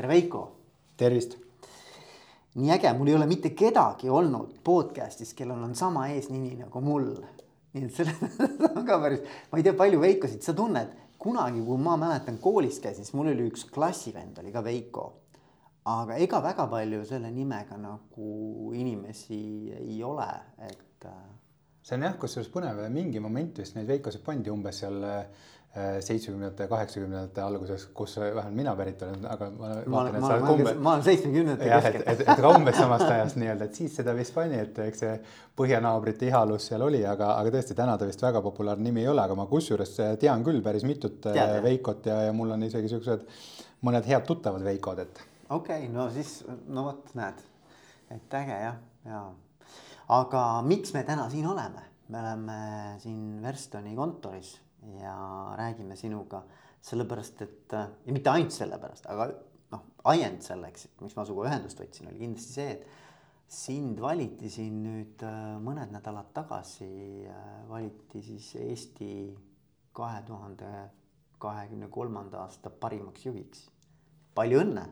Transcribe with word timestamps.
tere, 0.00 0.08
Veiko. 0.08 0.56
tervist. 0.96 1.36
nii 2.54 2.70
äge, 2.72 2.92
mul 2.96 3.08
ei 3.08 3.14
ole 3.14 3.26
mitte 3.28 3.50
kedagi 3.52 4.08
olnud 4.08 4.54
podcast'is, 4.64 5.34
kellel 5.36 5.60
on 5.60 5.74
sama 5.76 6.06
eesnimi 6.14 6.54
nagu 6.56 6.80
mul. 6.80 7.10
nii 7.74 7.84
et 7.84 7.98
selles 7.98 8.38
on 8.76 8.86
ka 8.88 8.96
päris, 9.02 9.20
ma 9.50 9.60
ei 9.60 9.66
tea, 9.66 9.74
palju 9.76 10.00
Veikosid 10.00 10.46
sa 10.46 10.54
tunned. 10.56 10.96
kunagi, 11.20 11.60
kui 11.66 11.76
ma 11.78 11.98
mäletan 12.00 12.38
koolis 12.40 12.80
käisin, 12.80 13.04
siis 13.04 13.12
mul 13.14 13.28
oli 13.34 13.50
üks 13.50 13.66
klassivend 13.68 14.40
oli 14.40 14.52
ka 14.52 14.64
Veiko. 14.64 15.04
aga 15.84 16.16
ega 16.16 16.40
väga 16.48 16.66
palju 16.72 17.04
selle 17.04 17.30
nimega 17.30 17.76
nagu 17.76 18.72
inimesi 18.72 19.42
ei 19.82 20.00
ole, 20.04 20.30
et 20.70 21.08
äh, 21.12 21.22
see 21.82 22.00
on 22.00 22.08
jah, 22.08 22.16
kusjuures 22.16 22.48
põnev, 22.56 22.86
mingi 22.88 23.20
moment 23.20 23.60
vist 23.60 23.76
neid 23.76 23.92
Veikosid 23.92 24.24
pandi 24.24 24.48
umbes 24.48 24.80
seal 24.80 25.04
Äh, 25.04 25.50
seitsmekümnendate, 25.70 26.66
kaheksakümnendate 26.66 27.42
alguses, 27.42 27.84
kus 27.94 28.16
vähemalt 28.18 28.54
mina 28.58 28.72
pärit 28.74 29.02
olen, 29.06 29.26
aga 29.30 29.46
ma 29.54 29.68
ma 29.86 30.00
olen, 30.02 30.46
umbe... 30.50 30.72
ma 30.74 30.94
olen 30.96 31.02
seitsmekümnendate 31.06 31.68
keskel. 31.70 32.00
et, 32.00 32.08
et, 32.10 32.22
et 32.26 32.40
ka 32.42 32.50
umbes 32.56 32.74
samast 32.74 33.06
ajast 33.06 33.36
nii-öelda, 33.38 33.68
et 33.68 33.76
siis 33.78 33.92
seda 34.00 34.14
vist 34.16 34.34
pani, 34.34 34.56
et 34.58 34.80
eks 34.82 35.02
see 35.04 35.12
põhjanaabrite 35.60 36.26
ihalus 36.26 36.64
seal 36.72 36.82
oli, 36.82 37.04
aga, 37.06 37.28
aga 37.38 37.52
tõesti 37.54 37.76
täna 37.78 37.94
ta 38.00 38.08
vist 38.08 38.24
väga 38.24 38.42
populaarne 38.42 38.82
nimi 38.82 39.04
ei 39.04 39.10
ole, 39.12 39.22
aga 39.22 39.36
ma 39.38 39.44
kusjuures 39.50 39.92
tean 40.18 40.42
küll 40.46 40.58
päris 40.64 40.82
mitut 40.88 41.28
äh, 41.30 41.36
Tead, 41.38 41.60
Veikot 41.68 42.08
ja, 42.10 42.16
ja 42.26 42.32
mul 42.34 42.50
on 42.56 42.66
isegi 42.66 42.90
siuksed 42.90 43.22
mõned 43.86 44.08
head 44.10 44.26
tuttavad 44.26 44.64
Veikod, 44.66 45.04
et. 45.04 45.20
okei 45.48 45.84
okay,, 45.84 45.92
no 45.94 46.08
siis 46.10 46.40
no 46.66 46.88
vot, 46.88 47.12
näed, 47.14 47.38
et 48.16 48.34
äge 48.40 48.58
jah, 48.64 48.80
ja 49.06 49.22
aga 50.18 50.42
miks 50.66 50.96
me 50.98 51.04
täna 51.06 51.28
siin 51.30 51.46
oleme, 51.46 51.86
me 52.10 52.24
oleme 52.24 52.58
siin 53.04 53.38
Verstoni 53.46 53.94
kontoris 53.94 54.56
ja 55.00 55.14
räägime 55.58 55.96
sinuga 55.96 56.42
sellepärast, 56.80 57.42
et 57.42 57.72
ja 57.72 58.12
mitte 58.12 58.32
ainult 58.32 58.54
sellepärast, 58.56 59.06
aga 59.12 59.28
noh, 59.74 59.82
ajend 60.12 60.42
selleks, 60.44 60.88
miks 61.02 61.16
ma 61.16 61.26
sinuga 61.28 61.50
ühendust 61.50 61.82
võtsin, 61.82 62.08
oli 62.10 62.22
kindlasti 62.22 62.56
see, 62.56 62.70
et 62.78 62.88
sind 63.50 63.98
valiti 64.00 64.48
siin 64.52 64.76
nüüd 64.84 65.22
äh, 65.26 65.58
mõned 65.62 65.90
nädalad 65.90 66.30
tagasi, 66.34 67.26
äh, 67.26 67.68
valiti 67.68 68.22
siis 68.22 68.52
Eesti 68.62 69.10
kahe 69.96 70.22
tuhande 70.26 70.70
kahekümne 71.40 71.88
kolmanda 71.90 72.44
aasta 72.44 72.70
parimaks 72.70 73.26
juhiks. 73.26 73.70
palju 74.34 74.60
õnne. 74.62 74.84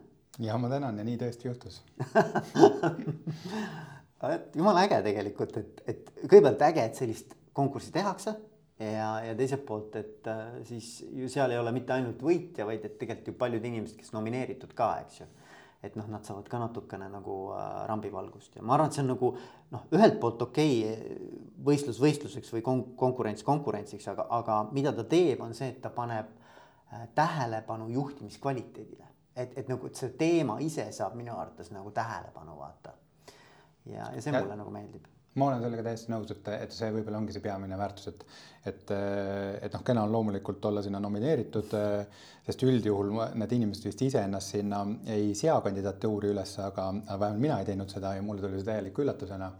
ja 0.43 0.59
ma 0.59 0.69
tänan 0.69 0.99
ja 0.99 1.05
nii 1.07 1.19
tõesti 1.21 1.47
juhtus 1.47 1.83
et 4.35 4.57
jumala 4.57 4.83
äge 4.89 5.03
tegelikult, 5.07 5.57
et, 5.57 5.83
et 5.87 6.11
kõigepealt 6.25 6.63
äge, 6.73 6.85
et 6.85 6.99
sellist 6.99 7.37
konkurssi 7.55 7.95
tehakse 7.95 8.35
ja, 8.79 9.09
ja 9.25 9.35
teiselt 9.37 9.65
poolt, 9.67 9.97
et 9.99 10.27
äh, 10.31 10.61
siis 10.69 11.01
ju 11.13 11.29
seal 11.31 11.53
ei 11.53 11.59
ole 11.59 11.73
mitte 11.75 11.95
ainult 11.97 12.23
võitja, 12.23 12.67
vaid 12.69 12.85
et 12.87 12.97
tegelikult 13.01 13.33
ju 13.33 13.39
paljud 13.41 13.67
inimesed, 13.71 13.99
kes 13.99 14.15
nomineeritud 14.15 14.75
ka, 14.79 14.93
eks 15.05 15.23
ju. 15.23 15.29
et 15.83 15.95
noh, 15.95 16.09
nad 16.11 16.27
saavad 16.27 16.49
ka 16.51 16.59
natukene 16.59 17.07
nagu 17.11 17.35
äh, 17.55 17.67
rambivalgust 17.91 18.57
ja 18.59 18.63
ma 18.67 18.75
arvan, 18.75 18.91
et 18.91 18.99
see 18.99 19.05
on 19.05 19.13
nagu 19.13 19.33
noh, 19.75 19.85
ühelt 19.95 20.19
poolt 20.23 20.43
okei 20.49 20.81
okay, 20.87 21.19
võistlus 21.65 22.01
võistluseks 22.03 22.51
või 22.55 22.65
kon 22.67 22.83
konkurents 22.99 23.47
konkurentsiks, 23.47 24.09
aga, 24.11 24.27
aga 24.41 24.63
mida 24.75 24.95
ta 24.95 25.07
teeb, 25.07 25.43
on 25.43 25.55
see, 25.59 25.71
et 25.75 25.83
ta 25.83 25.91
paneb 25.95 26.31
äh, 26.31 27.07
tähelepanu 27.19 27.91
juhtimiskvaliteedile. 27.95 29.07
et, 29.39 29.59
et 29.59 29.69
nagu, 29.71 29.87
et 29.87 29.95
see 29.95 30.15
teema 30.19 30.59
ise 30.63 30.91
saab 30.93 31.15
minu 31.19 31.37
arvates 31.37 31.71
nagu 31.75 31.91
tähelepanu 31.95 32.59
vaata. 32.59 32.95
ja, 33.87 34.11
ja 34.15 34.23
see 34.23 34.35
ja. 34.35 34.43
mulle 34.43 34.59
nagu 34.59 34.71
meeldib 34.75 35.07
ma 35.39 35.51
olen 35.51 35.63
sellega 35.65 35.85
täiesti 35.87 36.13
nõus, 36.13 36.33
et, 36.35 36.51
et 36.67 36.75
see 36.75 36.91
võib-olla 36.95 37.21
ongi 37.23 37.37
see 37.37 37.45
peamine 37.45 37.79
väärtus, 37.79 38.11
et, 38.11 38.25
et, 38.71 38.93
et 39.63 39.77
noh, 39.77 39.85
kena 39.87 40.05
on 40.05 40.13
loomulikult 40.13 40.65
olla 40.71 40.83
sinna 40.85 41.01
nomineeritud, 41.03 41.75
sest 42.49 42.65
üldjuhul 42.67 43.13
need 43.39 43.57
inimesed 43.59 43.89
vist 43.91 44.05
iseennast 44.09 44.57
sinna 44.57 44.83
ei 45.15 45.35
sea 45.39 45.59
kandidatuuri 45.65 46.33
üles, 46.35 46.55
aga 46.65 46.91
vähemalt 46.93 47.43
mina 47.45 47.59
ei 47.63 47.69
teinud 47.71 47.93
seda 47.93 48.17
ja 48.17 48.25
mulle 48.25 48.45
tuli 48.45 48.61
see 48.61 48.71
täieliku 48.71 49.05
üllatusena 49.07 49.53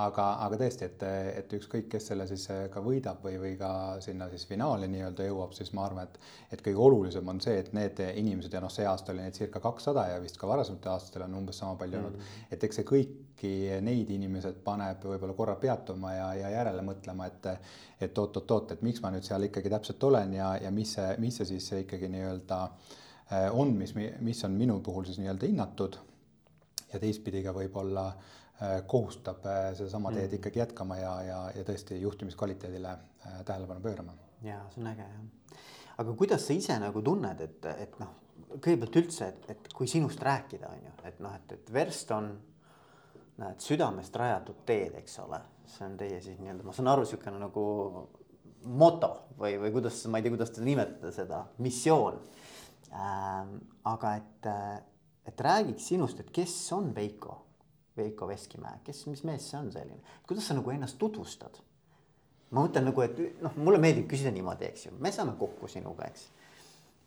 aga, 0.00 0.26
aga 0.46 0.56
tõesti, 0.60 0.86
et, 0.88 1.02
et 1.36 1.54
ükskõik, 1.58 1.88
kes 1.92 2.06
selle 2.10 2.24
siis 2.28 2.46
eh, 2.52 2.62
ka 2.72 2.80
võidab 2.84 3.20
või, 3.24 3.34
või 3.40 3.52
ka 3.60 3.70
sinna 4.04 4.28
siis 4.32 4.46
finaali 4.48 4.88
nii-öelda 4.88 5.26
jõuab, 5.26 5.52
siis 5.56 5.72
ma 5.76 5.84
arvan, 5.84 6.08
et, 6.08 6.16
et 6.56 6.64
kõige 6.64 6.80
olulisem 6.80 7.28
on 7.28 7.40
see, 7.44 7.58
et 7.60 7.72
need 7.76 8.00
inimesed 8.00 8.56
ja 8.56 8.62
noh, 8.64 8.72
see 8.72 8.86
aasta 8.88 9.12
oli 9.12 9.24
neid 9.24 9.36
circa 9.36 9.60
kakssada 9.60 10.06
ja 10.14 10.22
vist 10.22 10.40
ka 10.40 10.48
varasematel 10.48 10.94
aastatel 10.94 11.26
on 11.26 11.36
umbes 11.42 11.60
sama 11.60 11.76
palju 11.80 12.00
olnud 12.00 12.16
mm. 12.16 12.24
-hmm. 12.24 12.48
et 12.56 12.64
eks 12.64 12.80
see 12.80 12.88
kõiki 12.88 13.52
neid 13.84 14.10
inimesed 14.16 14.62
paneb 14.64 15.04
võib-olla 15.04 15.36
korra 15.36 15.56
peatuma 15.60 16.14
ja, 16.14 16.34
ja 16.40 16.56
järele 16.56 16.82
mõtlema, 16.88 17.28
et, 17.28 17.52
et 18.00 18.18
oot-oot-oot, 18.18 18.72
et 18.72 18.82
miks 18.82 19.02
ma 19.02 19.12
nüüd 19.12 19.28
seal 19.28 19.44
ikkagi 19.50 19.70
täpselt 19.70 20.04
olen 20.08 20.32
ja, 20.40 20.54
ja 20.62 20.70
mis 20.70 20.96
see, 20.96 21.16
mis 21.18 21.36
see 21.36 21.52
siis 21.52 21.72
ikkagi 21.84 22.08
nii-öelda 22.08 22.62
eh, 22.64 23.50
on, 23.52 23.76
mis, 23.76 23.92
mis 24.20 24.44
on 24.44 24.56
minu 24.56 24.80
puhul 24.80 25.04
siis 25.04 25.20
nii-öelda 25.20 25.46
hinnatud 25.46 25.98
ja 26.92 27.00
teistpidi 27.00 27.42
ka 27.42 27.52
võib-olla 27.56 28.08
äh, 28.08 28.30
Äh, 28.32 28.40
kohustab 28.86 29.46
äh, 29.46 29.72
sedasama 29.74 30.12
teed 30.12 30.28
mm. 30.28 30.38
ikkagi 30.38 30.60
jätkama 30.62 30.98
ja, 31.00 31.12
ja, 31.26 31.38
ja 31.56 31.64
tõesti 31.66 31.98
juhtimiskvaliteedile 32.02 32.92
äh, 32.92 33.40
tähelepanu 33.44 33.80
pöörama. 33.80 34.14
ja 34.42 34.60
see 34.70 34.82
on 34.82 34.90
äge 34.92 35.06
jah. 35.06 35.58
aga 35.98 36.14
kuidas 36.18 36.46
sa 36.46 36.54
ise 36.54 36.78
nagu 36.82 37.02
tunned, 37.02 37.40
et, 37.40 37.66
et 37.72 37.98
noh, 38.02 38.14
kõigepealt 38.52 38.98
üldse, 39.02 39.28
et, 39.32 39.50
et 39.54 39.68
kui 39.74 39.90
sinust 39.90 40.22
rääkida, 40.22 40.70
on 40.70 40.86
ju, 40.86 40.94
et 41.08 41.20
noh, 41.24 41.34
et, 41.38 41.56
et 41.58 41.72
verst 41.74 42.10
on 42.14 42.32
näed 43.42 43.62
südamest 43.64 44.16
rajatud 44.20 44.64
teed, 44.68 44.94
eks 45.00 45.18
ole, 45.24 45.40
see 45.66 45.86
on 45.88 45.96
teie 45.98 46.20
siis 46.22 46.38
nii-öelda, 46.38 46.66
ma 46.66 46.74
saan 46.76 46.90
aru, 46.92 47.06
niisugune 47.06 47.40
nagu 47.42 47.64
moto 48.78 49.12
või, 49.38 49.56
või 49.58 49.72
kuidas, 49.74 50.04
ma 50.06 50.20
ei 50.20 50.26
tea, 50.26 50.34
kuidas 50.36 50.52
te 50.54 50.66
nimetate 50.66 51.14
seda, 51.14 51.44
missioon 51.64 52.20
ähm,. 52.94 53.56
aga 53.88 54.16
et, 54.20 54.46
et 55.26 55.40
räägiks 55.48 55.88
sinust, 55.90 56.20
et 56.22 56.30
kes 56.30 56.54
on 56.76 56.92
Veiko 56.94 57.40
Veiko 57.96 58.28
Veskimäe, 58.28 58.80
kes, 58.84 59.06
mis 59.06 59.24
mees 59.28 59.50
see 59.50 59.58
on 59.58 59.68
selline, 59.72 60.00
kuidas 60.26 60.46
sa 60.48 60.56
nagu 60.56 60.70
ennast 60.72 60.98
tutvustad? 60.98 61.60
ma 62.52 62.66
mõtlen 62.66 62.84
nagu, 62.84 63.00
et 63.04 63.20
noh, 63.42 63.54
mulle 63.64 63.80
meeldib 63.80 64.06
küsida 64.10 64.32
niimoodi, 64.32 64.68
eks 64.68 64.86
ju, 64.86 64.94
me 65.00 65.12
saame 65.12 65.34
kokku 65.40 65.68
sinuga, 65.72 66.08
eks. 66.12 66.26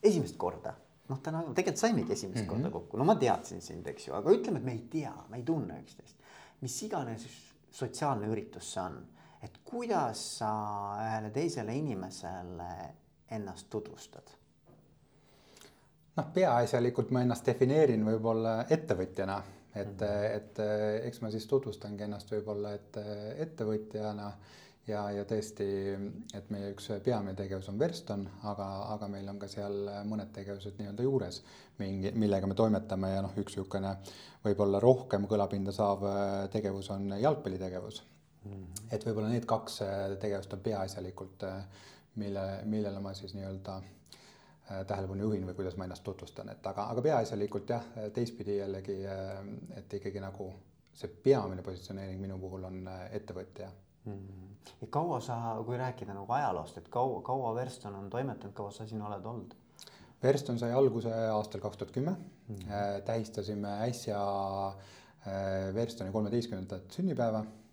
esimest 0.09 0.37
korda, 0.41 0.73
noh, 1.09 1.19
täna 1.21 1.43
tegelikult 1.51 1.81
saimegi 1.81 2.13
esimest 2.13 2.41
mm 2.41 2.45
-hmm. 2.45 2.49
korda 2.49 2.71
kokku, 2.73 2.97
no 2.97 3.05
ma 3.05 3.15
teadsin 3.21 3.61
sind, 3.61 3.87
eks 3.87 4.07
ju, 4.07 4.13
aga 4.17 4.31
ütleme, 4.33 4.57
et 4.57 4.65
me 4.65 4.71
ei 4.71 4.85
tea, 4.91 5.13
me 5.29 5.37
ei 5.37 5.43
tunne 5.43 5.81
üksteist. 5.81 6.15
mis 6.61 6.83
iganes 6.83 7.27
sotsiaalne 7.71 8.27
üritus 8.27 8.73
see 8.73 8.81
on, 8.83 8.97
et 9.43 9.59
kuidas 9.63 10.37
sa 10.37 10.49
ühele 11.03 11.29
teisele 11.29 11.75
inimesele 11.75 12.71
ennast 13.29 13.69
tutvustad? 13.69 14.33
noh, 16.15 16.25
peaasjalikult 16.33 17.11
ma 17.11 17.21
ennast 17.21 17.45
defineerin 17.45 18.05
võib-olla 18.05 18.65
ettevõtjana 18.69 19.43
et, 19.75 20.03
et 20.05 20.61
eks 21.07 21.21
ma 21.23 21.31
siis 21.33 21.47
tutvustangi 21.51 22.05
ennast 22.05 22.31
võib-olla, 22.31 22.73
et 22.77 22.99
ettevõtjana 23.45 24.29
ja, 24.87 25.01
ja 25.15 25.25
tõesti, 25.27 25.67
et 26.37 26.51
meie 26.53 26.71
üks 26.73 26.89
peamine 27.05 27.35
tegevus 27.37 27.69
on 27.71 27.79
Verston, 27.79 28.25
aga, 28.51 28.67
aga 28.95 29.09
meil 29.11 29.29
on 29.31 29.39
ka 29.41 29.49
seal 29.51 29.89
mõned 30.09 30.31
tegevused 30.35 30.77
nii-öelda 30.79 31.07
juures, 31.07 31.41
mingi, 31.81 32.13
millega 32.15 32.49
me 32.49 32.57
toimetame 32.57 33.15
ja 33.15 33.23
noh, 33.25 33.33
üks 33.41 33.57
niisugune 33.57 33.95
võib-olla 34.45 34.81
rohkem 34.83 35.25
kõlapinda 35.29 35.73
saav 35.75 36.05
tegevus 36.53 36.91
on 36.95 37.17
jalgpallitegevus 37.19 38.03
mm. 38.03 38.51
-hmm. 38.51 38.87
et 38.91 39.09
võib-olla 39.09 39.33
need 39.33 39.49
kaks 39.49 39.81
tegevust 40.21 40.53
on 40.53 40.63
peaasjalikult, 40.69 41.49
mille, 42.21 42.47
millele 42.69 43.01
ma 43.03 43.13
siis 43.17 43.33
nii-öelda 43.35 43.81
Äh, 43.81 43.94
tähelepanu 44.65 45.27
juhin 45.27 45.45
või 45.47 45.53
kuidas 45.53 45.75
ma 45.77 45.85
ennast 45.85 46.03
tutvustan, 46.03 46.49
et 46.49 46.67
aga, 46.67 46.87
aga 46.93 47.01
peaasjalikult 47.05 47.69
jah, 47.69 47.83
teistpidi 48.13 48.57
jällegi, 48.57 48.97
äh, 49.05 49.33
et 49.77 49.93
ikkagi 49.99 50.23
nagu 50.23 50.49
see 50.95 51.11
peamine 51.25 51.61
positsioneering 51.65 52.21
minu 52.21 52.39
puhul 52.41 52.63
on 52.65 52.79
äh, 52.89 53.03
ettevõtja 53.19 53.67
mm. 53.69 54.13
-hmm. 54.13 54.71
ja 54.81 54.87
kaua 54.89 55.19
sa, 55.21 55.37
kui 55.65 55.77
rääkida 55.77 56.13
nagu 56.13 56.33
ajaloost, 56.33 56.77
et 56.77 56.89
kaua, 56.89 57.21
kaua 57.21 57.55
Verston 57.55 57.95
on 57.95 58.09
toimetanud, 58.09 58.53
kaua 58.53 58.71
sa 58.71 58.87
siin 58.87 59.01
oled 59.01 59.25
olnud? 59.25 59.53
Verston 60.23 60.59
sai 60.59 60.71
alguse 60.73 61.13
aastal 61.13 61.61
kaks 61.61 61.77
tuhat 61.77 61.91
kümme, 61.91 62.15
mhm. 62.47 62.71
tähistasime 63.05 63.69
äsja 63.89 64.21
Verstoni 65.73 66.11
kolmeteistkümnendat 66.11 66.91
sünnipäeva. 66.91 67.41
-hmm. 67.41 67.64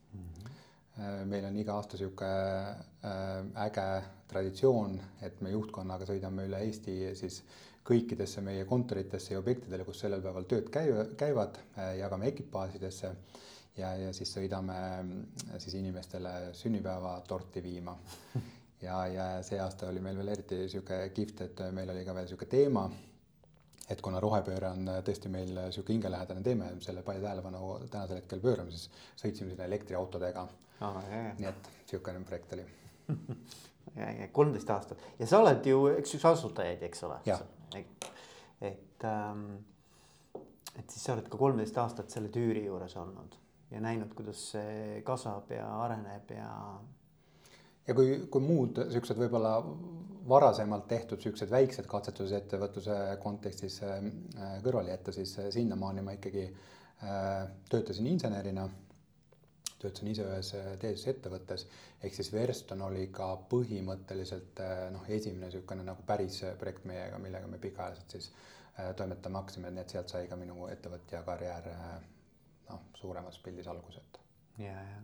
Meil 1.26 1.44
on 1.48 1.56
iga 1.58 1.74
aasta 1.78 1.98
sihuke 1.98 2.28
äge 3.64 3.86
traditsioon, 4.30 4.96
et 5.26 5.40
me 5.42 5.50
juhtkonnaga 5.52 6.06
sõidame 6.08 6.46
üle 6.48 6.60
Eesti 6.66 6.94
siis 7.18 7.42
kõikidesse 7.86 8.42
meie 8.44 8.64
kontoritesse 8.68 9.34
ja 9.34 9.40
objektidele, 9.42 9.84
kus 9.86 10.02
sellel 10.04 10.22
päeval 10.22 10.46
tööd 10.50 10.70
käi-, 10.72 11.06
käivad, 11.18 11.58
äh, 11.76 11.96
jagame 11.98 12.28
ekipaažidesse 12.30 13.10
ja, 13.78 13.94
ja 13.98 14.12
siis 14.14 14.30
sõidame 14.36 14.76
äh, 14.78 15.56
siis 15.58 15.74
inimestele 15.80 16.52
sünnipäevatorti 16.56 17.62
viima. 17.64 17.96
ja, 18.86 19.00
ja 19.10 19.26
see 19.46 19.58
aasta 19.60 19.90
oli 19.90 20.02
meil 20.04 20.20
veel 20.20 20.34
eriti 20.36 20.60
niisugune 20.62 21.08
kihvt, 21.16 21.46
et 21.48 21.64
meil 21.74 21.90
oli 21.90 22.06
ka 22.06 22.14
veel 22.14 22.28
niisugune 22.28 22.54
teema, 22.54 22.86
et 23.92 24.02
kuna 24.04 24.20
rohepööre 24.22 24.70
on 24.72 24.88
tõesti 25.06 25.30
meil 25.32 25.52
niisugune 25.56 25.98
hingelähedane 25.98 26.44
teema 26.46 26.70
ja 26.70 26.78
selle 26.84 27.04
palju 27.06 27.24
tähelepanu 27.24 27.72
tänasel 27.92 28.20
hetkel 28.20 28.40
pöörame, 28.44 28.72
siis 28.74 28.88
sõitsime 29.20 29.52
sinna 29.52 29.68
elektriautodega 29.68 30.46
oh,. 30.86 31.02
nii 31.38 31.50
et 31.50 31.68
niisugune 31.82 32.24
projekt 32.28 32.56
oli 32.56 32.66
kolmteist 34.38 34.70
aastat 34.72 35.04
ja 35.18 35.28
sa 35.28 35.42
oled 35.42 35.66
ju 35.66 35.84
üks, 35.96 36.16
üks 36.16 36.24
asutajaid, 36.32 36.82
eks 36.88 37.04
ole. 37.08 37.20
et 38.62 39.06
ähm, 39.08 39.46
et 40.78 40.88
siis 40.88 41.04
sa 41.04 41.16
oled 41.16 41.28
ka 41.28 41.40
kolmteist 41.40 41.78
aastat 41.82 42.12
selle 42.12 42.30
tüüri 42.32 42.64
juures 42.66 42.96
olnud 42.96 43.36
ja 43.72 43.80
näinud, 43.80 44.12
kuidas 44.16 44.40
see 44.54 45.00
kasvab 45.06 45.50
ja 45.52 45.66
areneb 45.84 46.32
ja. 46.36 46.48
Ja 47.86 47.96
kui, 47.98 48.14
kui 48.30 48.44
muud 48.44 48.78
siuksed 48.92 49.18
võib-olla 49.18 49.56
varasemalt 50.28 50.86
tehtud 50.90 51.22
siuksed 51.22 51.50
väiksed 51.50 51.88
katsetused 51.90 52.36
ettevõtluse 52.38 52.98
kontekstis 53.22 53.80
äh, 53.86 53.98
kõrvale 54.64 54.94
jätta, 54.94 55.14
siis 55.14 55.34
sinnamaani 55.54 56.06
ma 56.06 56.14
ikkagi 56.18 56.46
äh, 56.46 57.50
töötasin 57.70 58.08
insenerina 58.12 58.68
töötasin 59.82 60.12
ise 60.12 60.22
ühes 60.22 60.52
teadusettevõttes, 60.78 61.64
ehk 62.06 62.14
siis 62.14 62.28
Verston 62.30 62.84
oli 62.86 63.08
ka 63.10 63.32
põhimõtteliselt 63.50 64.60
noh, 64.94 65.08
esimene 65.10 65.48
niisugune 65.48 65.82
nagu 65.82 66.04
päris 66.06 66.36
projekt 66.60 66.86
meiega, 66.86 67.18
millega 67.18 67.50
me 67.50 67.58
pikaajaliselt 67.58 68.14
siis 68.14 68.28
Äh, 68.80 68.94
toimetama 68.96 69.42
hakkasime, 69.42 69.70
nii 69.70 69.82
et 69.82 69.92
sealt 69.92 70.08
sai 70.08 70.28
ka 70.28 70.36
minu 70.40 70.64
ettevõtja 70.72 71.18
karjäär 71.26 71.66
äh, 71.74 71.88
noh, 72.70 72.86
suuremas 72.96 73.36
pildis 73.44 73.68
alguse, 73.68 74.00
et. 74.00 74.21
Ja, 74.62 74.76
ja, 74.86 75.02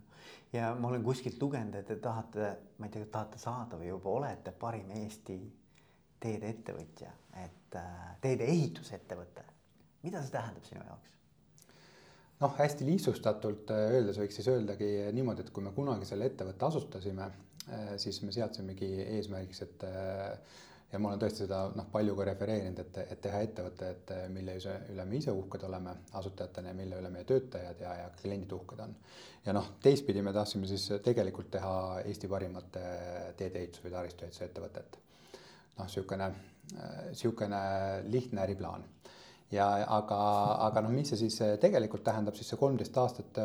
ja 0.53 0.73
ma 0.75 0.89
olen 0.89 1.05
kuskilt 1.05 1.43
lugenud, 1.43 1.75
et 1.79 1.87
te 1.87 1.97
tahate, 2.03 2.53
ma 2.79 2.89
ei 2.89 2.95
tea, 2.95 3.09
tahate 3.13 3.41
saada 3.43 3.81
või 3.81 3.91
juba 3.91 4.15
olete 4.21 4.53
parim 4.53 4.91
Eesti 5.03 5.39
teedeettevõtja, 6.21 7.13
et 7.45 7.79
äh, 7.79 8.09
teedeehitusettevõte. 8.25 9.45
mida 10.03 10.23
see 10.23 10.35
tähendab 10.35 10.65
sinu 10.65 10.85
jaoks? 10.87 11.15
noh, 12.41 12.55
hästi 12.59 12.87
lihtsustatult 12.87 13.71
öeldes 13.75 14.19
võiks 14.21 14.39
siis 14.39 14.49
öeldagi 14.49 14.89
niimoodi, 15.13 15.43
et 15.43 15.53
kui 15.55 15.65
me 15.65 15.75
kunagi 15.75 16.07
selle 16.07 16.31
ettevõtte 16.31 16.67
asustasime, 16.69 17.31
siis 18.01 18.23
me 18.23 18.33
seadsimegi 18.33 18.89
eesmärgiks, 19.19 19.63
et 19.67 19.85
ja 20.93 20.99
ma 20.99 21.11
olen 21.11 21.21
tõesti 21.21 21.45
seda 21.45 21.61
noh, 21.77 21.89
palju 21.93 22.15
ka 22.17 22.27
refereerinud, 22.31 22.79
et, 22.81 23.01
et 23.13 23.21
teha 23.25 23.41
ettevõte, 23.45 23.91
et 23.93 24.13
mille 24.33 24.55
üle 24.59 25.05
me 25.05 25.19
ise 25.21 25.35
uhked 25.37 25.65
oleme 25.69 25.95
asutajatena 26.21 26.73
ja 26.73 26.79
mille 26.79 27.01
üle 27.03 27.11
meie 27.13 27.29
töötajad 27.29 27.83
ja, 27.85 27.95
ja 28.03 28.11
kliendid 28.21 28.55
uhked 28.57 28.81
on. 28.85 28.95
ja 29.45 29.57
noh, 29.57 29.73
teistpidi 29.85 30.25
me 30.25 30.33
tahtsime 30.37 30.71
siis 30.71 30.89
tegelikult 31.05 31.51
teha 31.59 31.75
Eesti 32.05 32.31
parimat 32.33 32.81
teedeehitus 33.37 33.85
või 33.85 33.95
taristuehituse 33.99 34.49
ettevõtet. 34.49 35.01
noh, 35.79 35.85
niisugune, 35.85 36.33
niisugune 37.11 37.63
lihtne 38.09 38.47
äriplaan 38.47 38.89
ja 39.53 39.69
aga, 39.93 40.19
aga 40.71 40.85
noh, 40.85 40.93
mis 40.93 41.13
see 41.13 41.21
siis 41.27 41.37
tegelikult 41.61 42.05
tähendab, 42.09 42.37
siis 42.37 42.49
see 42.49 42.61
kolmteist 42.61 42.97
aastat 42.97 43.41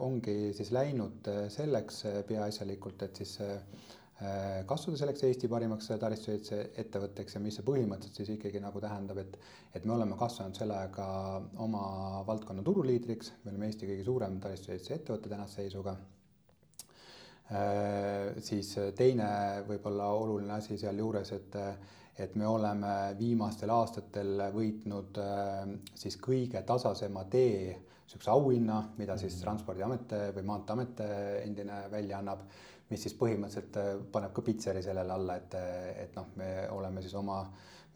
ongi 0.00 0.54
siis 0.56 0.72
läinud 0.72 1.28
selleks 1.52 2.04
peaasjalikult, 2.28 3.04
et 3.04 3.20
siis 3.22 3.38
kasvada 4.68 4.98
selleks 5.00 5.24
Eesti 5.26 5.48
parimaks 5.50 5.88
taristuehituse 5.98 6.58
ettevõtteks 6.78 7.36
ja 7.36 7.40
mis 7.42 7.56
see 7.58 7.66
põhimõtteliselt 7.66 8.20
siis 8.20 8.32
ikkagi 8.36 8.60
nagu 8.62 8.80
tähendab, 8.82 9.18
et 9.18 9.38
et 9.74 9.86
me 9.88 9.94
oleme 9.94 10.16
kasvanud 10.20 10.58
selle 10.58 10.76
ajaga 10.76 11.06
oma 11.64 11.84
valdkonna 12.28 12.62
turuliidriks, 12.62 13.32
me 13.44 13.54
oleme 13.54 13.70
Eesti 13.70 13.88
kõige 13.88 14.04
suurem 14.06 14.38
taristuehituse 14.40 14.98
ettevõte 14.98 15.32
tänase 15.32 15.62
seisuga. 15.62 15.96
Äh, 17.52 18.36
siis 18.44 18.74
teine 18.96 19.26
võib-olla 19.68 20.12
oluline 20.20 20.54
asi 20.60 20.78
sealjuures, 20.78 21.32
et 21.38 21.58
et 22.22 22.34
me 22.36 22.44
oleme 22.46 23.16
viimastel 23.18 23.70
aastatel 23.72 24.42
võitnud 24.52 25.16
äh, 25.18 25.72
siis 25.96 26.18
kõige 26.20 26.60
tasasema 26.68 27.24
tee 27.32 27.72
niisuguse 27.72 28.30
auhinna, 28.30 28.82
mida 28.98 29.16
siis 29.16 29.32
mm. 29.38 29.40
Transpordiamet 29.40 30.12
või 30.36 30.44
Maanteeamet 30.44 31.00
endine 31.46 31.78
välja 31.90 32.18
annab 32.18 32.44
mis 32.92 33.06
siis 33.06 33.16
põhimõtteliselt 33.18 33.80
äh, 33.80 33.90
paneb 34.12 34.34
ka 34.36 34.44
pitseri 34.44 34.84
sellele 34.84 35.16
alla, 35.16 35.38
et, 35.40 35.56
et 36.04 36.14
noh, 36.18 36.28
me 36.36 36.52
oleme 36.74 37.02
siis 37.04 37.14
oma 37.18 37.42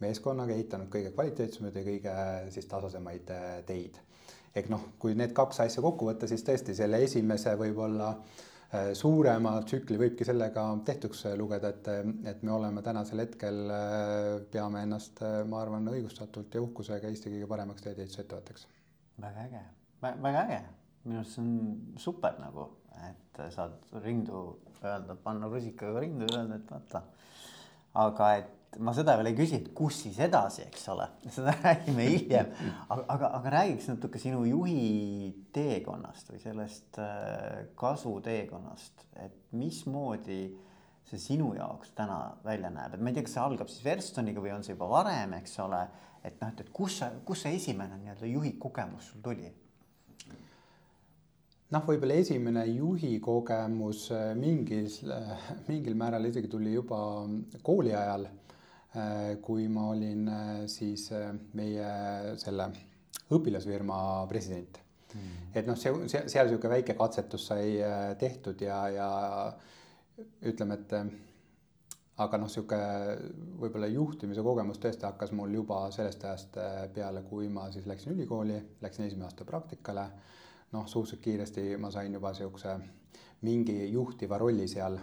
meeskonnaga 0.01 0.53
ehitanud 0.53 0.91
kõige 0.93 1.13
kvaliteetsemaid 1.13 1.79
ja 1.79 1.85
kõige 1.85 2.17
siis 2.55 2.69
tasasemaid 2.69 3.31
äh, 3.33 3.47
teid. 3.69 4.01
ehk 4.57 4.69
noh, 4.73 4.91
kui 4.99 5.13
need 5.17 5.33
kaks 5.37 5.61
asja 5.67 5.83
kokku 5.85 6.09
võtta, 6.09 6.29
siis 6.29 6.45
tõesti 6.45 6.73
selle 6.77 7.01
esimese 7.05 7.53
võib-olla 7.59 8.09
äh, 8.13 8.91
suurema 8.97 9.53
tsükli 9.65 9.99
võibki 10.01 10.25
sellega 10.25 10.65
tehtuks 10.85 11.25
lugeda, 11.37 11.73
et, 11.75 11.91
et 12.33 12.43
me 12.43 12.55
oleme 12.55 12.81
tänasel 12.85 13.21
hetkel, 13.25 13.61
peame 14.51 14.83
ennast, 14.87 15.21
ma 15.49 15.61
arvan, 15.61 15.87
õigustatult 15.93 16.57
ja 16.57 16.63
uhkusega 16.65 17.11
Eesti 17.11 17.35
kõige 17.35 17.49
paremaks 17.53 17.85
teedeehitusettevõtteks. 17.85 18.67
väga 19.21 19.45
äge, 19.49 19.63
väga 20.01 20.45
äge, 20.45 20.61
minu 21.05 21.21
arust 21.21 21.37
see 21.37 21.45
on 21.45 21.99
super 22.01 22.39
nagu, 22.41 22.71
et 23.07 23.43
saad 23.53 23.77
rindu 24.03 24.47
öelda, 24.83 25.15
panna 25.23 25.49
rusikaga 25.51 26.03
rindu 26.03 26.27
ja 26.29 26.41
öelda, 26.41 26.59
et 26.59 26.71
vaata. 26.71 27.03
aga 27.97 28.31
et 28.41 28.77
ma 28.83 28.93
seda 28.93 29.15
veel 29.17 29.31
ei 29.31 29.37
küsi, 29.37 29.61
et 29.61 29.71
kus 29.75 30.01
siis 30.03 30.19
edasi, 30.21 30.65
eks 30.67 30.85
ole, 30.93 31.07
seda 31.35 31.53
räägime 31.63 32.07
hiljem. 32.11 32.53
aga, 32.87 33.03
aga, 33.15 33.31
aga 33.39 33.53
räägiks 33.57 33.89
natuke 33.91 34.21
sinu 34.21 34.43
juhi 34.47 35.31
teekonnast 35.55 36.31
või 36.33 36.41
sellest 36.43 36.99
äh, 37.01 37.67
kasuteekonnast, 37.79 39.07
et 39.23 39.37
mismoodi 39.57 40.41
see 41.07 41.21
sinu 41.23 41.53
jaoks 41.55 41.93
täna 41.95 42.19
välja 42.43 42.69
näeb, 42.73 42.97
et 42.97 43.03
ma 43.03 43.11
ei 43.11 43.15
tea, 43.15 43.27
kas 43.27 43.37
see 43.37 43.45
algab 43.45 43.71
siis 43.71 43.85
Verstoniga 43.85 44.43
või 44.43 44.51
on 44.57 44.65
see 44.65 44.75
juba 44.75 44.89
varem, 44.91 45.37
eks 45.39 45.55
ole. 45.63 45.85
et 46.27 46.41
noh, 46.41 46.51
et, 46.51 46.65
et 46.65 46.73
kus 46.75 46.99
sa, 46.99 47.11
kus 47.25 47.45
see 47.45 47.55
esimene 47.55 48.01
nii-öelda 48.01 48.27
juhi 48.27 48.57
kogemus 48.59 49.13
sul 49.13 49.23
tuli? 49.23 49.53
Noh, 51.73 51.83
võib-olla 51.87 52.17
esimene 52.21 52.63
juhi 52.69 53.17
kogemus 53.23 54.07
äh, 54.15 54.31
mingis, 54.39 55.01
äh, 55.11 55.47
mingil 55.67 55.97
määral 55.99 56.27
isegi 56.29 56.49
tuli 56.51 56.73
juba 56.75 56.99
kooli 57.65 57.93
ajal, 57.95 58.27
äh, 58.27 59.35
kui 59.43 59.67
ma 59.71 59.89
olin 59.91 60.27
siis 60.71 61.09
meie 61.57 61.93
selle 62.39 62.71
õpilasfirma 63.35 64.01
president. 64.31 64.83
Mm.. 65.07 65.35
et 65.55 65.67
noh, 65.67 65.77
see, 65.79 65.93
see, 66.11 66.25
seal 66.27 66.49
niisugune 66.49 66.73
väike 66.73 66.93
katsetus 66.99 67.45
sai 67.47 67.77
tehtud 68.19 68.59
ja, 68.59 68.81
ja 68.91 69.07
ütleme, 70.51 70.75
et 70.75 70.91
aga 72.19 72.39
noh, 72.41 72.49
niisugune 72.49 73.15
võib-olla 73.61 73.87
juhtimise 73.87 74.43
kogemus 74.43 74.81
tõesti 74.83 75.07
hakkas 75.07 75.31
mul 75.31 75.55
juba 75.55 75.85
sellest 75.95 76.27
ajast 76.27 76.59
peale, 76.95 77.23
kui 77.29 77.47
ma 77.47 77.69
siis 77.71 77.87
läksin 77.87 78.17
ülikooli, 78.17 78.59
läksin 78.83 79.07
esimene 79.07 79.29
aasta 79.29 79.47
praktikale 79.47 80.09
noh, 80.71 80.87
suhteliselt 80.87 81.23
kiiresti 81.23 81.77
ma 81.79 81.91
sain 81.91 82.13
juba 82.13 82.31
niisuguse 82.33 82.75
mingi 83.47 83.77
juhtiva 83.91 84.37
rolli 84.37 84.67
seal. 84.67 84.97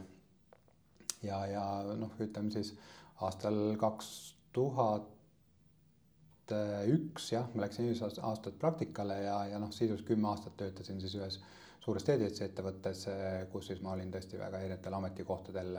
ja, 1.22 1.46
ja 1.46 1.64
noh, 1.96 2.12
ütleme 2.20 2.52
siis 2.52 2.74
aastal 3.24 3.76
kaks 3.80 4.08
tuhat 4.52 5.10
üks 6.92 7.30
jah, 7.32 7.46
ma 7.54 7.64
läksin 7.64 7.88
esimesed 7.88 8.20
aastad 8.28 8.58
praktikale 8.60 9.22
ja, 9.22 9.38
ja 9.54 9.60
noh, 9.62 9.72
sisuliselt 9.72 10.06
kümme 10.10 10.28
aastat 10.28 10.58
töötasin 10.60 11.00
siis 11.00 11.14
ühes 11.16 11.38
suures 11.80 12.04
teedeehitusettevõttes, 12.04 13.06
kus 13.52 13.70
siis 13.70 13.80
ma 13.84 13.94
olin 13.94 14.12
tõesti 14.12 14.40
väga 14.40 14.60
erinevatel 14.60 14.96
ametikohtadel 14.98 15.78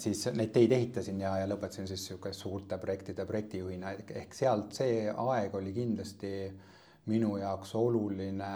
siis 0.00 0.24
neid 0.32 0.52
teid 0.54 0.72
ehitasin 0.72 1.20
ja, 1.20 1.34
ja 1.42 1.48
lõpetasin 1.50 1.88
siis 1.90 2.00
niisugune 2.06 2.36
suurte 2.36 2.78
projektide 2.80 3.26
projektijuhina 3.28 3.92
ehk 4.22 4.36
sealt 4.38 4.76
see 4.76 5.08
aeg 5.10 5.56
oli 5.58 5.72
kindlasti 5.76 6.32
äh, 6.46 6.72
minu 7.10 7.36
jaoks 7.36 7.74
oluline 7.74 8.50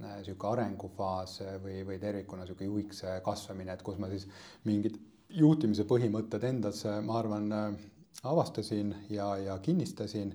niisugune 0.00 0.48
äh, 0.48 0.52
arengufaas 0.52 1.38
või, 1.62 1.82
või 1.86 1.98
tervikuna 2.02 2.42
niisugune 2.42 2.70
juhiks 2.70 3.04
äh, 3.06 3.20
kasvamine, 3.22 3.76
et 3.76 3.84
kus 3.86 4.00
ma 4.02 4.10
siis 4.10 4.26
mingid 4.66 4.98
juhtimise 5.30 5.86
põhimõtted 5.86 6.46
endas, 6.48 6.82
äh, 6.88 6.98
ma 7.04 7.20
arvan, 7.20 7.52
avastasin 8.26 8.94
ja, 9.10 9.36
ja 9.38 9.58
kinnistasin. 9.62 10.34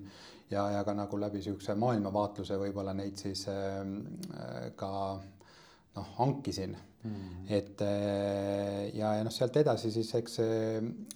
Ja, 0.52 0.66
ja 0.68 0.82
ka 0.84 0.92
nagu 0.92 1.16
läbi 1.16 1.40
niisuguse 1.40 1.74
maailmavaatluse 1.80 2.58
võib-olla 2.60 2.92
neid 2.92 3.16
siis 3.16 3.46
ka 4.76 4.90
noh, 5.96 6.10
hankisin 6.18 6.76
mm.. 7.02 7.46
et 7.48 7.82
eh, 7.84 8.90
ja, 8.96 9.12
ja 9.18 9.24
noh, 9.26 9.32
sealt 9.34 9.56
edasi 9.60 9.90
siis 9.94 10.10
eks 10.18 10.38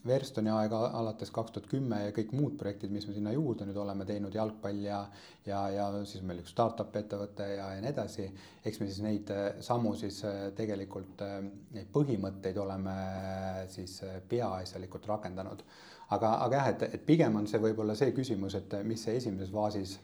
Verstoni 0.06 0.52
aeg 0.52 0.74
alates 0.76 1.32
kaks 1.34 1.54
tuhat 1.54 1.68
kümme 1.70 2.00
ja 2.04 2.14
kõik 2.16 2.34
muud 2.36 2.56
projektid, 2.60 2.92
mis 2.94 3.06
me 3.08 3.16
sinna 3.16 3.34
juurde 3.34 3.66
nüüd 3.68 3.78
oleme 3.82 4.06
teinud, 4.08 4.34
jalgpall 4.34 4.82
ja 4.84 5.00
ja, 5.46 5.60
ja 5.70 5.88
siis 6.04 6.24
meil 6.26 6.42
üks 6.42 6.54
startup 6.54 6.94
ettevõte 6.98 7.46
ja, 7.52 7.68
ja 7.76 7.82
nii 7.82 7.92
edasi. 7.92 8.28
eks 8.66 8.80
me 8.82 8.88
siis 8.90 9.02
neid 9.04 9.34
eh, 9.34 9.60
samu 9.66 9.94
siis 9.98 10.22
eh, 10.26 10.40
tegelikult 10.56 11.22
neid 11.74 11.92
põhimõtteid 11.94 12.58
oleme 12.62 12.96
siis 13.72 14.00
peaasjalikult 14.28 15.06
rakendanud. 15.12 15.62
aga, 16.10 16.34
aga 16.46 16.60
jah, 16.60 16.72
et, 16.74 16.88
et 16.98 17.06
pigem 17.06 17.36
on 17.36 17.46
see 17.50 17.62
võib-olla 17.62 17.94
see 17.98 18.12
küsimus, 18.16 18.58
et 18.58 18.78
mis 18.84 19.02
see 19.02 19.16
esimeses 19.18 19.52
faasis 19.54 19.98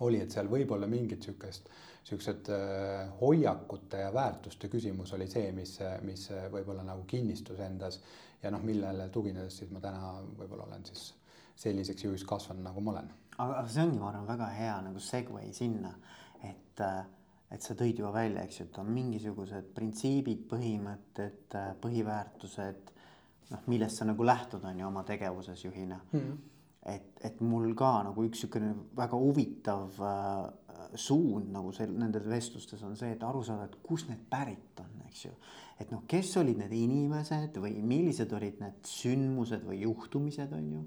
oli, 0.00 0.20
et 0.20 0.32
seal 0.32 0.48
võib 0.48 0.70
olla 0.72 0.88
mingit 0.88 1.24
sihukest 1.24 1.68
niisugused 2.00 2.48
äh, 2.54 3.12
hoiakute 3.20 4.02
ja 4.04 4.10
väärtuste 4.14 4.68
küsimus 4.72 5.12
oli 5.14 5.28
see, 5.30 5.52
mis, 5.52 5.78
mis 6.02 6.26
võib-olla 6.52 6.82
nagu 6.86 7.04
kinnistus 7.06 7.60
endas 7.60 8.00
ja 8.42 8.50
noh, 8.50 8.62
millele 8.64 9.08
tuginedes 9.12 9.60
siis 9.60 9.70
ma 9.70 9.82
täna 9.84 10.14
võib-olla 10.38 10.66
olen 10.66 10.86
siis 10.88 11.10
selliseks 11.60 12.04
juhiks 12.04 12.24
kasvanud, 12.28 12.64
nagu 12.64 12.80
ma 12.84 12.94
olen. 12.94 13.08
aga 13.40 13.64
see 13.68 13.84
ongi, 13.84 13.98
ma 14.00 14.10
arvan, 14.10 14.28
väga 14.28 14.50
hea 14.56 14.76
nagu 14.84 15.00
segway 15.04 15.50
sinna, 15.56 15.92
et, 16.44 16.80
äh, 16.84 17.02
et 17.52 17.64
sa 17.64 17.76
tõid 17.76 18.00
juba 18.00 18.12
välja, 18.14 18.44
eks 18.44 18.60
ju, 18.60 18.68
et 18.68 18.78
on 18.80 18.92
mingisugused 18.94 19.72
printsiibid, 19.76 20.46
põhimõtted, 20.50 21.42
äh, 21.56 21.72
põhiväärtused, 21.82 22.94
noh, 23.50 23.66
millest 23.72 24.00
sa 24.00 24.08
nagu 24.08 24.24
lähtud, 24.24 24.64
on 24.64 24.80
ju, 24.80 24.88
oma 24.88 25.04
tegevuses 25.08 25.64
juhina 25.64 26.00
mm. 26.12 26.20
-hmm 26.20 26.46
et, 26.80 27.18
et 27.20 27.40
mul 27.44 27.74
ka 27.76 27.90
nagu 28.06 28.22
üks 28.24 28.38
niisugune 28.40 28.70
väga 28.96 29.18
huvitav 29.20 29.98
äh, 30.00 30.69
suund 30.98 31.50
nagu 31.54 31.72
seal 31.74 31.92
nendes 31.94 32.24
vestlustes 32.28 32.82
on 32.86 32.96
see, 32.98 33.12
et 33.14 33.22
aru 33.26 33.42
saada, 33.46 33.68
et 33.68 33.76
kust 33.86 34.08
need 34.10 34.22
pärit 34.30 34.80
on, 34.82 34.90
eks 35.08 35.24
ju. 35.26 35.32
et 35.80 35.92
noh, 35.94 36.02
kes 36.08 36.32
olid 36.40 36.58
need 36.60 36.74
inimesed 36.76 37.56
või 37.62 37.76
millised 37.82 38.32
olid 38.36 38.60
need 38.62 38.82
sündmused 38.88 39.64
või 39.66 39.80
juhtumised, 39.84 40.52
on 40.56 40.72
ju. 40.74 40.84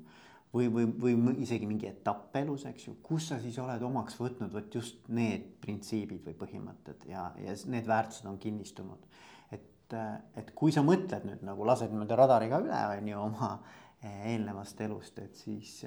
või, 0.54 0.70
või, 0.74 0.88
või 1.02 1.36
isegi 1.46 1.70
mingi 1.70 1.90
etapp 1.90 2.36
elus, 2.42 2.68
eks 2.70 2.88
ju, 2.88 2.96
kus 3.06 3.32
sa 3.32 3.40
siis 3.42 3.58
oled 3.62 3.82
omaks 3.84 4.20
võtnud 4.20 4.54
vot 4.54 4.76
just 4.76 5.08
need 5.10 5.48
printsiibid 5.62 6.26
või 6.30 6.36
põhimõtted 6.44 7.08
ja, 7.10 7.30
ja 7.42 7.56
need 7.74 7.90
väärtused 7.90 8.30
on 8.30 8.38
kinnistunud. 8.42 9.08
et, 9.52 9.96
et 10.40 10.52
kui 10.58 10.72
sa 10.74 10.82
mõtled 10.86 11.26
nüüd 11.28 11.42
nagu 11.46 11.66
lased 11.66 11.92
niimoodi 11.92 12.18
radariga 12.18 12.62
üle, 12.64 12.84
on 12.98 13.10
ju, 13.12 13.24
oma 13.30 13.56
eelnevast 14.04 14.82
elust, 14.84 15.20
et 15.24 15.36
siis 15.36 15.84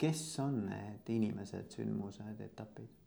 kes 0.00 0.26
on 0.42 0.64
need 0.70 1.10
inimesed, 1.12 1.70
sündmused, 1.76 2.40
etapid? 2.40 3.03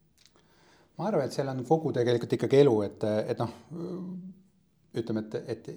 Ma 0.98 1.10
arvan, 1.10 1.27
et 1.27 1.36
seal 1.36 1.51
on 1.51 1.62
kogu 1.68 1.94
tegelikult 1.96 2.34
ikkagi 2.38 2.63
elu, 2.63 2.74
et, 2.88 3.06
et 3.34 3.42
noh, 3.44 3.54
ütleme, 4.98 5.24
et, 5.27 5.38
et 5.54 5.70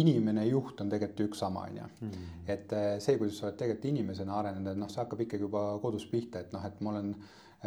inimene 0.00 0.44
juht 0.48 0.80
on 0.82 0.90
tegelikult 0.90 1.28
üks 1.28 1.42
sama, 1.44 1.66
on 1.68 1.78
ju. 1.78 1.86
Hmm. 2.00 2.30
et 2.50 2.72
äh, 2.74 2.88
see, 3.02 3.18
kuidas 3.20 3.38
sa 3.40 3.48
oled 3.48 3.60
tegelikult 3.60 3.90
inimesena 3.92 4.40
arenenud, 4.40 4.72
et 4.72 4.80
noh, 4.80 4.90
see 4.92 5.02
hakkab 5.02 5.22
ikkagi 5.26 5.46
juba 5.46 5.64
kodus 5.82 6.06
pihta, 6.10 6.42
et 6.42 6.54
noh, 6.54 6.66
et 6.66 6.82
ma 6.82 6.94
olen 6.94 7.12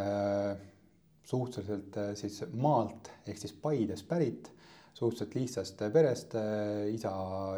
äh, 0.03 0.51
suhteliselt 1.29 2.00
äh, 2.01 2.13
siis 2.20 2.41
maalt 2.53 3.12
ehk 3.27 3.39
siis 3.39 3.53
Paidest 3.63 4.08
pärit 4.10 4.51
suhteliselt 5.00 5.36
lihtsast 5.36 5.82
perest, 5.94 6.34
isa 6.91 7.12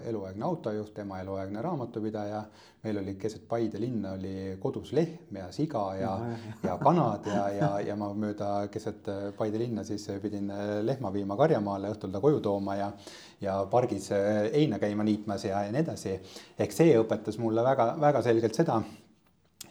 eluaegne 0.06 0.46
autojuht, 0.46 1.00
ema 1.02 1.20
eluaegne 1.24 1.62
raamatupidaja. 1.62 2.44
meil 2.84 2.98
oli 2.98 3.14
keset 3.16 3.44
Paide 3.48 3.80
linna 3.80 4.12
oli 4.18 4.58
kodus 4.60 4.92
lehm 4.94 5.38
ja 5.38 5.52
siga 5.52 5.84
ja 5.96 6.16
no,, 6.18 6.38
ja 6.64 6.78
kanad 6.82 7.28
ja, 7.30 7.44
ja, 7.54 7.70
ja 7.80 7.96
ma 7.96 8.12
mööda 8.14 8.68
keset 8.74 9.10
Paide 9.38 9.60
linna 9.62 9.84
siis 9.84 10.08
pidin 10.22 10.52
lehma 10.82 11.14
viima 11.14 11.38
karjamaale, 11.38 11.92
õhtul 11.94 12.14
ta 12.14 12.22
koju 12.22 12.42
tooma 12.42 12.76
ja, 12.76 12.92
ja 13.42 13.60
pargis 13.72 14.10
heina 14.54 14.80
käima 14.82 15.06
niitmas 15.06 15.46
ja, 15.46 15.64
ja 15.66 15.72
nii 15.72 15.86
edasi. 15.86 16.18
ehk 16.60 16.74
see 16.74 16.98
õpetas 17.00 17.40
mulle 17.42 17.66
väga-väga 17.66 18.22
selgelt 18.26 18.58
seda, 18.58 18.82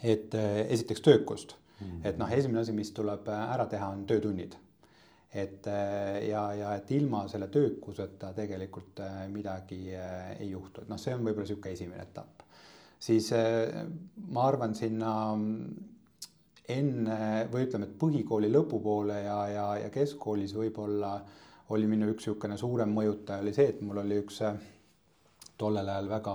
et 0.03 0.35
esiteks 0.35 1.07
töökust 1.07 1.55
mm., 1.81 2.03
et 2.05 2.19
noh, 2.19 2.31
esimene 2.31 2.62
asi, 2.62 2.75
mis 2.75 2.91
tuleb 2.95 3.31
ära 3.31 3.67
teha, 3.71 3.95
on 3.95 4.07
töötunnid 4.11 4.59
et 5.32 5.66
äh, 5.66 6.28
ja, 6.28 6.42
ja 6.58 6.72
et 6.75 6.90
ilma 6.90 7.22
selle 7.30 7.46
töökuseta 7.54 8.32
tegelikult 8.34 8.99
äh, 9.04 9.26
midagi 9.30 9.94
äh, 9.94 10.32
ei 10.40 10.50
juhtu, 10.50 10.82
et 10.82 10.90
noh, 10.90 10.99
see 10.99 11.14
on 11.14 11.22
võib-olla 11.22 11.46
niisugune 11.46 11.75
esimene 11.76 12.02
etapp. 12.02 12.42
siis 13.00 13.30
ma 14.28 14.42
arvan 14.44 14.75
sinna 14.76 15.12
enne 16.68 17.20
või 17.52 17.62
ütleme, 17.64 17.87
et 17.87 17.94
põhikooli 17.99 18.50
lõpupoole 18.52 19.22
ja, 19.25 19.38
ja, 19.49 19.68
ja 19.84 19.92
keskkoolis 19.94 20.52
võib-olla 20.52 21.14
oli 21.70 21.87
minu 21.87 22.10
üks 22.10 22.26
niisugune 22.26 22.58
suurem 22.58 22.92
mõjutaja 22.92 23.40
oli 23.40 23.54
see, 23.54 23.70
et 23.70 23.80
mul 23.80 24.02
oli 24.02 24.18
üks 24.20 24.42
tollel 25.56 25.88
ajal 25.88 26.10
väga 26.10 26.34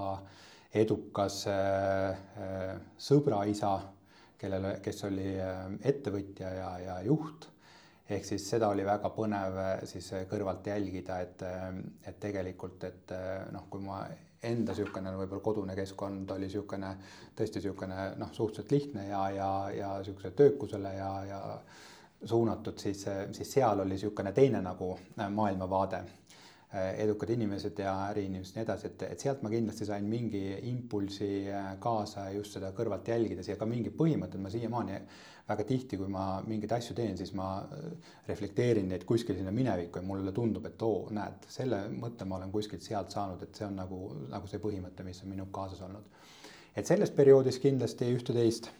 edukas 0.75 1.43
sõbraisa, 2.97 3.75
kellele, 4.39 4.79
kes 4.83 5.03
oli 5.07 5.35
ettevõtja 5.91 6.49
ja, 6.55 6.71
ja 6.81 6.97
juht 7.05 7.49
ehk 8.09 8.25
siis 8.25 8.45
seda 8.49 8.69
oli 8.69 8.85
väga 8.85 9.09
põnev 9.13 9.57
eh, 9.61 9.73
siis 9.89 10.11
eh, 10.13 10.27
kõrvalt 10.29 10.67
jälgida, 10.69 11.19
et, 11.25 11.41
eh, 11.41 11.65
et 12.11 12.19
tegelikult, 12.21 12.83
et 12.83 13.13
noh, 13.53 13.65
kui 13.69 13.81
ma 13.85 14.03
enda 14.45 14.75
niisugune 14.75 15.15
võib-olla 15.17 15.41
kodune 15.41 15.75
keskkond 15.77 16.29
oli 16.35 16.45
niisugune 16.45 16.91
tõesti 17.37 17.61
niisugune 17.61 18.11
noh, 18.21 18.33
suhteliselt 18.33 18.75
lihtne 18.75 19.07
ja, 19.07 19.23
ja, 19.33 19.49
ja 19.73 19.95
niisuguse 19.97 20.35
töökusele 20.37 20.93
ja, 20.99 21.11
ja 21.25 21.39
suunatud, 22.25 22.77
siis, 22.77 23.01
siis 23.33 23.55
seal 23.57 23.81
oli 23.81 23.97
niisugune 23.97 24.31
teine 24.37 24.61
nagu 24.61 24.93
maailmavaade 25.17 26.03
edukad 26.73 27.29
inimesed 27.31 27.77
ja 27.79 27.91
äriinimesed 28.09 28.55
ja 28.55 28.59
nii 28.59 28.65
edasi, 28.65 28.89
et, 28.89 29.03
et 29.13 29.21
sealt 29.21 29.43
ma 29.45 29.51
kindlasti 29.53 29.85
sain 29.87 30.07
mingi 30.09 30.41
impulsi 30.71 31.45
kaasa 31.79 32.25
just 32.35 32.57
seda 32.57 32.73
kõrvalt 32.75 33.07
jälgides 33.07 33.47
ja 33.47 33.55
ka 33.55 33.67
mingi 33.69 33.93
põhimõtted 33.95 34.41
ma 34.43 34.51
siiamaani 34.51 34.99
väga 35.45 35.65
tihti, 35.69 35.97
kui 35.99 36.09
ma 36.09 36.25
mingeid 36.45 36.73
asju 36.77 36.95
teen, 36.97 37.17
siis 37.17 37.31
ma 37.37 37.49
äh, 37.61 38.13
reflekteerin 38.29 38.87
neid 38.89 39.05
kuskil 39.05 39.37
sinna 39.37 39.53
minevikku 39.53 40.01
ja 40.01 40.05
mulle 40.05 40.33
tundub, 40.33 40.65
et 40.65 40.81
oo, 40.85 41.05
näed, 41.13 41.45
selle 41.53 41.83
mõtte 41.93 42.25
ma 42.25 42.39
olen 42.39 42.53
kuskilt 42.53 42.85
sealt 42.85 43.13
saanud, 43.13 43.43
et 43.45 43.57
see 43.57 43.67
on 43.67 43.77
nagu, 43.77 43.99
nagu 44.31 44.49
see 44.49 44.61
põhimõte, 44.63 45.05
mis 45.05 45.21
on 45.23 45.31
minuga 45.33 45.53
kaasas 45.59 45.85
olnud. 45.85 46.09
et 46.75 46.89
selles 46.89 47.13
perioodis 47.15 47.59
kindlasti 47.63 48.09
ühte-teist 48.11 48.71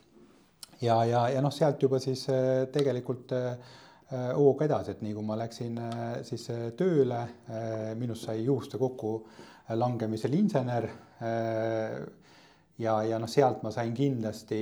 ja, 0.82 0.98
ja, 1.06 1.28
ja 1.32 1.42
noh, 1.42 1.54
sealt 1.54 1.82
juba 1.86 2.02
siis 2.04 2.26
tegelikult 2.74 3.32
äh, 3.38 3.76
hooga 4.12 4.66
edasi, 4.68 4.92
et 4.94 5.02
nii 5.02 5.14
kui 5.16 5.26
ma 5.26 5.38
läksin 5.40 5.80
siis 6.28 6.46
tööle, 6.78 7.22
minust 7.98 8.28
sai 8.28 8.44
juhuste 8.46 8.78
kokku 8.78 9.16
langemisel 9.74 10.34
insener. 10.38 10.86
ja, 12.78 12.94
ja 13.10 13.18
noh, 13.20 13.32
sealt 13.32 13.64
ma 13.64 13.72
sain 13.74 13.96
kindlasti 13.98 14.62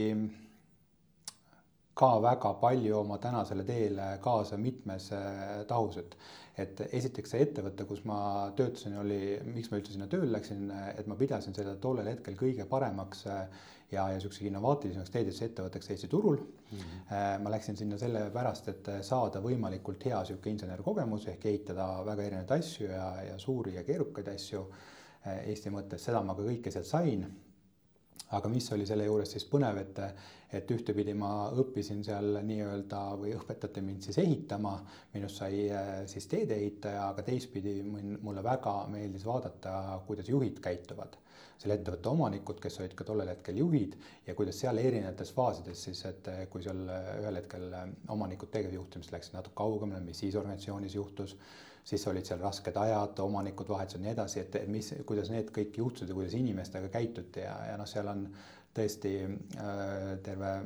ka 1.93 2.15
väga 2.21 2.53
palju 2.61 2.95
oma 2.99 3.19
tänasele 3.21 3.65
teele 3.67 4.07
kaasa 4.21 4.57
mitmes 4.57 5.11
äh, 5.13 5.61
tahus, 5.69 5.97
et 5.97 6.17
et 6.53 6.81
esiteks 6.93 7.31
see 7.33 7.41
ettevõte, 7.41 7.85
kus 7.89 8.03
ma 8.05 8.17
töötasin, 8.53 8.93
oli, 9.01 9.39
miks 9.55 9.71
ma 9.71 9.79
üldse 9.79 9.95
sinna 9.95 10.05
tööle 10.05 10.35
läksin, 10.35 10.67
et 10.99 11.07
ma 11.09 11.15
pidasin 11.17 11.55
seda 11.57 11.73
tollel 11.81 12.11
hetkel 12.11 12.35
kõige 12.37 12.67
paremaks 12.69 13.23
äh, 13.25 13.47
ja, 13.89 14.03
ja 14.09 14.17
niisuguseks 14.17 14.49
innovaatilisemaks 14.49 15.13
teedesse 15.13 15.47
ettevõtteks 15.49 15.89
Eesti 15.93 16.09
turul 16.11 16.37
mm. 16.37 16.77
-hmm. 16.77 17.41
ma 17.43 17.53
läksin 17.55 17.77
sinna 17.77 17.97
sellepärast, 17.97 18.69
et 18.69 18.89
saada 19.01 19.41
võimalikult 19.41 20.05
hea 20.05 20.19
niisugune 20.21 20.53
insenerkogemus 20.53 21.27
ehk 21.33 21.45
ehitada 21.51 21.87
väga 22.05 22.27
erinevaid 22.27 22.53
asju 22.59 22.89
ja, 22.89 23.07
ja 23.29 23.39
suuri 23.39 23.75
ja 23.75 23.83
keerukaid 23.83 24.29
asju 24.35 24.65
Eesti 25.33 25.71
mõttes, 25.71 26.03
seda 26.03 26.21
ma 26.21 26.35
ka 26.35 26.45
kõike 26.45 26.71
sealt 26.71 26.89
sain 26.89 27.25
aga 28.33 28.49
mis 28.49 28.69
oli 28.73 28.85
selle 28.89 29.05
juures 29.07 29.33
siis 29.35 29.45
põnev, 29.49 29.77
et, 29.81 29.99
et 30.57 30.71
ühtepidi 30.73 31.13
ma 31.17 31.49
õppisin 31.61 32.03
seal 32.05 32.39
nii-öelda 32.45 33.01
või 33.19 33.33
õpetati 33.37 33.83
mind 33.85 34.05
siis 34.07 34.17
ehitama, 34.23 34.73
minust 35.13 35.41
sai 35.41 35.67
äh, 35.69 35.91
siis 36.09 36.27
teedeehitaja, 36.31 37.09
aga 37.11 37.25
teistpidi 37.27 37.79
mulle 37.83 38.43
väga 38.45 38.75
meeldis 38.93 39.25
vaadata, 39.27 39.99
kuidas 40.07 40.31
juhid 40.33 40.61
käituvad. 40.63 41.19
selle 41.63 41.77
ettevõtte 41.77 42.09
omanikud, 42.09 42.57
kes 42.59 42.79
olid 42.81 42.93
ka 42.97 43.05
tollel 43.07 43.29
hetkel 43.31 43.55
juhid 43.61 43.93
ja 44.27 44.33
kuidas 44.35 44.57
seal 44.59 44.77
erinevates 44.81 45.29
faasides 45.31 45.83
siis, 45.85 46.01
et 46.09 46.27
kui 46.51 46.63
seal 46.63 46.81
ühel 47.21 47.37
hetkel 47.39 47.69
omanikud 48.11 48.51
tegevjuhtimist 48.51 49.13
läksid 49.13 49.37
natuke 49.37 49.55
kaugemale, 49.61 50.01
mis 50.03 50.19
siis 50.19 50.35
organisatsioonis 50.35 50.97
juhtus 50.97 51.37
siis 51.83 52.07
olid 52.07 52.25
seal 52.25 52.39
rasked 52.39 52.77
ajad, 52.79 53.19
omanikud 53.19 53.69
vahetusid 53.69 53.99
ja 53.99 54.03
nii 54.05 54.13
edasi, 54.13 54.39
et 54.39 54.67
mis, 54.71 54.93
kuidas 55.05 55.29
need 55.33 55.51
kõik 55.55 55.77
juhtusid 55.77 56.09
ja 56.09 56.15
kuidas 56.15 56.33
inimestega 56.39 56.89
käituti 56.93 57.39
ja, 57.43 57.57
ja 57.71 57.77
noh, 57.79 57.87
seal 57.89 58.07
on 58.11 58.27
tõesti 58.73 59.11
äh, 59.25 60.19
terve 60.23 60.51
äh, 60.53 60.63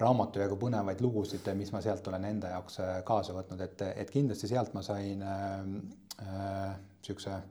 raamatu 0.00 0.40
jagu 0.42 0.56
põnevaid 0.58 0.98
lugusid, 1.04 1.46
mis 1.58 1.70
ma 1.74 1.80
sealt 1.84 2.08
olen 2.10 2.24
enda 2.26 2.48
jaoks 2.54 2.78
äh, 2.82 2.96
kaasa 3.06 3.34
võtnud, 3.36 3.60
et, 3.62 3.82
et 3.94 4.10
kindlasti 4.10 4.48
sealt 4.50 4.74
ma 4.74 4.82
sain 4.82 5.20
niisuguse 5.22 7.30
äh, 7.30 7.38
äh, 7.38 7.42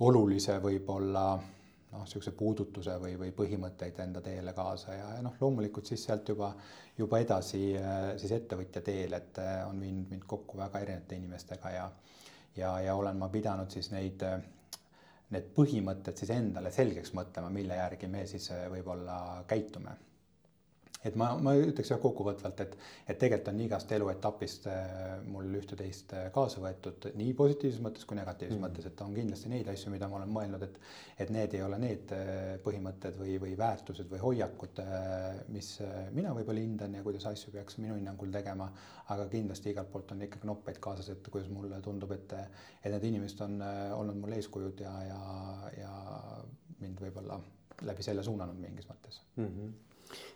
olulise 0.00 0.56
võib-olla 0.64 1.24
noh, 1.92 2.04
niisuguse 2.04 2.32
puudutuse 2.36 2.94
või, 3.02 3.16
või 3.18 3.32
põhimõtteid 3.36 3.98
enda 4.04 4.22
teele 4.24 4.52
kaasa 4.56 4.94
ja, 4.94 5.08
ja 5.16 5.24
noh, 5.26 5.34
loomulikult 5.40 5.90
siis 5.90 6.04
sealt 6.06 6.28
juba, 6.28 6.52
juba 6.98 7.20
edasi 7.22 7.64
äh, 7.78 7.98
siis 8.20 8.34
ettevõtja 8.38 8.82
teel, 8.86 9.16
et 9.18 9.40
äh, 9.42 9.56
on 9.68 9.80
viinud 9.82 10.12
mind 10.14 10.26
kokku 10.30 10.58
väga 10.60 10.84
erinevate 10.86 11.18
inimestega 11.18 11.74
ja 11.76 11.90
ja, 12.56 12.74
ja 12.82 12.94
olen 12.98 13.18
ma 13.18 13.28
pidanud 13.30 13.70
siis 13.70 13.90
neid, 13.94 14.22
äh, 14.26 14.38
need 15.34 15.50
põhimõtted 15.56 16.18
siis 16.18 16.30
endale 16.34 16.72
selgeks 16.74 17.14
mõtlema, 17.18 17.50
mille 17.54 17.78
järgi 17.78 18.10
me 18.10 18.26
siis 18.30 18.50
võib-olla 18.70 19.44
käitume 19.50 19.96
et 21.04 21.16
ma, 21.16 21.30
ma 21.40 21.54
ütleks 21.56 21.90
jah 21.94 22.00
kokkuvõtvalt, 22.00 22.60
et, 22.64 22.74
et 23.08 23.18
tegelikult 23.20 23.50
on 23.54 23.60
igast 23.64 23.92
eluetapist 23.96 24.66
äh, 24.68 25.14
mul 25.32 25.48
ühte-teist 25.56 26.12
äh, 26.16 26.26
kaasa 26.34 26.60
võetud 26.60 27.08
nii 27.16 27.32
positiivses 27.38 27.80
mõttes 27.84 28.04
kui 28.08 28.18
negatiivses 28.18 28.58
mm. 28.58 28.66
mõttes, 28.66 28.88
et 28.90 29.00
on 29.04 29.16
kindlasti 29.16 29.52
neid 29.52 29.70
asju, 29.72 29.92
mida 29.94 30.10
ma 30.10 30.18
olen 30.20 30.34
mõelnud, 30.34 30.66
et, 30.66 30.76
et 31.24 31.32
need 31.32 31.56
ei 31.56 31.64
ole 31.64 31.80
need 31.80 32.14
äh, 32.16 32.52
põhimõtted 32.64 33.16
või, 33.20 33.38
või 33.40 33.56
väärtused 33.60 34.12
või 34.12 34.22
hoiakud, 34.26 34.82
mis 35.54 35.72
mina 36.16 36.34
võib-olla 36.36 36.60
hindan 36.60 36.94
ja 36.98 37.04
kuidas 37.04 37.26
asju 37.30 37.52
peaks 37.54 37.78
minu 37.80 37.96
hinnangul 37.96 38.32
tegema. 38.32 38.68
aga 39.10 39.24
kindlasti 39.26 39.72
igalt 39.72 39.90
poolt 39.90 40.12
on 40.14 40.22
ikkagi 40.22 40.46
noppeid 40.46 40.78
kaasas, 40.78 41.08
et 41.10 41.28
kuidas 41.32 41.48
mulle 41.50 41.80
tundub, 41.82 42.12
et, 42.14 42.32
et 42.84 42.92
need 42.92 43.08
inimesed 43.08 43.40
on 43.46 43.56
olnud 43.96 44.20
mul 44.20 44.36
eeskujud 44.36 44.84
ja, 44.84 44.92
ja, 45.08 45.20
ja 45.80 45.92
mind 46.80 47.00
võib-olla 47.02 47.40
läbi 47.88 48.04
selle 48.04 48.22
suunanud 48.22 48.60
mingis 48.60 48.86
mõttes 48.86 49.22
mm. 49.36 49.46
-hmm 49.46 49.78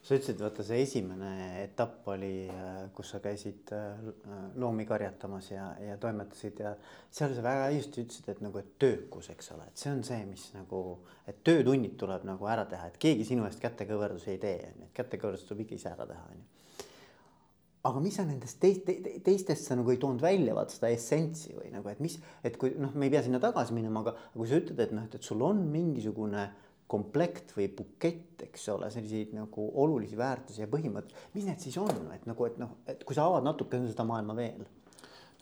sa 0.04 0.16
ütlesid, 0.16 0.40
vaata 0.40 0.64
see 0.66 0.82
esimene 0.84 1.32
etapp 1.62 2.08
oli, 2.12 2.46
äh, 2.52 2.80
kus 2.94 3.14
sa 3.14 3.20
käisid 3.24 3.72
äh, 3.74 4.00
loomi 4.60 4.86
karjatamas 4.88 5.50
ja, 5.50 5.70
ja 5.80 5.96
toimetasid 6.00 6.60
ja 6.64 6.74
seal 7.10 7.34
sa 7.36 7.44
väga 7.44 7.68
õigesti 7.72 8.04
ütlesid, 8.04 8.30
et 8.34 8.42
nagu, 8.44 8.60
et 8.60 8.74
töökus, 8.80 9.30
eks 9.32 9.52
ole, 9.56 9.68
et 9.70 9.80
see 9.80 9.92
on 9.92 10.02
see, 10.06 10.20
mis 10.28 10.48
nagu, 10.56 10.82
et 11.30 11.40
töötunnid 11.46 11.96
tuleb 12.00 12.26
nagu 12.28 12.50
ära 12.50 12.66
teha, 12.70 12.90
et 12.90 12.98
keegi 13.00 13.26
sinu 13.30 13.46
eest 13.48 13.62
kätekõverdusi 13.64 14.34
ei 14.34 14.42
tee, 14.42 14.58
on 14.72 14.84
ju, 14.84 14.90
et 14.90 14.98
kätekõverdus 15.00 15.46
tuleb 15.48 15.64
ikka 15.64 15.80
ise 15.80 15.94
ära 15.94 16.08
teha, 16.10 16.26
on 16.34 16.42
ju. 16.42 16.50
Aga 17.84 18.00
mis 18.00 18.14
sa 18.16 18.24
nendest 18.24 18.56
teist, 18.62 18.86
teistest 19.26 19.66
sa 19.68 19.76
nagu 19.76 19.92
ei 19.92 19.98
toonud 20.00 20.22
välja 20.24 20.54
vaata 20.56 20.72
seda 20.72 20.88
essentsi 20.88 21.52
või 21.52 21.68
nagu, 21.72 21.90
et 21.92 21.98
mis, 22.00 22.14
et 22.40 22.54
kui 22.60 22.72
noh, 22.80 22.94
me 22.96 23.10
ei 23.10 23.12
pea 23.12 23.20
sinna 23.26 23.40
tagasi 23.42 23.76
minema, 23.76 24.00
aga 24.00 24.14
kui 24.32 24.48
sa 24.48 24.56
ütled, 24.56 24.80
et 24.80 24.94
noh, 24.96 25.04
et, 25.04 25.18
et 25.18 25.26
sul 25.26 25.44
on 25.44 25.60
mingisugune 25.68 26.46
komplekt 26.94 27.52
või 27.56 27.68
bukett, 27.74 28.46
eks 28.46 28.70
ole, 28.74 28.92
selliseid 28.94 29.34
nagu 29.36 29.66
olulisi 29.82 30.18
väärtusi 30.18 30.64
ja 30.64 30.70
põhimõtteid, 30.70 31.28
mis 31.34 31.48
need 31.48 31.60
siis 31.62 31.76
on, 31.82 32.08
et 32.14 32.24
nagu, 32.30 32.48
et 32.48 32.56
noh, 32.62 32.78
et 32.90 33.04
kui 33.06 33.16
sa 33.16 33.26
avad 33.28 33.46
natuke 33.46 33.82
seda 33.90 34.06
maailma 34.08 34.38
veel 34.38 34.64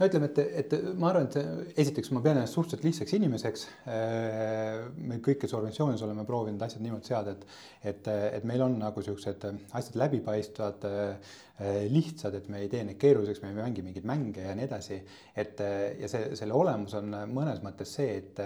no 0.02 0.08
ütleme, 0.08 0.28
et, 0.30 0.38
et 0.62 0.74
ma 0.98 1.10
arvan, 1.10 1.28
et 1.28 1.78
esiteks 1.82 2.10
ma 2.14 2.22
pean 2.24 2.38
ennast 2.38 2.56
suhteliselt 2.56 2.86
lihtsaks 2.86 3.14
inimeseks. 3.18 3.64
Äh, 3.92 4.80
me 4.98 5.18
kõikides 5.24 5.54
organisatsioonides 5.58 6.04
oleme 6.06 6.24
proovinud 6.28 6.64
asjad 6.64 6.82
niimoodi 6.84 7.10
seada, 7.10 7.36
et, 7.36 7.44
et, 7.92 8.10
et 8.38 8.48
meil 8.48 8.64
on 8.64 8.78
nagu 8.80 9.04
siuksed 9.04 9.46
asjad 9.78 10.00
läbipaistvad, 10.02 10.88
äh, 10.88 11.38
lihtsad, 11.92 12.34
et 12.40 12.48
me 12.50 12.64
ei 12.64 12.72
tee 12.72 12.82
neid 12.88 12.98
keeruliseks, 13.02 13.42
me 13.44 13.52
ei 13.52 13.60
mängi 13.60 13.84
mingeid 13.86 14.08
mänge 14.08 14.48
ja 14.48 14.56
nii 14.58 14.66
edasi. 14.66 14.98
et 15.38 15.60
ja 15.62 16.08
see, 16.10 16.32
selle 16.38 16.56
olemus 16.56 16.96
on 16.98 17.12
mõnes 17.30 17.60
mõttes 17.62 17.92
see, 18.00 18.16
et 18.18 18.40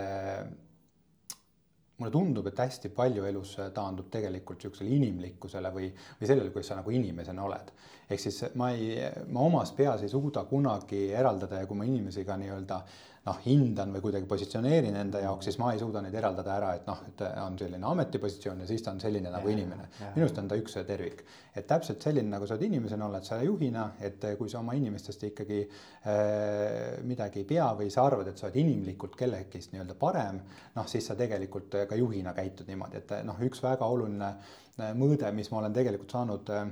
mulle 1.98 2.12
tundub, 2.12 2.46
et 2.50 2.58
hästi 2.60 2.90
palju 2.92 3.24
elus 3.24 3.54
taandub 3.74 4.10
tegelikult 4.12 4.60
niisugusele 4.60 4.96
inimlikkusele 4.98 5.70
või, 5.72 5.90
või 6.20 6.28
sellele, 6.28 6.52
kuidas 6.52 6.72
sa 6.72 6.78
nagu 6.80 6.92
inimesena 6.92 7.44
oled. 7.44 7.72
ehk 8.10 8.20
siis 8.20 8.42
ma 8.54 8.70
ei, 8.70 8.98
ma 9.32 9.40
omas 9.48 9.72
peas 9.72 10.02
ei 10.02 10.08
suuda 10.08 10.44
kunagi 10.44 11.08
eraldada 11.12 11.62
ja 11.62 11.66
kui 11.66 11.76
ma 11.76 11.84
inimesi 11.88 12.24
ka 12.24 12.36
nii-öelda 12.36 12.82
noh, 13.26 13.38
hindan 13.42 13.92
või 13.94 14.04
kuidagi 14.04 14.28
positsioneerin 14.30 14.96
enda 15.00 15.20
jaoks, 15.24 15.48
siis 15.48 15.58
ma 15.58 15.72
ei 15.74 15.80
suuda 15.80 16.02
neid 16.04 16.14
eraldada 16.14 16.52
ära, 16.54 16.72
et 16.78 16.86
noh, 16.86 17.00
et 17.08 17.24
on 17.42 17.56
selline 17.58 17.88
ametipositsioon 17.90 18.62
ja 18.62 18.68
siis 18.68 18.84
ta 18.86 18.92
on 18.94 19.00
selline 19.02 19.32
nagu 19.34 19.50
inimene. 19.50 19.88
minu 20.14 20.26
arust 20.26 20.38
on 20.42 20.50
ta 20.50 20.58
üks 20.60 20.78
tervik. 20.86 21.24
et 21.56 21.66
täpselt 21.66 22.02
selline, 22.02 22.28
nagu 22.30 22.46
sa 22.46 22.54
oled 22.54 22.66
inimesena, 22.68 23.08
oled 23.08 23.24
sa 23.26 23.40
juhina, 23.42 23.88
et 24.00 24.24
kui 24.38 24.50
sa 24.52 24.60
oma 24.60 24.76
inimestest 24.78 25.26
ikkagi 25.30 25.60
äh, 25.64 27.02
midagi 27.02 27.42
ei 27.42 27.48
pea 27.48 27.70
või 27.78 27.90
sa 27.90 28.06
arvad, 28.06 28.30
et 28.30 28.38
sa 28.38 28.46
oled 28.46 28.60
inimlikult 28.62 29.16
kellegist 29.18 29.72
nii-öelda 29.72 29.98
parem, 29.98 30.40
noh, 30.76 30.86
siis 30.86 31.06
sa 31.10 31.18
tegelikult 31.18 31.80
ka 31.88 31.98
juhina 31.98 32.34
käitud 32.36 32.68
niimoodi, 32.70 33.02
et 33.02 33.16
noh, 33.26 33.40
üks 33.48 33.62
väga 33.64 33.88
oluline 33.90 34.32
äh, 34.34 34.92
mõõde, 34.94 35.32
mis 35.34 35.50
ma 35.50 35.64
olen 35.64 35.74
tegelikult 35.74 36.14
saanud 36.14 36.54
äh, 36.54 36.66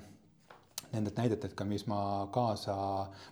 nendelt 0.95 1.19
näidetelt 1.19 1.55
ka, 1.59 1.67
mis 1.69 1.87
ma 1.91 2.01
kaasa 2.33 2.75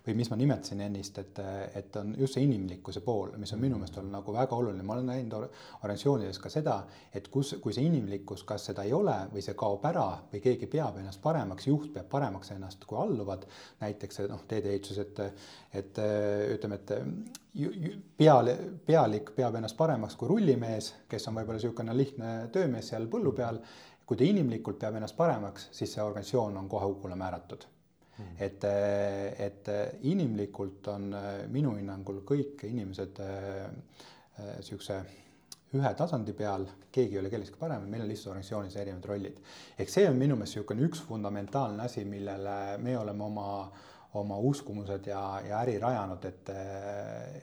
või 0.06 0.16
mis 0.18 0.30
ma 0.30 0.38
nimetasin 0.40 0.82
ennist, 0.86 1.18
et, 1.22 1.40
et 1.78 1.96
on 2.00 2.14
just 2.18 2.36
see 2.36 2.46
inimlikkuse 2.46 3.02
pool, 3.04 3.34
mis 3.40 3.52
on 3.54 3.62
minu 3.62 3.78
meelest 3.80 3.98
olnud 4.00 4.16
nagu 4.16 4.34
väga 4.36 4.58
oluline, 4.58 4.86
ma 4.86 4.96
olen 4.96 5.10
näinud 5.12 5.36
organisatsioonides 5.38 6.40
ka 6.42 6.52
seda, 6.52 6.78
et 7.14 7.28
kus, 7.32 7.54
kui 7.62 7.74
see 7.74 7.86
inimlikkus, 7.88 8.44
kas 8.48 8.68
seda 8.70 8.86
ei 8.88 8.94
ole 8.96 9.16
või 9.32 9.44
see 9.44 9.56
kaob 9.58 9.84
ära 9.88 10.08
või 10.32 10.42
keegi 10.44 10.70
peab 10.72 10.98
ennast 11.02 11.22
paremaks, 11.22 11.68
juht 11.70 11.92
peab 11.94 12.10
paremaks 12.12 12.52
ennast 12.56 12.86
kui 12.88 12.98
alluvad, 13.00 13.46
näiteks 13.82 14.24
noh, 14.30 14.42
teedeehitus, 14.48 14.98
et, 15.02 15.22
et 15.82 16.02
ütleme, 16.56 16.80
et 16.82 17.38
peal, 18.16 18.48
pealik 18.86 19.32
peab 19.36 19.56
ennast 19.58 19.76
paremaks 19.76 20.16
kui 20.16 20.30
rullimees, 20.30 20.92
kes 21.08 21.28
on 21.28 21.36
võib-olla 21.36 21.60
niisugune 21.60 21.96
lihtne 21.96 22.34
töömees 22.52 22.88
seal 22.92 23.08
põllu 23.12 23.34
peal 23.36 23.60
kui 24.12 24.18
ta 24.20 24.26
inimlikult 24.28 24.76
peab 24.76 24.98
ennast 24.98 25.16
paremaks, 25.16 25.70
siis 25.72 25.94
see 25.94 26.02
organisatsioon 26.04 26.58
on 26.60 26.66
kohe 26.68 26.84
hukule 26.84 27.16
määratud 27.16 27.62
mm.. 28.18 28.34
et, 28.44 28.66
et 29.40 29.70
inimlikult 30.10 30.90
on 30.92 31.06
minu 31.54 31.72
hinnangul 31.78 32.18
kõik 32.28 32.66
inimesed 32.68 33.22
niisuguse 33.22 34.98
äh, 34.98 35.16
ühe 35.80 35.94
tasandi 35.96 36.36
peal, 36.36 36.66
keegi 36.92 37.16
ei 37.16 37.22
ole 37.22 37.32
kellestki 37.32 37.56
parem, 37.56 37.88
meil 37.88 38.04
on 38.04 38.12
lihtsalt 38.12 38.34
organisatsioonis 38.34 38.76
erinevad 38.82 39.08
rollid. 39.14 39.40
ehk 39.80 39.94
see 39.94 40.04
on 40.10 40.20
minu 40.20 40.36
meelest 40.36 40.58
niisugune 40.58 40.84
üks 40.90 41.00
fundamentaalne 41.08 41.88
asi, 41.88 42.04
millele 42.04 42.76
me 42.84 42.98
oleme 43.00 43.28
oma, 43.30 43.48
oma 44.20 44.44
uskumused 44.52 45.08
ja, 45.08 45.24
ja 45.48 45.64
äri 45.64 45.78
rajanud, 45.80 46.28
et 46.28 46.52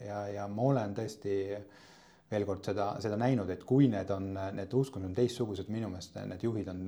ja, 0.06 0.26
ja 0.38 0.46
ma 0.54 0.70
olen 0.70 0.94
tõesti 1.02 1.40
äh, 1.58 1.88
veel 2.30 2.46
kord 2.46 2.66
seda, 2.66 2.88
seda 3.02 3.18
näinud, 3.18 3.50
et 3.50 3.64
kui 3.66 3.88
need 3.90 4.10
on, 4.14 4.32
need 4.54 4.74
uskumused 4.74 5.10
on 5.10 5.16
teistsugused, 5.18 5.70
minu 5.74 5.90
meelest 5.90 6.18
need 6.30 6.44
juhid 6.46 6.68
on, 6.70 6.84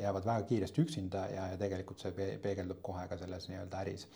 jäävad 0.00 0.26
väga 0.28 0.48
kiiresti 0.48 0.82
üksinda 0.84 1.26
ja, 1.32 1.46
ja 1.52 1.60
tegelikult 1.60 2.04
see 2.04 2.36
peegeldub 2.42 2.82
kohe 2.84 3.06
ka 3.08 3.16
selles 3.20 3.48
nii-öelda 3.48 3.84
äris. 3.84 4.06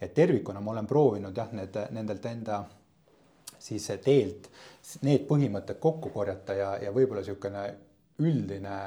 et 0.00 0.14
tervikuna 0.14 0.60
ma 0.60 0.72
olen 0.72 0.86
proovinud 0.86 1.36
jah, 1.36 1.52
need 1.54 1.78
nendelt 1.94 2.26
enda 2.26 2.64
siis 3.58 3.86
teelt 4.04 4.50
need 5.06 5.26
põhimõtted 5.28 5.78
kokku 5.80 6.10
korjata 6.12 6.56
ja, 6.58 6.70
ja 6.82 6.92
võib-olla 6.92 7.22
niisugune 7.22 7.64
üldine 8.24 8.78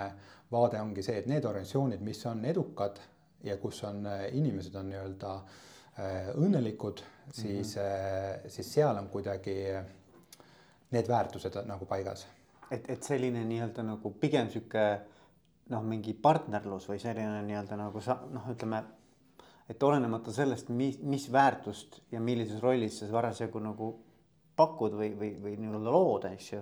vaade 0.51 0.81
ongi 0.81 1.03
see, 1.03 1.17
et 1.19 1.27
need 1.27 1.45
organisatsioonid, 1.45 2.03
mis 2.03 2.19
on 2.29 2.43
edukad 2.47 2.99
ja 3.43 3.57
kus 3.61 3.81
on 3.87 4.05
inimesed 4.31 4.75
on 4.75 4.91
nii-öelda 4.91 5.33
äh, 5.37 6.29
õnnelikud, 6.35 7.03
siis 7.31 7.75
mm, 7.75 7.81
-hmm. 7.81 8.49
siis 8.49 8.73
seal 8.73 8.97
on 8.97 9.09
kuidagi 9.13 9.57
need 10.91 11.07
väärtused 11.09 11.59
nagu 11.67 11.85
paigas. 11.85 12.27
et, 12.71 12.89
et 12.89 13.03
selline 13.03 13.43
nii-öelda 13.47 13.83
nagu 13.83 14.11
pigem 14.19 14.49
sihuke 14.51 14.83
noh, 15.71 15.83
mingi 15.83 16.13
partnerlus 16.13 16.87
või 16.89 16.99
selline 17.03 17.41
nii-öelda 17.47 17.77
nagu 17.79 18.01
sa 18.03 18.19
noh, 18.31 18.49
ütleme. 18.51 18.83
et 19.69 19.83
olenemata 19.83 20.31
sellest, 20.31 20.69
mis, 20.69 20.99
mis 21.03 21.31
väärtust 21.31 22.01
ja 22.11 22.19
millises 22.19 22.61
rollis 22.63 22.99
sa 22.99 23.09
parasjagu 23.11 23.59
nagu 23.59 23.93
pakud 24.55 24.95
või, 24.95 25.11
või, 25.19 25.33
või 25.41 25.57
nii-öelda 25.59 25.91
lood, 25.91 26.29
eks 26.31 26.51
ju 26.53 26.61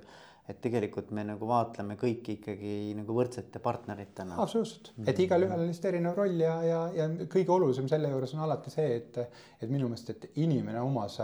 et 0.49 0.59
tegelikult 0.61 1.09
me 1.17 1.23
nagu 1.25 1.47
vaatleme 1.49 1.97
kõiki 1.97 2.37
ikkagi 2.37 2.75
nagu 2.97 3.15
võrdsete 3.17 3.61
partneritena. 3.63 4.37
absoluutselt, 4.41 4.91
et 5.07 5.19
igalühel 5.25 5.57
on 5.57 5.65
lihtsalt 5.65 5.89
erinev 5.91 6.17
roll 6.19 6.39
ja, 6.41 6.55
ja, 6.65 6.81
ja 6.93 7.09
kõige 7.31 7.55
olulisem 7.55 7.89
selle 7.89 8.11
juures 8.13 8.35
on 8.37 8.45
alati 8.45 8.73
see, 8.73 8.87
et, 8.99 9.19
et 9.59 9.69
minu 9.69 9.89
meelest, 9.89 10.13
et 10.13 10.41
inimene 10.45 10.81
omas 10.85 11.19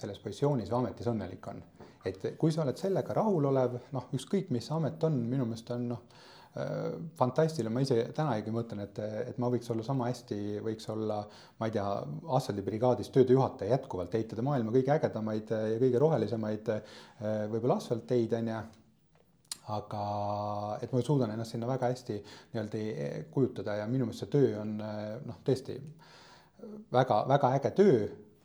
selles 0.00 0.20
positsioonis 0.24 0.72
või 0.72 0.86
ametis 0.86 1.12
õnnelik 1.12 1.48
on. 1.52 1.62
et 2.08 2.28
kui 2.38 2.52
sa 2.52 2.64
oled 2.64 2.80
sellega 2.80 3.14
rahulolev, 3.20 3.78
noh, 3.92 4.08
ükskõik 4.16 4.50
mis 4.50 4.70
amet 4.74 5.04
on, 5.04 5.20
minu 5.28 5.44
meelest 5.48 5.70
on 5.76 5.90
noh 5.94 6.06
Äh, 6.06 6.41
fantastiline, 7.16 7.72
ma 7.72 7.80
ise 7.80 7.96
tänagi 8.12 8.52
mõtlen, 8.52 8.82
et, 8.84 8.98
et 9.32 9.38
ma 9.40 9.48
võiks 9.52 9.70
olla 9.72 9.84
sama 9.86 10.10
hästi, 10.10 10.58
võiks 10.64 10.88
olla, 10.92 11.22
ma 11.60 11.68
ei 11.68 11.72
tea, 11.72 11.86
asfaldibrigaadis 12.38 13.08
töödejuhataja 13.14 13.78
jätkuvalt, 13.78 14.14
ehitada 14.18 14.44
maailma 14.44 14.74
kõige 14.74 14.92
ägedamaid 14.92 15.52
ja 15.56 15.80
kõige 15.80 16.02
rohelisemaid 16.02 16.72
äh, 16.74 17.00
võib-olla 17.52 17.78
asfaltteid, 17.80 18.36
on 18.36 18.52
ju 18.52 18.60
aga 19.72 20.04
et 20.82 20.90
ma 20.92 21.00
suudan 21.06 21.30
ennast 21.30 21.54
sinna 21.54 21.68
väga 21.70 21.92
hästi 21.92 22.16
nii-öelda 22.18 22.80
kujutada 23.30 23.76
ja 23.78 23.86
minu 23.86 24.08
meelest 24.08 24.24
see 24.24 24.32
töö 24.32 24.56
on 24.58 24.72
noh, 24.82 25.38
tõesti 25.46 25.76
väga-väga 26.92 27.52
äge 27.58 27.70
töö 27.78 28.00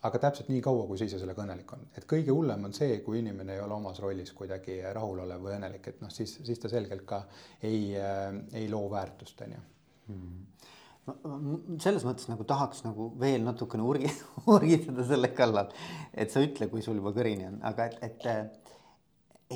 aga 0.05 0.19
täpselt 0.21 0.49
nii 0.51 0.62
kaua, 0.63 0.86
kui 0.89 0.99
sa 0.99 1.07
ise 1.07 1.19
sellega 1.21 1.41
õnnelik 1.43 1.71
on, 1.73 1.86
et 1.97 2.05
kõige 2.10 2.33
hullem 2.36 2.67
on 2.67 2.75
see, 2.75 2.99
kui 3.05 3.21
inimene 3.21 3.55
ei 3.55 3.63
ole 3.63 3.77
omas 3.79 3.99
rollis 4.03 4.33
kuidagi 4.38 4.77
rahulolev 4.93 5.41
või 5.41 5.55
õnnelik, 5.55 5.89
et 5.89 6.03
noh, 6.03 6.12
siis, 6.13 6.38
siis 6.45 6.62
ta 6.62 6.69
selgelt 6.71 7.05
ka 7.10 7.23
ei 7.65 7.95
äh,, 7.97 8.27
ei 8.62 8.69
loo 8.69 8.86
väärtust, 8.93 9.41
on 9.45 9.55
ju. 9.57 9.63
Hmm. 10.07 10.43
selles 11.83 12.03
mõttes 12.07 12.29
nagu 12.29 12.45
tahaks 12.47 12.86
nagu 12.86 13.10
veel 13.19 13.41
natukene 13.43 13.83
urgi, 13.83 14.12
urgitada 14.55 15.03
selle 15.07 15.33
kallal, 15.36 15.73
et 16.13 16.31
sa 16.31 16.43
ütle, 16.43 16.69
kui 16.71 16.86
sul 16.86 17.01
juba 17.01 17.12
kõrini 17.15 17.47
on, 17.49 17.57
aga 17.67 17.89
et, 17.89 17.97
et, 18.07 18.69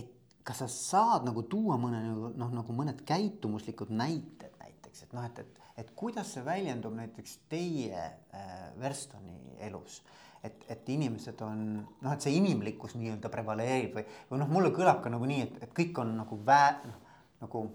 et 0.01 0.09
kas 0.47 0.63
sa 0.63 0.67
saad 0.73 1.27
nagu 1.27 1.45
tuua 1.47 1.77
mõne 1.79 2.01
nagu 2.07 2.33
noh, 2.39 2.51
nagu 2.55 2.75
mõned 2.75 3.05
käitumuslikud 3.07 3.93
näited 3.93 4.57
näiteks, 4.59 5.05
et 5.05 5.15
noh, 5.15 5.27
et, 5.29 5.43
et, 5.45 5.61
et 5.85 5.93
kuidas 5.95 6.33
see 6.33 6.43
väljendub 6.43 6.97
näiteks 6.97 7.37
teie 7.51 8.01
äh, 8.09 8.65
Verstoni 8.81 9.55
elus 9.69 10.01
et, 10.43 10.65
et 10.69 10.89
inimesed 10.89 11.41
on 11.45 11.63
noh, 11.81 12.11
et 12.11 12.21
see 12.21 12.33
inimlikkus 12.37 12.97
nii-öelda 12.97 13.29
prevaleerib 13.33 13.95
või, 13.99 14.05
või 14.31 14.41
noh, 14.41 14.49
mulle 14.51 14.73
kõlab 14.75 15.03
ka 15.03 15.13
nagu 15.13 15.29
nii, 15.29 15.45
et, 15.47 15.63
et 15.67 15.73
kõik 15.77 16.01
on 16.01 16.15
nagu 16.17 16.39
vää-, 16.45 16.81
noh 16.87 17.07
nagu 17.41 17.65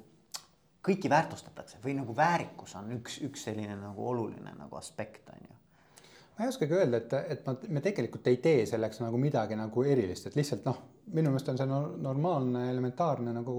kõiki 0.86 1.10
väärtustatakse 1.10 1.80
või 1.84 1.96
nagu 1.98 2.14
väärikus 2.16 2.76
on 2.78 2.92
üks, 2.98 3.18
üks 3.26 3.46
selline 3.48 3.74
nagu 3.80 4.08
oluline 4.08 4.54
nagu 4.54 4.78
aspekt 4.78 5.30
on 5.34 5.42
ju. 5.42 5.54
Ma 6.36 6.44
ei 6.44 6.52
oskagi 6.52 6.76
öelda, 6.76 7.00
et, 7.00 7.14
et 7.32 7.46
ma, 7.48 7.56
me 7.72 7.82
tegelikult 7.82 8.28
ei 8.30 8.38
tee 8.44 8.66
selleks 8.68 9.00
nagu 9.02 9.18
midagi 9.18 9.56
nagu 9.58 9.84
erilist, 9.88 10.28
et 10.28 10.36
lihtsalt 10.38 10.66
noh, 10.68 10.78
minu 11.14 11.30
meelest 11.30 11.48
on 11.52 11.58
see 11.60 11.66
no 11.70 11.78
normaalne, 12.02 12.64
elementaarne 12.72 13.30
nagu 13.34 13.56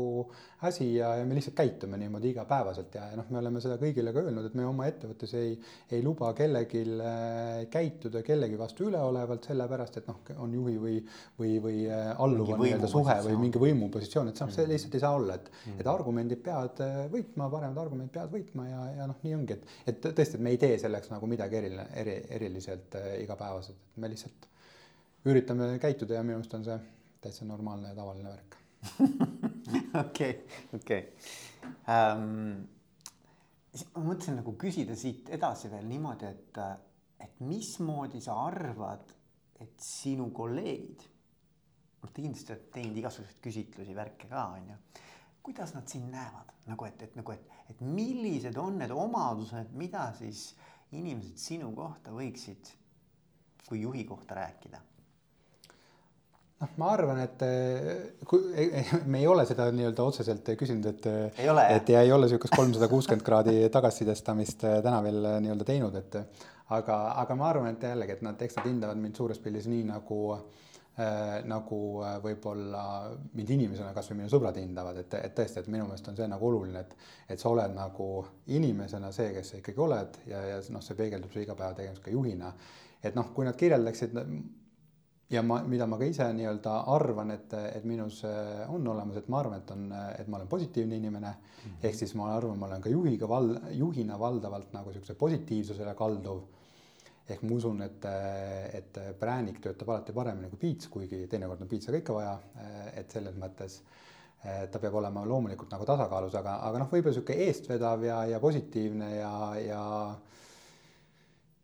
asi 0.68 0.88
ja, 0.98 1.14
ja 1.16 1.26
me 1.26 1.36
lihtsalt 1.38 1.56
käitume 1.56 1.98
niimoodi 2.00 2.34
igapäevaselt 2.34 2.96
ja, 2.98 3.06
ja 3.12 3.20
noh, 3.20 3.28
me 3.32 3.40
oleme 3.40 3.62
seda 3.64 3.78
kõigile 3.80 4.12
ka 4.12 4.24
öelnud, 4.26 4.50
et 4.50 4.58
me 4.58 4.66
oma 4.68 4.88
ettevõttes 4.90 5.32
ei, 5.40 5.54
ei 5.96 6.04
luba 6.04 6.34
kellelgi 6.36 6.82
äh, 6.84 7.62
käituda 7.72 8.24
kellegi 8.28 8.60
vastu 8.60 8.90
üleolevalt, 8.90 9.48
sellepärast 9.48 10.02
et 10.02 10.10
noh, 10.12 10.20
on 10.44 10.58
juhi 10.58 10.76
või, 10.82 10.98
või, 11.40 11.54
või 11.64 11.86
äh, 11.86 12.10
alluva 12.26 12.58
nii-öelda 12.60 12.90
suhe 12.92 13.16
või 13.30 13.38
mingi 13.46 13.64
võimupositsioon, 13.64 14.34
et 14.34 14.44
noh, 14.44 14.52
see 14.52 14.66
mm. 14.66 14.74
lihtsalt 14.74 15.00
ei 15.00 15.06
saa 15.06 15.14
olla, 15.22 15.40
et 15.40 15.48
mm., 15.54 15.80
et 15.80 15.92
argumendid 15.94 16.44
peavad 16.44 16.84
äh, 16.84 17.00
võitma, 17.14 17.48
paremad 17.54 17.80
argumendid 17.86 18.16
peavad 18.18 18.36
võitma 18.36 18.68
ja, 18.68 18.84
ja 19.00 19.08
noh, 19.14 19.24
nii 19.24 19.40
ongi, 19.40 19.56
et, 19.56 19.80
et 19.94 20.04
tõesti, 20.10 20.36
et 20.36 20.44
me 20.44 20.52
ei 20.52 20.60
tee 20.60 20.76
selleks 20.84 21.16
nagu 21.16 21.32
midagi 21.32 21.62
eriline, 21.62 21.88
eri, 22.04 22.20
eriliselt 22.42 23.00
igapäevaselt, 23.22 23.80
et 23.80 24.04
me 24.04 24.12
lihtsalt 24.12 24.52
üritame 25.28 25.74
käituda 25.80 26.20
ja 26.20 26.28
minu 26.28 26.42
arust 26.42 26.54
on 26.60 26.68
see 26.68 26.78
täitsa 27.22 27.46
normaalne 27.46 27.92
ja 27.92 27.96
tavaline 27.96 28.30
värk. 28.30 28.58
okei, 30.06 30.34
okei. 30.76 31.02
Ähm, 31.90 32.68
ma 33.96 34.04
mõtlesin 34.06 34.40
nagu 34.40 34.54
küsida 34.60 34.96
siit 34.98 35.30
edasi 35.34 35.72
veel 35.72 35.88
niimoodi, 35.90 36.30
et, 36.30 36.62
et 37.24 37.42
mismoodi 37.46 38.22
sa 38.24 38.38
arvad, 38.46 39.14
et 39.62 39.74
sinu 39.82 40.30
kolleegid, 40.36 41.06
noh, 42.04 42.12
te 42.12 42.22
kindlasti 42.22 42.54
olete 42.54 42.74
teinud 42.78 43.02
igasuguseid 43.02 43.42
küsitlusi, 43.44 43.96
värke 43.98 44.30
ka, 44.30 44.48
on 44.58 44.72
ju. 44.74 44.80
kuidas 45.48 45.74
nad 45.74 45.88
sind 45.88 46.12
näevad 46.12 46.52
nagu, 46.68 46.86
et, 46.86 47.02
et 47.08 47.16
nagu, 47.16 47.32
et, 47.32 47.54
et 47.72 47.82
millised 47.82 48.58
on 48.60 48.78
need 48.82 48.92
omadused, 48.92 49.72
mida 49.80 50.10
siis 50.18 50.52
inimesed 50.96 51.40
sinu 51.40 51.72
kohta 51.76 52.12
võiksid 52.16 52.74
kui 53.68 53.82
juhi 53.82 54.04
kohta 54.08 54.36
rääkida 54.36 54.80
noh, 56.62 56.74
ma 56.82 56.92
arvan, 56.94 57.22
et 57.22 57.46
eh, 57.46 57.90
kui 58.28 58.68
me 59.06 59.22
ei 59.22 59.30
ole 59.30 59.46
seda 59.50 59.70
nii-öelda 59.74 60.06
otseselt 60.10 60.54
küsinud, 60.60 60.90
et. 60.92 61.10
et 61.78 61.92
ja 61.94 62.04
ei 62.04 62.14
ole 62.14 62.30
sihukest 62.32 62.56
kolmsada 62.58 62.90
kuuskümmend 62.92 63.26
kraadi 63.26 63.58
tagasisidestamist 63.74 64.68
eh, 64.70 64.78
täna 64.86 65.02
veel 65.06 65.20
eh, 65.24 65.42
nii-öelda 65.46 65.68
teinud, 65.68 65.98
et. 66.02 66.22
aga, 66.74 67.02
aga 67.24 67.36
ma 67.40 67.52
arvan, 67.52 67.76
et 67.76 67.90
jällegi, 67.92 68.18
et 68.18 68.24
nad, 68.26 68.42
eks 68.42 68.58
nad 68.60 68.72
hindavad 68.72 69.02
mind 69.02 69.20
suures 69.20 69.40
pildis 69.44 69.70
nii 69.72 69.86
nagu 69.88 70.18
äh,, 70.34 71.38
nagu 71.48 71.78
võib-olla 72.26 72.82
mind 73.38 73.54
inimesena, 73.54 73.94
kasvõi 73.96 74.18
minu 74.24 74.34
sõbrad 74.34 74.58
hindavad, 74.58 74.98
et, 75.04 75.14
et 75.22 75.38
tõesti, 75.38 75.62
et 75.62 75.70
minu 75.72 75.86
meelest 75.86 76.10
on 76.10 76.18
see 76.18 76.28
nagu 76.28 76.50
oluline, 76.50 76.82
et. 76.82 76.98
et 77.36 77.40
sa 77.40 77.54
oled 77.54 77.78
nagu 77.78 78.10
inimesena 78.58 79.14
see, 79.16 79.30
kes 79.38 79.54
sa 79.54 79.62
ikkagi 79.62 79.84
oled 79.86 80.22
ja, 80.28 80.42
ja 80.56 80.62
noh, 80.74 80.84
see 80.84 80.98
peegeldub 80.98 81.32
su 81.32 81.46
igapäevategevuses 81.46 82.04
ka 82.04 82.12
juhina. 82.12 82.52
et 83.06 83.16
noh, 83.16 83.30
kui 83.36 83.46
nad 83.46 83.56
kirjeldaksid 83.56 84.18
ja 85.30 85.42
ma, 85.44 85.60
mida 85.68 85.86
ma 85.88 85.98
ka 86.00 86.08
ise 86.08 86.28
nii-öelda 86.36 86.74
arvan, 86.94 87.34
et, 87.36 87.54
et 87.76 87.86
minus 87.88 88.22
äh, 88.28 88.64
on 88.72 88.86
olemas, 88.88 89.20
et 89.20 89.28
ma 89.32 89.42
arvan, 89.42 89.60
et 89.60 89.72
on, 89.76 89.88
et 89.92 90.28
ma 90.28 90.40
olen 90.40 90.48
positiivne 90.48 90.96
inimene 90.96 91.30
mm 91.30 91.34
-hmm.. 91.66 91.88
ehk 91.90 91.96
siis 91.96 92.16
ma 92.16 92.30
arvan, 92.36 92.58
ma 92.58 92.68
olen 92.68 92.82
ka 92.82 92.90
juhiga 92.90 93.28
val-, 93.28 93.60
juhina 93.72 94.20
valdavalt 94.20 94.74
nagu 94.74 94.92
sihukese 94.92 95.16
positiivsusele 95.16 95.96
kalduv. 95.96 96.42
ehk 97.30 97.42
ma 97.44 97.56
usun, 97.56 97.82
et, 97.82 98.06
et 98.74 99.00
präänik 99.20 99.60
töötab 99.60 99.90
alati 99.90 100.14
paremini 100.14 100.50
kui 100.50 100.60
piits, 100.60 100.88
kuigi 100.88 101.28
teinekord 101.28 101.62
on 101.62 101.68
piitsa 101.68 101.92
ka 101.92 101.98
ikka 101.98 102.14
vaja. 102.14 102.40
et 102.96 103.12
selles 103.12 103.36
mõttes 103.36 103.82
ta 104.72 104.80
peab 104.80 104.94
olema 104.94 105.26
loomulikult 105.26 105.72
nagu 105.72 105.86
tasakaalus, 105.86 106.36
aga, 106.36 106.56
aga 106.70 106.80
noh, 106.80 106.88
võib-olla 106.92 107.14
sihuke 107.14 107.34
eestvedav 107.34 108.04
ja, 108.04 108.26
ja 108.26 108.40
positiivne 108.40 109.16
ja, 109.16 109.56
ja, 109.60 110.16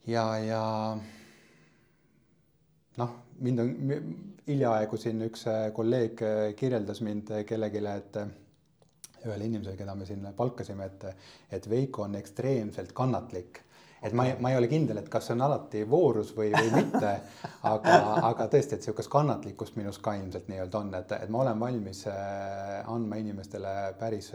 ja, 0.08 0.38
ja 0.38 0.98
noh 2.98 3.24
mind 3.44 3.60
on 3.60 3.74
hiljaaegu 4.48 5.00
siin 5.00 5.24
üks 5.28 5.48
äh, 5.52 5.68
kolleeg 5.76 6.24
äh, 6.24 6.48
kirjeldas 6.60 7.02
mind 7.06 7.32
äh, 7.32 7.44
kellelegi, 7.48 7.84
et 7.92 8.18
ühele 9.24 9.46
inimesele, 9.48 9.78
keda 9.80 9.96
me 9.96 10.08
siin 10.08 10.26
palkasime, 10.36 10.90
et, 10.90 11.06
et 11.56 11.70
Veiko 11.72 12.04
on 12.08 12.18
ekstreemselt 12.20 12.92
kannatlik. 12.96 13.62
Et 14.04 14.12
ma 14.12 14.26
ei, 14.28 14.34
ma 14.44 14.50
ei 14.52 14.58
ole 14.60 14.68
kindel, 14.68 14.98
et 15.00 15.08
kas 15.08 15.30
see 15.30 15.36
on 15.38 15.46
alati 15.46 15.86
voorus 15.88 16.34
või, 16.36 16.50
või 16.52 16.74
mitte, 16.74 17.12
aga, 17.72 17.94
aga 18.34 18.50
tõesti, 18.52 18.76
et 18.76 18.84
sihukest 18.84 19.12
kannatlikkust 19.12 19.78
minus 19.80 20.02
ka 20.04 20.18
ilmselt 20.20 20.50
nii-öelda 20.52 20.82
on, 20.82 20.92
et, 21.00 21.14
et 21.24 21.32
ma 21.32 21.46
olen 21.46 21.62
valmis 21.62 22.04
andma 22.12 23.22
inimestele 23.24 23.72
päris 24.02 24.34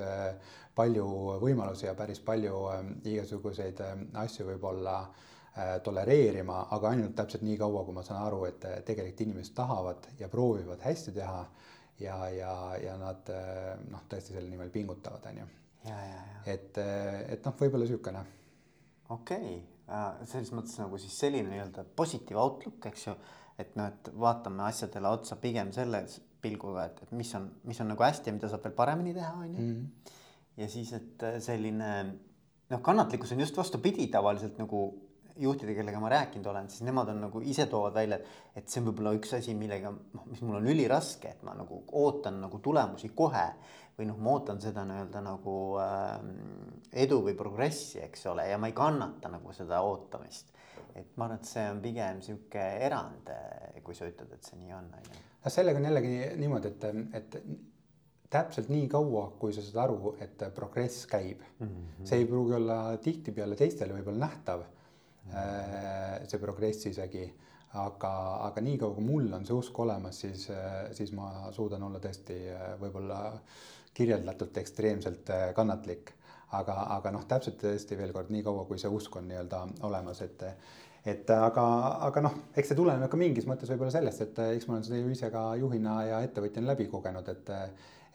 palju 0.79 1.05
võimalusi 1.43 1.85
ja 1.85 1.93
päris 1.99 2.23
palju 2.25 2.65
igasuguseid 3.13 3.85
asju 4.25 4.49
võib-olla 4.55 5.03
Äh, 5.03 5.37
tolereerima, 5.85 6.61
aga 6.75 6.93
ainult 6.93 7.15
täpselt 7.19 7.45
nii 7.47 7.57
kaua, 7.61 7.85
kui 7.87 7.97
ma 7.97 8.05
saan 8.07 8.21
aru, 8.27 8.45
et 8.49 8.67
äh, 8.69 8.81
tegelikult 8.87 9.25
inimesed 9.27 9.55
tahavad 9.57 10.11
ja 10.21 10.29
proovivad 10.33 10.83
hästi 10.85 11.15
teha 11.17 11.41
ja, 12.03 12.19
ja, 12.35 12.53
ja 12.83 12.99
nad 13.01 13.33
äh, 13.35 13.73
noh, 13.91 14.05
tõesti 14.11 14.37
selle 14.37 14.51
nimel 14.51 14.71
pingutavad, 14.75 15.27
on 15.31 15.41
ju. 15.43 15.49
et, 16.47 16.79
et 16.79 17.47
noh, 17.47 17.57
võib-olla 17.59 17.87
niisugune. 17.87 18.23
okei 19.15 19.51
okay., 19.57 20.27
selles 20.29 20.53
mõttes 20.53 20.77
nagu 20.77 20.99
siis 21.01 21.15
selline 21.17 21.49
nii-öelda 21.49 21.87
positiiv 21.97 22.37
outlook, 22.43 22.91
eks 22.91 23.07
ju, 23.07 23.15
et 23.59 23.75
noh, 23.79 23.89
et 23.89 24.11
vaatame 24.21 24.67
asjadele 24.67 25.09
otsa 25.17 25.39
pigem 25.41 25.73
selle 25.73 26.03
pilguga, 26.45 26.85
et, 26.91 27.03
et 27.07 27.15
mis 27.17 27.31
on, 27.35 27.49
mis 27.65 27.81
on 27.81 27.89
nagu 27.95 28.05
hästi 28.05 28.29
ja 28.29 28.37
mida 28.37 28.51
saab 28.53 28.67
veel 28.69 28.77
paremini 28.77 29.17
teha, 29.17 29.35
on 29.35 29.55
ju. 29.55 29.65
Mhm. 29.65 30.17
ja 30.61 30.69
siis, 30.71 30.93
et 30.93 31.25
selline 31.43 31.93
noh, 32.69 32.83
kannatlikkus 32.85 33.33
on 33.33 33.41
just 33.41 33.57
vastupidi 33.57 34.07
tavaliselt 34.13 34.59
nagu 34.61 34.85
juhtide, 35.39 35.75
kellega 35.77 36.01
ma 36.03 36.11
rääkinud 36.13 36.47
olen, 36.51 36.69
siis 36.71 36.83
nemad 36.87 37.11
on 37.13 37.21
nagu 37.27 37.43
ise 37.47 37.67
toovad 37.71 37.95
välja, 37.95 38.19
et 38.57 38.69
see 38.69 38.83
on 38.83 38.89
võib-olla 38.91 39.15
üks 39.19 39.35
asi, 39.39 39.55
millega 39.59 39.93
noh, 39.93 40.25
mis 40.31 40.43
mul 40.45 40.59
on 40.61 40.71
üliraske, 40.73 41.35
et 41.37 41.45
ma 41.47 41.55
nagu 41.59 41.83
ootan 42.01 42.41
nagu 42.43 42.61
tulemusi 42.65 43.13
kohe 43.17 43.47
või 43.99 44.09
noh, 44.11 44.19
ma 44.23 44.35
ootan 44.37 44.61
seda 44.63 44.85
nii-öelda 44.87 45.23
nagu 45.27 45.55
äh, 45.83 46.13
edu 47.05 47.21
või 47.27 47.35
progressi, 47.39 48.03
eks 48.05 48.29
ole, 48.31 48.47
ja 48.51 48.59
ma 48.61 48.71
ei 48.71 48.77
kannata 48.77 49.31
nagu 49.33 49.55
seda 49.57 49.83
ootamist. 49.87 50.55
et 50.99 51.17
ma 51.17 51.29
arvan, 51.29 51.39
et 51.39 51.47
see 51.47 51.65
on 51.71 51.81
pigem 51.83 52.23
sihuke 52.23 52.63
erand, 52.87 53.33
kui 53.87 53.95
sa 53.95 54.07
ütled, 54.09 54.31
et 54.35 54.47
see 54.47 54.59
nii 54.59 54.73
on, 54.75 54.87
on 54.99 55.11
ju. 55.11 55.27
noh, 55.45 55.53
sellega 55.55 55.79
on 55.79 55.91
jällegi 55.91 56.15
niimoodi, 56.39 56.73
et, 56.75 56.89
et 57.19 57.39
täpselt 58.31 58.71
nii 58.73 58.89
kaua, 58.93 59.29
kui 59.41 59.55
sa 59.55 59.63
saad 59.65 59.85
aru, 59.87 60.17
et 60.23 60.43
progress 60.55 61.07
käib 61.09 61.45
mm. 61.59 61.69
-hmm. 61.69 62.09
see 62.11 62.19
ei 62.23 62.27
pruugi 62.27 62.59
olla 62.59 62.97
tihtipeale 63.03 63.57
teistele 63.57 63.95
võib-olla 63.95 64.27
nähtav 64.27 64.67
Äh, 64.67 64.78
see 65.33 66.41
progress 66.41 66.87
isegi. 66.91 67.27
aga, 67.79 68.11
aga 68.47 68.63
niikaua 68.65 68.95
kui 68.97 69.05
mul 69.05 69.27
on 69.37 69.43
see 69.45 69.53
usk 69.53 69.79
olemas, 69.85 70.23
siis, 70.23 70.47
äh, 70.51 70.87
siis 70.97 71.11
ma 71.13 71.51
suudan 71.53 71.83
olla 71.85 72.01
tõesti 72.01 72.37
äh, 72.49 72.71
võib-olla 72.81 73.19
kirjeldatult 73.95 74.57
ekstreemselt 74.63 75.29
kannatlik. 75.55 76.15
aga, 76.57 76.75
aga 76.95 77.11
noh, 77.13 77.27
täpselt 77.29 77.59
tõesti 77.61 77.97
veel 77.99 78.13
kord, 78.17 78.31
niikaua 78.33 78.65
kui 78.65 78.81
see 78.81 78.89
usk 78.89 79.17
on 79.21 79.29
nii-öelda 79.29 79.67
olemas, 79.85 80.23
et 80.25 80.45
et 81.09 81.31
aga, 81.31 81.65
aga 82.09 82.23
noh, 82.25 82.35
eks 82.57 82.73
see 82.73 82.77
tuleneb 82.77 83.11
ka 83.11 83.21
mingis 83.21 83.47
mõttes 83.47 83.69
võib-olla 83.69 83.93
sellest, 83.93 84.25
et 84.25 84.41
eks 84.57 84.67
ma 84.67 84.79
olen 84.79 84.87
seda 84.89 85.03
ju 85.03 85.13
ise 85.13 85.29
ka 85.33 85.45
juhina 85.61 86.01
ja 86.09 86.23
ettevõtjana 86.25 86.73
läbi 86.73 86.89
kogenud, 86.89 87.29
et 87.29 87.55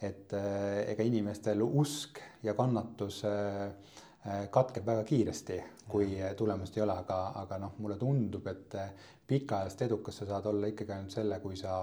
et 0.04 0.34
ega 0.34 1.06
inimestel 1.06 1.62
usk 1.62 2.18
ja 2.42 2.52
kannatus 2.58 3.22
äh, 3.24 3.70
Äh, 3.70 4.03
katkeb 4.50 4.86
väga 4.86 5.02
kiiresti, 5.04 5.56
kui 5.88 6.14
tulemust 6.36 6.76
ei 6.78 6.82
ole, 6.82 6.94
aga, 6.96 7.18
aga 7.42 7.58
noh, 7.60 7.74
mulle 7.84 7.98
tundub, 8.00 8.46
et 8.48 8.76
pikaajalist 9.26 9.82
edukas 9.82 10.18
sa 10.20 10.26
saad 10.26 10.46
olla 10.46 10.68
ikkagi 10.70 10.92
ainult 10.92 11.14
selle, 11.14 11.38
kui 11.40 11.56
sa, 11.56 11.78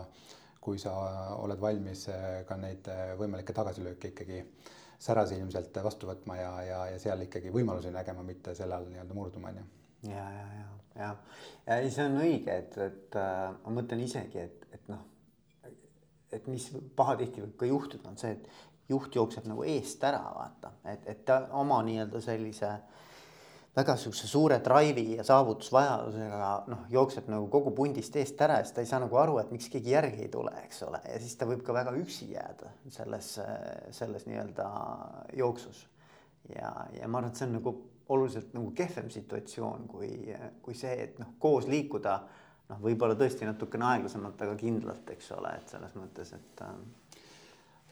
kui 0.62 0.80
sa 0.80 0.94
oled 1.42 1.62
valmis 1.62 2.08
äh, 2.14 2.42
ka 2.48 2.58
neid 2.62 2.88
äh, 2.92 3.14
võimalikke 3.20 3.54
tagasilööke 3.58 4.14
ikkagi 4.14 4.42
särasilmselt 5.02 5.78
vastu 5.84 6.10
võtma 6.10 6.38
ja, 6.38 6.52
ja, 6.66 6.82
ja 6.94 7.00
seal 7.02 7.26
ikkagi 7.26 7.54
võimalusi 7.54 7.94
nägema, 7.94 8.24
mitte 8.26 8.54
selle 8.58 8.78
all 8.78 8.90
nii-öelda 8.92 9.18
murduma, 9.18 9.50
on 9.50 9.62
ju. 9.62 9.70
ja, 10.12 10.26
ja, 10.36 10.44
ja, 10.60 10.68
ja, 11.02 11.14
ja 11.66 11.80
ei, 11.80 11.90
see 11.90 12.06
on 12.06 12.20
õige, 12.22 12.60
et, 12.66 12.78
et 12.78 13.18
äh, 13.18 13.48
ma 13.64 13.78
mõtlen 13.80 14.06
isegi, 14.06 14.46
et, 14.46 14.68
et 14.78 14.92
noh, 14.92 15.08
et 16.32 16.46
mis 16.48 16.70
pahatihti 16.96 17.42
võib 17.44 17.58
ka 17.60 17.72
juhtuda, 17.72 18.14
on 18.14 18.22
see, 18.22 18.38
et 18.38 18.71
juht 18.92 19.16
jookseb 19.16 19.48
nagu 19.50 19.66
eest 19.68 20.04
ära, 20.04 20.22
vaata, 20.36 20.74
et, 20.92 21.08
et 21.10 21.24
ta 21.28 21.46
oma 21.60 21.82
nii-öelda 21.88 22.22
sellise 22.24 22.72
väga 23.76 23.96
sihukese 23.96 24.28
suure 24.28 24.58
drive'i 24.64 25.16
ja 25.16 25.24
saavutusvajadusega 25.24 26.50
noh, 26.72 26.82
jookseb 26.92 27.30
nagu 27.32 27.48
kogu 27.52 27.72
pundist 27.76 28.16
eest 28.20 28.42
ära 28.44 28.60
ja 28.60 28.66
siis 28.66 28.76
ta 28.76 28.84
ei 28.84 28.90
saa 28.90 29.00
nagu 29.04 29.16
aru, 29.22 29.38
et 29.40 29.54
miks 29.56 29.70
keegi 29.72 29.94
järgi 29.94 30.26
ei 30.26 30.34
tule, 30.34 30.52
eks 30.66 30.84
ole, 30.88 31.00
ja 31.08 31.22
siis 31.24 31.38
ta 31.40 31.48
võib 31.48 31.64
ka 31.64 31.76
väga 31.76 31.96
üksi 32.02 32.34
jääda 32.34 32.74
selles, 32.92 33.32
selles 33.96 34.28
nii-öelda 34.28 34.68
jooksus. 35.40 35.86
ja, 36.52 36.74
ja 37.00 37.08
ma 37.08 37.22
arvan, 37.22 37.32
et 37.32 37.40
see 37.40 37.48
on 37.48 37.58
nagu 37.62 37.76
oluliselt 38.12 38.54
nagu 38.58 38.74
kehvem 38.76 39.10
situatsioon 39.14 39.88
kui, 39.88 40.12
kui 40.62 40.76
see, 40.76 40.96
et 41.06 41.20
noh, 41.22 41.32
koos 41.40 41.68
liikuda 41.72 42.18
noh, 42.72 42.80
võib-olla 42.84 43.16
tõesti 43.20 43.48
natukene 43.48 43.88
aeglasemalt, 43.94 44.42
aga 44.44 44.56
kindlalt, 44.60 45.14
eks 45.16 45.32
ole, 45.38 45.54
et 45.62 45.72
selles 45.72 45.96
mõttes, 45.96 46.34
et 46.36 46.66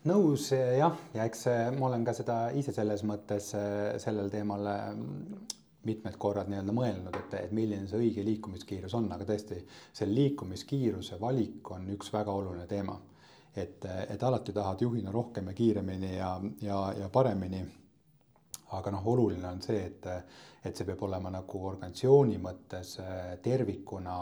nõus 0.07 0.51
jah, 0.53 0.95
ja 1.13 1.25
eks 1.27 1.45
ma 1.75 1.89
olen 1.89 2.05
ka 2.07 2.13
seda 2.15 2.38
ise 2.55 2.71
selles 2.75 3.03
mõttes 3.07 3.51
sellel 3.99 4.29
teemal 4.31 4.67
mitmed 5.88 6.17
korrad 6.17 6.49
nii-öelda 6.51 6.75
mõelnud, 6.75 7.15
et, 7.15 7.35
et 7.39 7.51
milline 7.55 7.88
see 7.88 7.99
õige 7.99 8.23
liikumiskiirus 8.25 8.93
on, 8.99 9.07
aga 9.15 9.25
tõesti, 9.27 9.62
see 9.95 10.09
liikumiskiiruse 10.09 11.19
valik 11.21 11.71
on 11.71 11.88
üks 11.95 12.12
väga 12.13 12.35
oluline 12.35 12.67
teema. 12.67 12.97
et, 13.55 13.85
et 13.85 14.23
alati 14.23 14.53
tahad 14.53 14.81
juhina 14.81 15.12
rohkem 15.12 15.47
ja 15.47 15.53
kiiremini 15.53 16.15
ja, 16.15 16.39
ja, 16.62 16.93
ja 16.99 17.09
paremini. 17.09 17.65
aga 18.71 18.91
noh, 18.91 19.07
oluline 19.07 19.47
on 19.47 19.62
see, 19.62 19.79
et, 19.85 20.05
et 20.63 20.75
see 20.75 20.85
peab 20.85 21.01
olema 21.03 21.31
nagu 21.33 21.65
organisatsiooni 21.67 22.38
mõttes 22.38 22.99
tervikuna 23.41 24.15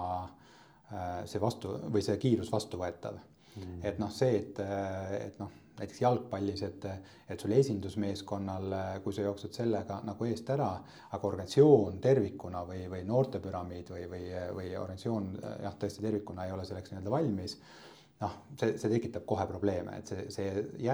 see 1.26 1.42
vastu 1.42 1.74
või 1.92 2.02
see 2.02 2.18
kiirus 2.18 2.52
vastuvõetav 2.52 3.18
mm.. 3.18 3.80
et 3.84 4.00
noh, 4.00 4.12
see, 4.12 4.38
et, 4.38 4.60
et 5.20 5.40
noh 5.40 5.67
näiteks 5.80 6.02
jalgpallis, 6.02 6.62
et, 6.66 6.86
et 7.30 7.40
sul 7.40 7.54
esindusmeeskonnal, 7.58 8.76
kui 9.04 9.14
sa 9.14 9.26
jooksed 9.28 9.54
sellega 9.56 10.00
nagu 10.08 10.28
eest 10.28 10.50
ära, 10.54 10.70
aga 11.14 11.30
organisatsioon 11.30 12.00
tervikuna 12.04 12.64
või, 12.68 12.86
või 12.92 13.04
noortepüramiid 13.08 13.92
või, 13.94 14.06
või, 14.12 14.24
või 14.58 14.72
organisatsioon 14.80 15.34
jah, 15.64 15.76
tõesti 15.80 16.06
tervikuna 16.06 16.48
ei 16.48 16.56
ole 16.56 16.66
selleks 16.66 16.94
nii-öelda 16.94 17.14
valmis. 17.14 17.58
noh, 18.18 18.38
see, 18.58 18.78
see 18.82 18.90
tekitab 18.90 19.28
kohe 19.30 19.44
probleeme, 19.46 20.00
et 20.00 20.10
see, 20.10 20.24
see, 20.34 20.94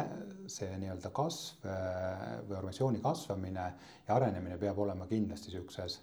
see 0.52 0.74
nii-öelda 0.82 1.12
kasv 1.16 1.70
või 1.70 2.58
organisatsiooni 2.58 3.00
kasvamine 3.04 3.68
ja 4.08 4.18
arenemine 4.18 4.58
peab 4.60 4.82
olema 4.84 5.08
kindlasti 5.08 5.54
sihukeses, 5.54 6.02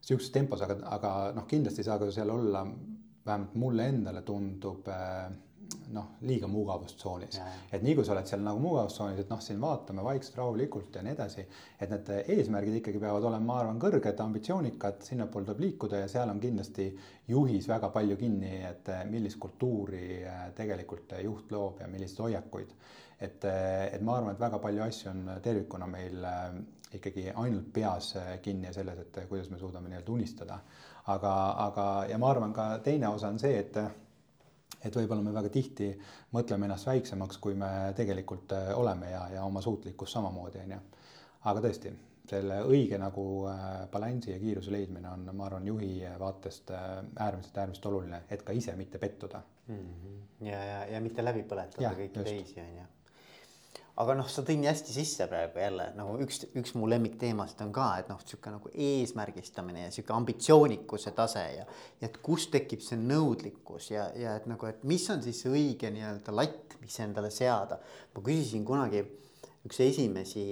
sihukeses 0.00 0.30
tempos, 0.30 0.62
aga, 0.62 0.78
aga 0.94 1.16
noh, 1.34 1.48
kindlasti 1.50 1.82
ei 1.82 1.88
saa 1.90 1.98
ka 1.98 2.12
seal 2.14 2.30
olla, 2.30 2.62
vähemalt 3.26 3.58
mulle 3.58 3.88
endale 3.90 4.22
tundub 4.22 4.86
äh, 4.88 5.26
noh, 5.94 6.06
liiga 6.26 6.48
mugavustsoonis. 6.50 7.38
et 7.72 7.82
nii 7.82 7.94
kui 7.94 8.04
sa 8.04 8.14
oled 8.14 8.28
seal 8.28 8.42
nagu 8.44 8.60
mugavustsoonis, 8.62 9.20
et 9.22 9.30
noh, 9.30 9.40
siin 9.42 9.60
vaatame 9.62 10.04
vaikselt, 10.04 10.38
rahulikult 10.40 10.98
ja 10.98 11.02
nii 11.06 11.14
edasi, 11.14 11.46
et 11.80 11.92
need 11.92 12.10
eesmärgid 12.36 12.80
ikkagi 12.80 13.00
peavad 13.02 13.26
olema, 13.30 13.46
ma 13.46 13.58
arvan, 13.62 13.80
kõrged, 13.82 14.22
ambitsioonikad, 14.24 15.02
sinnapoole 15.06 15.48
tuleb 15.48 15.64
liikuda 15.66 16.02
ja 16.02 16.10
seal 16.10 16.32
on 16.32 16.42
kindlasti 16.42 16.88
juhis 17.28 17.68
väga 17.70 17.90
palju 17.94 18.18
kinni, 18.20 18.54
et 18.66 18.90
millist 19.10 19.40
kultuuri 19.42 20.22
äh, 20.24 20.46
tegelikult 20.56 21.16
juht 21.22 21.52
loob 21.54 21.82
ja 21.82 21.90
milliseid 21.90 22.24
hoiakuid. 22.26 22.72
et, 23.20 23.44
äh, 23.44 23.94
et 23.94 24.02
ma 24.02 24.18
arvan, 24.18 24.34
et 24.34 24.40
väga 24.40 24.58
palju 24.58 24.82
asju 24.86 25.10
on 25.10 25.28
tervikuna 25.42 25.86
meil 25.86 26.26
ikkagi 26.96 27.30
ainult 27.34 27.72
peas 27.72 28.12
kinni 28.42 28.68
ja 28.68 28.72
selles, 28.72 28.98
et 28.98 29.22
kuidas 29.28 29.50
me 29.50 29.58
suudame 29.58 29.88
nii-öelda 29.88 30.12
unistada. 30.12 30.58
aga, 31.06 31.32
aga, 31.62 31.84
ja 32.10 32.18
ma 32.18 32.30
arvan 32.30 32.52
ka 32.52 32.78
teine 32.82 33.08
osa 33.08 33.28
on 33.28 33.38
see, 33.38 33.58
et 33.58 33.76
et 34.84 34.96
võib-olla 34.96 35.22
me 35.22 35.34
väga 35.34 35.50
tihti 35.52 35.90
mõtleme 36.36 36.68
ennast 36.68 36.88
väiksemaks, 36.88 37.38
kui 37.42 37.54
me 37.58 37.70
tegelikult 37.96 38.52
äh, 38.56 38.72
oleme 38.78 39.10
ja, 39.10 39.22
ja 39.36 39.44
oma 39.44 39.62
suutlikkus 39.64 40.12
samamoodi, 40.16 40.64
on 40.64 40.76
ju. 40.76 40.80
aga 41.50 41.62
tõesti, 41.68 41.92
selle 42.26 42.60
õige 42.66 42.98
nagu 42.98 43.26
äh, 43.50 43.66
balansi 43.92 44.32
ja 44.34 44.40
kiiruse 44.42 44.74
leidmine 44.74 45.10
on, 45.12 45.28
ma 45.32 45.46
arvan, 45.46 45.66
juhi 45.66 46.00
vaatest 46.18 46.74
äh, 46.74 46.90
äärmiselt, 47.14 47.62
äärmiselt 47.62 47.88
oluline, 47.92 48.22
et 48.30 48.42
ka 48.42 48.56
ise 48.56 48.76
mitte 48.76 48.98
pettuda 48.98 49.42
mm. 49.68 49.78
-hmm. 49.78 50.20
ja, 50.50 50.64
ja, 50.64 50.84
ja 50.96 51.00
mitte 51.00 51.24
läbi 51.24 51.46
põletada 51.48 51.94
kõiki 51.94 52.22
teisi, 52.24 52.60
on 52.60 52.76
ju 52.80 52.92
aga 54.02 54.14
noh, 54.18 54.26
sa 54.28 54.42
tõid 54.44 54.60
nii 54.60 54.68
hästi 54.68 54.92
sisse 54.92 55.26
praegu 55.30 55.60
jälle 55.60 55.86
nagu 55.96 56.16
üks, 56.20 56.42
üks 56.58 56.74
mu 56.76 56.88
lemmikteemasid 56.90 57.62
on 57.64 57.72
ka, 57.74 57.86
et 58.02 58.10
noh, 58.12 58.20
sihuke 58.28 58.52
nagu 58.52 58.72
eesmärgistamine 58.72 59.86
ja 59.86 59.92
sihuke 59.94 60.12
ambitsioonikuse 60.16 61.14
tase 61.16 61.44
ja. 61.56 61.64
ja 62.00 62.10
et 62.10 62.18
kust 62.24 62.50
tekib 62.52 62.84
see 62.84 62.98
nõudlikkus 63.00 63.90
ja, 63.94 64.10
ja 64.18 64.34
et 64.36 64.48
nagu, 64.50 64.68
et 64.68 64.84
mis 64.88 65.06
on 65.12 65.24
siis 65.24 65.40
õige 65.48 65.90
nii-öelda 65.94 66.34
latt, 66.36 66.76
mis 66.82 66.98
endale 67.04 67.32
seada. 67.32 67.80
ma 68.14 68.24
küsisin 68.24 68.66
kunagi 68.68 69.00
üks 69.66 69.80
esimesi 69.82 70.44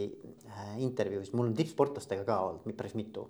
äh, 0.49 0.77
intervjuusid, 0.83 1.37
mul 1.37 1.53
on 1.53 1.59
tippsportlastega 1.59 2.25
ka 2.27 2.41
olnud 2.49 2.79
päris 2.79 2.97
mitu. 2.97 3.29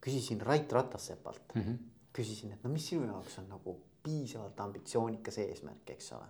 küsisin 0.00 0.40
Rait 0.44 0.72
Ratassepalt 0.72 1.54
mm, 1.54 1.62
-hmm. 1.62 1.78
küsisin, 2.12 2.52
et 2.52 2.64
no 2.64 2.70
mis 2.70 2.86
sinu 2.92 3.08
jaoks 3.08 3.38
on 3.38 3.48
nagu 3.48 3.78
piisavalt 4.02 4.60
ambitsioonikas 4.60 5.38
eesmärk, 5.38 5.90
eks 5.96 6.12
ole 6.12 6.28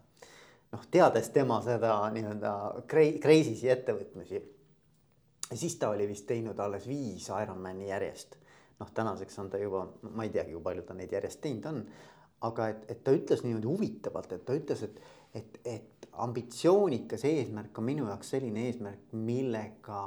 noh, 0.73 0.87
teades 0.91 1.31
tema 1.35 1.61
seda 1.65 1.95
nii-öelda 2.15 2.53
crazy'si 2.91 3.71
ettevõtmisi. 3.73 4.43
siis 5.55 5.75
ta 5.77 5.91
oli 5.91 6.07
vist 6.09 6.27
teinud 6.27 6.59
alles 6.59 6.87
viis 6.89 7.29
Ironmani 7.43 7.89
järjest. 7.89 8.37
noh, 8.81 8.91
tänaseks 8.95 9.39
on 9.39 9.51
ta 9.51 9.59
juba, 9.59 9.89
ma 10.03 10.25
ei 10.25 10.31
teagi, 10.31 10.53
kui 10.53 10.63
palju 10.63 10.83
ta 10.83 10.95
neid 10.95 11.13
järjest 11.13 11.41
teinud 11.41 11.67
on. 11.67 11.85
aga 12.41 12.69
et, 12.69 12.91
et 12.91 13.05
ta 13.05 13.13
ütles 13.13 13.43
niimoodi 13.45 13.67
huvitavalt, 13.67 14.33
et 14.33 14.45
ta 14.45 14.55
ütles, 14.57 14.83
et, 14.83 15.01
et, 15.35 15.61
et 15.65 16.09
ambitsioonikas 16.13 17.25
eesmärk 17.25 17.79
on 17.79 17.85
minu 17.85 18.07
jaoks 18.09 18.31
selline 18.31 18.67
eesmärk, 18.67 19.13
millega 19.13 20.07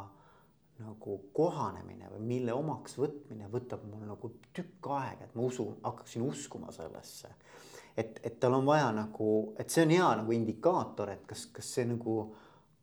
nagu 0.80 1.18
kohanemine 1.34 2.10
või 2.16 2.24
mille 2.32 2.54
omaks 2.54 2.98
võtmine 2.98 3.46
võtab 3.52 3.84
mul 3.86 4.08
nagu 4.10 4.32
tükk 4.54 4.90
aega, 4.98 5.28
et 5.28 5.36
ma 5.38 5.46
usun, 5.46 5.76
hakkaksin 5.84 6.26
uskuma 6.26 6.74
sellesse 6.74 7.30
et, 7.98 8.20
et 8.24 8.40
tal 8.40 8.58
on 8.58 8.66
vaja 8.66 8.90
nagu, 8.96 9.54
et 9.60 9.70
see 9.70 9.86
on 9.86 9.94
hea 9.94 10.10
nagu 10.22 10.36
indikaator, 10.36 11.14
et 11.14 11.24
kas, 11.30 11.46
kas 11.54 11.70
see 11.78 11.86
nagu 11.90 12.18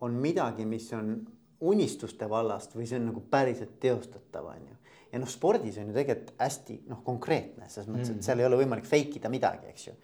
on 0.01 0.17
midagi, 0.23 0.65
mis 0.69 0.87
on 0.97 1.15
unistuste 1.71 2.29
vallast 2.31 2.75
või 2.77 2.87
see 2.89 3.01
on 3.01 3.11
nagu 3.11 3.23
päriselt 3.31 3.77
teostatav, 3.83 4.49
on 4.55 4.71
ju. 4.71 4.79
ja 5.13 5.21
noh, 5.21 5.29
spordis 5.29 5.77
on 5.81 5.91
ju 5.91 5.97
tegelikult 5.99 6.35
hästi 6.41 6.81
noh, 6.89 7.05
konkreetne 7.05 7.69
selles 7.69 7.91
mõttes 7.91 8.15
mm., 8.15 8.21
et 8.21 8.29
seal 8.31 8.41
ei 8.41 8.49
ole 8.49 8.63
võimalik 8.63 8.89
fake 8.89 9.21
ida 9.21 9.33
midagi, 9.33 9.69
eks 9.75 9.89
ju 9.91 9.97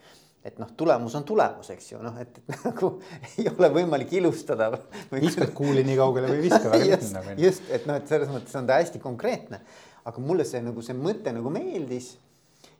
et 0.46 0.60
noh, 0.62 0.68
tulemus 0.78 1.14
on 1.18 1.24
tulemus, 1.26 1.72
eks 1.74 1.88
ju, 1.90 2.00
noh, 2.04 2.14
et, 2.22 2.38
nagu 2.68 2.92
ei 3.34 3.48
ole 3.50 3.70
võimalik 3.80 4.12
ilustada. 4.20 4.70
viskad 5.14 5.50
kuuli 5.58 5.82
nii 5.86 5.96
kaugele 5.98 6.30
või 6.30 6.44
viska 6.44 6.70
väga 6.70 6.92
just, 6.92 7.18
just, 7.42 7.66
et 7.74 7.88
noh, 7.88 7.98
et 7.98 8.10
selles 8.10 8.30
mõttes 8.30 8.54
on 8.58 8.68
ta 8.68 8.78
hästi 8.80 9.02
konkreetne. 9.02 9.60
aga 10.06 10.22
mulle 10.22 10.44
see 10.46 10.60
nagu 10.62 10.84
see 10.86 10.94
mõte 10.94 11.32
nagu 11.34 11.50
meeldis 11.50 12.12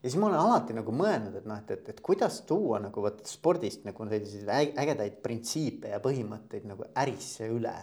ja 0.07 0.11
siis 0.11 0.21
ma 0.23 0.29
olen 0.29 0.39
alati 0.39 0.75
nagu 0.77 0.93
mõelnud, 0.95 1.35
et 1.41 1.47
noh, 1.51 1.59
et, 1.59 1.71
et, 1.75 1.89
et 1.91 2.01
kuidas 2.05 2.39
tuua 2.47 2.79
nagu 2.85 3.03
vot 3.03 3.25
spordist 3.27 3.83
nagu 3.89 4.07
selliseid 4.07 4.79
ägedaid 4.79 5.17
printsiipe 5.25 5.91
ja 5.91 5.99
põhimõtteid 6.05 6.69
nagu 6.71 6.87
ärisse 7.03 7.49
üle. 7.51 7.75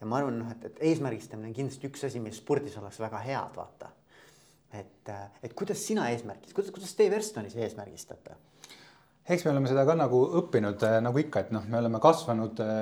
ja 0.00 0.08
ma 0.08 0.22
arvan, 0.22 0.38
noh, 0.40 0.54
et, 0.54 0.64
et 0.70 0.80
eesmärgistamine 0.88 1.50
on 1.50 1.56
kindlasti 1.58 1.90
üks 1.90 2.06
asi, 2.08 2.22
mis 2.24 2.40
spordis 2.40 2.78
oleks 2.80 3.02
väga 3.04 3.20
head, 3.20 3.52
vaata. 3.58 3.92
et, 4.80 5.12
et 5.44 5.52
kuidas 5.52 5.84
sina 5.84 6.08
eesmärgid, 6.14 6.56
kuidas, 6.56 6.72
kuidas 6.72 6.96
teie 6.96 7.12
Verstonis 7.12 7.56
eesmärgistate? 7.60 8.40
eks 9.28 9.44
me 9.44 9.52
oleme 9.52 9.68
seda 9.68 9.84
ka 9.84 9.98
nagu 9.98 10.24
õppinud 10.40 10.88
äh, 10.88 10.98
nagu 11.04 11.20
ikka, 11.20 11.44
et 11.44 11.52
noh, 11.52 11.68
me 11.68 11.82
oleme 11.82 12.00
kasvanud 12.00 12.64
äh, 12.64 12.76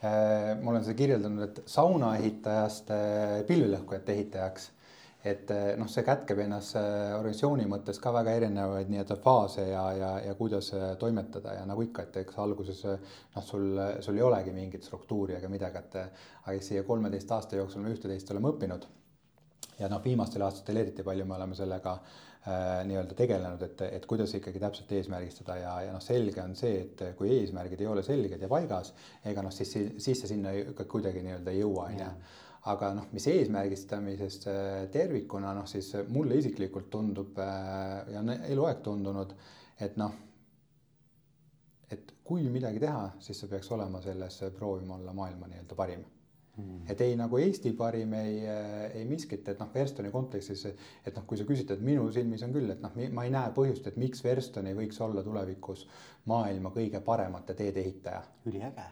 äh,. 0.00 0.52
ma 0.62 0.72
olen 0.72 0.86
seda 0.86 0.96
kirjeldanud, 1.02 1.50
et 1.50 1.64
saunaehitajast 1.68 2.96
äh, 2.96 3.42
pilvilõhkujate 3.50 4.16
ehitajaks 4.16 4.72
et 5.24 5.50
eh, 5.54 5.68
noh, 5.78 5.86
see 5.90 6.02
kätkeb 6.06 6.40
endas 6.42 6.72
eh, 6.78 7.12
organisatsiooni 7.14 7.68
mõttes 7.70 8.00
ka 8.02 8.10
väga 8.14 8.34
erinevaid 8.40 8.90
nii-öelda 8.90 9.16
faase 9.22 9.68
ja, 9.68 9.84
ja, 9.94 10.10
ja 10.26 10.34
kuidas 10.38 10.72
eh, 10.74 10.88
toimetada. 10.98 11.54
Ja 11.60 11.68
nagu 11.68 11.84
ikka, 11.86 12.08
et 12.08 12.18
eks 12.24 12.40
alguses 12.42 12.82
noh, 12.88 13.44
sul, 13.46 13.78
sul 14.02 14.18
ei 14.18 14.26
olegi 14.26 14.54
mingit 14.56 14.88
struktuuri 14.88 15.38
ega 15.38 15.50
midagi, 15.52 15.84
et 15.84 15.96
aga 16.02 16.58
siia 16.58 16.82
kolmeteist 16.88 17.30
aasta 17.38 17.60
jooksul 17.60 17.86
me 17.86 17.94
ühte-teist 17.94 18.34
oleme 18.34 18.50
õppinud. 18.50 18.90
ja 19.78 19.88
noh, 19.88 20.02
viimastel 20.04 20.42
aastatel 20.42 20.82
eriti 20.82 21.02
palju 21.06 21.24
me 21.26 21.34
oleme 21.38 21.54
sellega 21.58 21.94
äh, 21.94 22.82
nii-öelda 22.86 23.14
tegelenud, 23.18 23.62
et, 23.62 23.80
et 23.98 24.06
kuidas 24.06 24.34
ikkagi 24.34 24.58
täpselt 24.62 24.90
eesmärgistada. 24.98 25.56
Ja, 25.62 25.80
ja 25.86 25.94
noh, 25.94 26.02
selge 26.02 26.42
on 26.42 26.58
see, 26.58 26.82
et 26.82 27.02
kui 27.18 27.30
eesmärgid 27.38 27.80
ei 27.80 27.90
ole 27.90 28.02
selged 28.06 28.42
ja 28.42 28.50
paigas, 28.50 28.90
ega 29.24 29.42
noh, 29.46 29.54
siis, 29.54 29.72
siis 30.02 30.22
sa 30.22 30.30
sinna 30.30 30.54
ka 30.74 30.86
kuidagi 30.90 31.22
nii-öelda 31.22 31.54
ei 31.54 31.62
jõua, 31.62 31.92
on 31.92 32.00
ju 32.02 32.14
aga 32.70 32.92
noh, 32.94 33.08
mis 33.12 33.26
eesmärgistamisest 33.26 34.48
äh, 34.50 34.72
tervikuna 34.94 35.54
noh, 35.56 35.66
siis 35.66 35.92
mulle 36.14 36.38
isiklikult 36.38 36.90
tundub 36.90 37.38
äh, 37.42 38.12
ja 38.14 38.22
on 38.22 38.30
eluaeg 38.36 38.82
tundunud, 38.86 39.34
et 39.82 39.98
noh, 39.98 40.14
et 41.92 42.14
kui 42.24 42.46
midagi 42.48 42.80
teha, 42.82 43.12
siis 43.20 43.42
see 43.42 43.50
peaks 43.50 43.70
olema 43.74 44.00
selles, 44.04 44.42
proovima 44.56 44.96
olla 45.00 45.14
maailma 45.16 45.50
nii-öelda 45.50 45.78
parim 45.78 46.04
Mm. 46.52 46.82
et 46.92 47.00
ei 47.00 47.14
nagu 47.16 47.38
Eesti 47.40 47.70
parim 47.72 48.12
ei, 48.12 48.34
äh, 48.44 48.90
ei 48.98 49.06
miskit, 49.08 49.46
et 49.48 49.60
noh, 49.62 49.70
Verstoni 49.72 50.10
kontekstis, 50.12 50.66
et 50.68 51.16
noh, 51.16 51.24
kui 51.24 51.40
sa 51.40 51.46
küsid, 51.48 51.72
et 51.72 51.80
minu 51.80 52.04
silmis 52.12 52.44
on 52.44 52.52
küll, 52.52 52.68
et 52.74 52.82
noh, 52.84 52.92
ma 53.16 53.24
ei 53.24 53.32
näe 53.32 53.54
põhjust, 53.56 53.88
et 53.88 53.96
miks 53.96 54.20
Verston 54.24 54.68
ei 54.68 54.76
võiks 54.76 55.00
olla 55.00 55.24
tulevikus 55.24 55.86
maailma 56.28 56.74
kõige 56.74 57.00
paremate 57.00 57.56
teede 57.56 57.80
ehitaja. 57.80 58.20
üliäge 58.44 58.84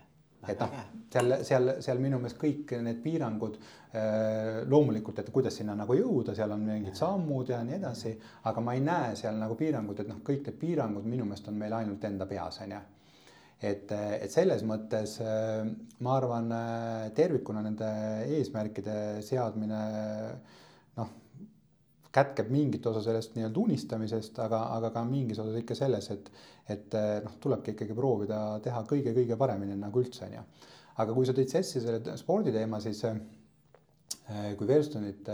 et 0.49 0.61
noh, 0.61 0.77
seal, 1.13 1.35
seal, 1.45 1.73
seal 1.85 1.99
minu 2.01 2.21
meelest 2.21 2.39
kõik 2.41 2.73
need 2.81 3.03
piirangud 3.05 3.59
äh, 3.61 4.63
loomulikult, 4.71 5.21
et 5.21 5.29
kuidas 5.35 5.59
sinna 5.61 5.75
nagu 5.77 5.97
jõuda, 5.99 6.35
seal 6.37 6.55
on 6.55 6.65
mingid 6.65 6.97
sammud 6.97 7.53
ja 7.53 7.61
nii 7.67 7.77
edasi, 7.77 8.15
aga 8.49 8.65
ma 8.65 8.77
ei 8.77 8.85
näe 8.85 9.13
seal 9.21 9.37
nagu 9.41 9.59
piirangut, 9.59 10.01
et 10.01 10.09
noh, 10.09 10.23
kõik 10.25 10.47
need 10.49 10.59
piirangud 10.63 11.05
minu 11.05 11.29
meelest 11.29 11.51
on 11.53 11.61
meil 11.61 11.77
ainult 11.77 12.09
enda 12.09 12.29
peas, 12.31 12.63
on 12.65 12.75
ju. 12.77 12.81
Et, 13.61 13.91
et 13.93 14.33
selles 14.33 14.63
mõttes 14.65 15.19
äh, 15.21 15.67
ma 16.01 16.17
arvan, 16.17 16.49
äh, 16.57 17.11
tervikuna 17.17 17.61
nende 17.67 17.91
eesmärkide 18.39 18.95
seadmine 19.27 19.81
noh, 20.97 21.11
kätkeb 22.15 22.49
mingit 22.51 22.87
osa 22.89 23.03
sellest 23.05 23.37
nii-öelda 23.37 23.61
unistamisest, 23.61 24.41
aga, 24.43 24.63
aga 24.79 24.91
ka 24.95 25.05
mingis 25.05 25.43
osas 25.43 25.61
ikka 25.61 25.77
selles, 25.77 26.09
et, 26.15 26.33
et 26.71 26.95
noh, 27.25 27.37
tulebki 27.43 27.75
ikkagi 27.75 27.97
proovida 27.97 28.41
teha 28.65 28.83
kõige-kõige 28.89 29.39
paremini 29.41 29.77
nagu 29.79 30.03
üldse 30.03 30.27
on 30.29 30.37
ju. 30.39 30.45
aga 31.03 31.15
kui 31.17 31.27
sa 31.27 31.35
tõid 31.37 31.53
sassi 31.53 31.81
selle 31.83 32.17
sporditeema, 32.21 32.81
siis 32.83 33.03
eh, 33.09 34.53
kui 34.59 34.69
Verstonit, 34.69 35.31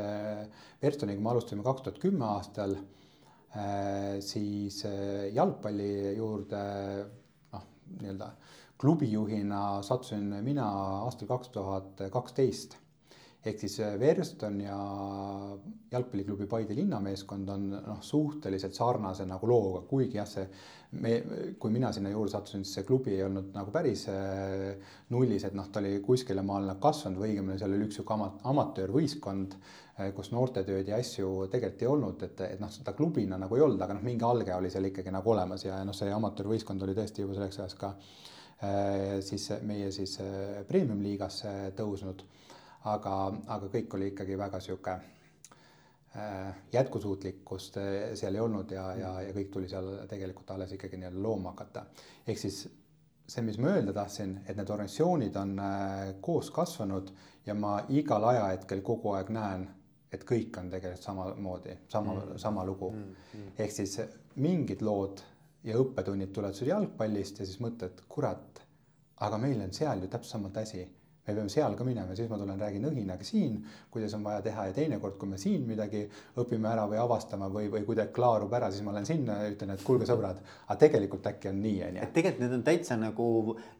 Verstoniga 0.82 1.20
me 1.20 1.32
alustasime 1.32 1.66
kaks 1.66 1.86
tuhat 1.86 2.00
kümme 2.02 2.28
aastal, 2.28 2.76
eh, 2.76 4.16
siis 4.24 4.82
eh, 4.88 5.28
jalgpalli 5.34 5.90
juurde 6.16 6.62
noh, 7.52 7.68
nii-öelda 7.98 8.30
klubijuhina 8.80 9.82
sattusin 9.82 10.34
mina 10.44 10.66
aastal 11.04 11.30
kaks 11.30 11.52
tuhat 11.54 12.06
kaksteist 12.12 12.76
ehk 13.46 13.60
siis 13.62 13.78
Verston 14.00 14.60
ja 14.60 14.78
jalgpalliklubi 15.92 16.46
Paide 16.50 16.74
linnameeskond 16.74 17.48
on 17.52 17.68
noh, 17.74 18.00
suhteliselt 18.02 18.74
sarnase 18.74 19.26
nagu 19.28 19.48
looga, 19.50 19.84
kuigi 19.88 20.18
jah, 20.18 20.28
see 20.28 20.46
me, 21.00 21.12
kui 21.58 21.72
mina 21.74 21.90
sinna 21.92 22.10
juurde 22.10 22.32
sattusin, 22.32 22.64
siis 22.64 22.78
see 22.78 22.86
klubi 22.86 23.14
ei 23.14 23.24
olnud 23.26 23.50
nagu 23.56 23.72
päris 23.74 24.06
äh, 24.12 24.92
nullis, 25.12 25.44
et 25.46 25.56
noh, 25.56 25.68
ta 25.72 25.80
oli 25.82 25.98
kuskile 26.04 26.44
maale 26.46 26.76
kasvanud 26.82 27.20
või 27.20 27.32
õigemini 27.32 27.58
seal 27.60 27.74
oli 27.74 27.88
üks 27.88 27.98
sihuke 27.98 28.14
ama-, 28.14 28.30
amatöörvõistkond, 28.52 29.56
äh, 29.98 30.12
kus 30.16 30.30
noortetööd 30.34 30.88
ja 30.90 31.00
asju 31.02 31.48
tegelikult 31.52 31.82
ei 31.82 31.90
olnud, 31.90 32.24
et, 32.28 32.44
et 32.46 32.62
noh, 32.62 32.72
seda 32.72 32.94
klubina 32.96 33.40
nagu 33.40 33.58
ei 33.58 33.66
olnud, 33.66 33.82
aga 33.82 33.98
noh, 33.98 34.06
mingi 34.06 34.26
alge 34.26 34.54
oli 34.54 34.70
seal 34.72 34.88
ikkagi 34.90 35.14
nagu 35.14 35.34
olemas 35.34 35.66
ja 35.66 35.82
noh, 35.86 35.96
see 35.96 36.12
amatöörvõistkond 36.14 36.86
oli 36.86 36.96
tõesti 36.98 37.26
juba 37.26 37.38
selleks 37.38 37.60
ajaks 37.62 37.78
ka 37.82 37.92
äh, 37.92 39.18
siis 39.26 39.50
meie 39.66 39.92
siis 39.94 40.18
premium-liigasse 40.70 41.72
tõusnud. 41.76 42.26
Aga, 42.94 43.18
aga 43.46 43.68
kõik 43.72 43.94
oli 43.98 44.12
ikkagi 44.12 44.38
väga 44.38 44.60
sihuke 44.60 44.98
Äh, 46.16 46.54
jätkusuutlikkust 46.72 47.76
äh, 47.76 47.84
seal 48.14 48.34
ei 48.34 48.40
olnud 48.40 48.70
ja, 48.72 48.84
ja, 48.96 49.08
ja 49.20 49.32
kõik 49.36 49.50
tuli 49.52 49.68
seal 49.68 49.88
tegelikult 50.08 50.48
alles 50.54 50.70
ikkagi 50.72 50.96
nii-öelda 50.96 51.20
looma 51.20 51.50
hakata. 51.52 51.82
ehk 52.24 52.38
siis 52.40 52.60
see, 53.28 53.42
mis 53.44 53.58
ma 53.60 53.74
öelda 53.74 53.92
tahtsin, 53.92 54.32
et 54.46 54.56
need 54.56 54.70
organisatsioonid 54.72 55.36
on 55.36 55.52
äh, 55.60 56.14
koos 56.24 56.48
kasvanud 56.56 57.10
ja 57.46 57.54
ma 57.58 57.74
igal 57.92 58.24
ajahetkel 58.30 58.80
kogu 58.86 59.12
aeg 59.18 59.34
näen, 59.36 59.66
et 60.08 60.24
kõik 60.30 60.56
on 60.62 60.70
tegelikult 60.72 61.04
samamoodi, 61.04 61.76
sama 61.92 62.14
mm., 62.14 62.38
sama 62.46 62.64
lugu 62.64 62.90
mm. 62.94 63.12
-hmm. 63.34 63.52
ehk 63.66 63.76
siis 63.76 64.00
mingid 64.36 64.86
lood 64.88 65.20
ja 65.68 65.76
õppetunnid 65.76 66.32
tulevad 66.32 66.56
sul 66.56 66.72
jalgpallist 66.72 67.42
ja 67.42 67.50
siis 67.50 67.60
mõtled, 67.60 68.06
kurat, 68.08 68.62
aga 69.16 69.42
meil 69.42 69.60
on 69.60 69.72
seal 69.72 70.00
ju 70.00 70.08
täpselt 70.08 70.38
samuti 70.38 70.64
asi 70.64 70.88
me 71.26 71.34
peame 71.34 71.50
seal 71.50 71.74
ka 71.74 71.84
minema, 71.84 72.14
siis 72.16 72.28
ma 72.30 72.38
tulen 72.38 72.60
räägin 72.60 72.86
õhinaga 72.86 73.26
siin, 73.26 73.58
kuidas 73.90 74.14
on 74.14 74.24
vaja 74.26 74.42
teha 74.44 74.68
ja 74.68 74.74
teinekord, 74.76 75.16
kui 75.18 75.30
me 75.30 75.38
siin 75.40 75.64
midagi 75.66 76.04
õpime 76.38 76.70
ära 76.70 76.86
või 76.90 77.00
avastame 77.02 77.48
või, 77.52 77.70
või 77.72 77.82
kuidagi 77.88 78.14
klaarub 78.14 78.52
ära, 78.56 78.70
siis 78.70 78.86
ma 78.86 78.94
lähen 78.94 79.08
sinna 79.08 79.40
ja 79.42 79.50
ütlen, 79.54 79.72
et 79.74 79.82
kuulge, 79.86 80.06
sõbrad, 80.08 80.38
aga 80.66 80.78
tegelikult 80.84 81.26
äkki 81.32 81.50
on 81.50 81.58
nii, 81.64 81.80
on 81.88 81.98
ju. 81.98 82.04
et 82.06 82.14
tegelikult 82.14 82.44
need 82.44 82.58
on 82.58 82.66
täitsa 82.66 82.98
nagu 83.00 83.28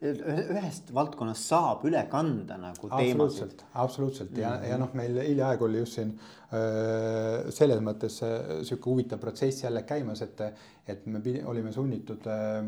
ühest 0.03 0.91
valdkonnast 0.97 1.53
saab 1.53 1.87
üle 1.87 2.03
kanda 2.11 2.59
nagu 2.61 2.91
teemasid. 2.97 3.63
absoluutselt 3.75 4.35
ja 4.37 4.51
mm, 4.51 4.63
-hmm. 4.63 4.71
ja 4.71 4.81
noh, 4.83 4.95
meil 4.95 5.23
hiljaaegu 5.23 5.71
oli 5.71 5.85
just 5.85 6.01
siin 6.01 6.17
selles 6.47 7.81
mõttes 7.83 8.21
sihuke 8.21 8.87
huvitav 8.87 9.19
protsess 9.19 9.65
jälle 9.65 9.83
käimas, 9.83 10.21
et 10.23 10.43
et 10.87 11.07
me 11.11 11.21
pidi, 11.23 11.41
olime 11.47 11.73
sunnitud 11.75 12.27
äh, 12.31 12.61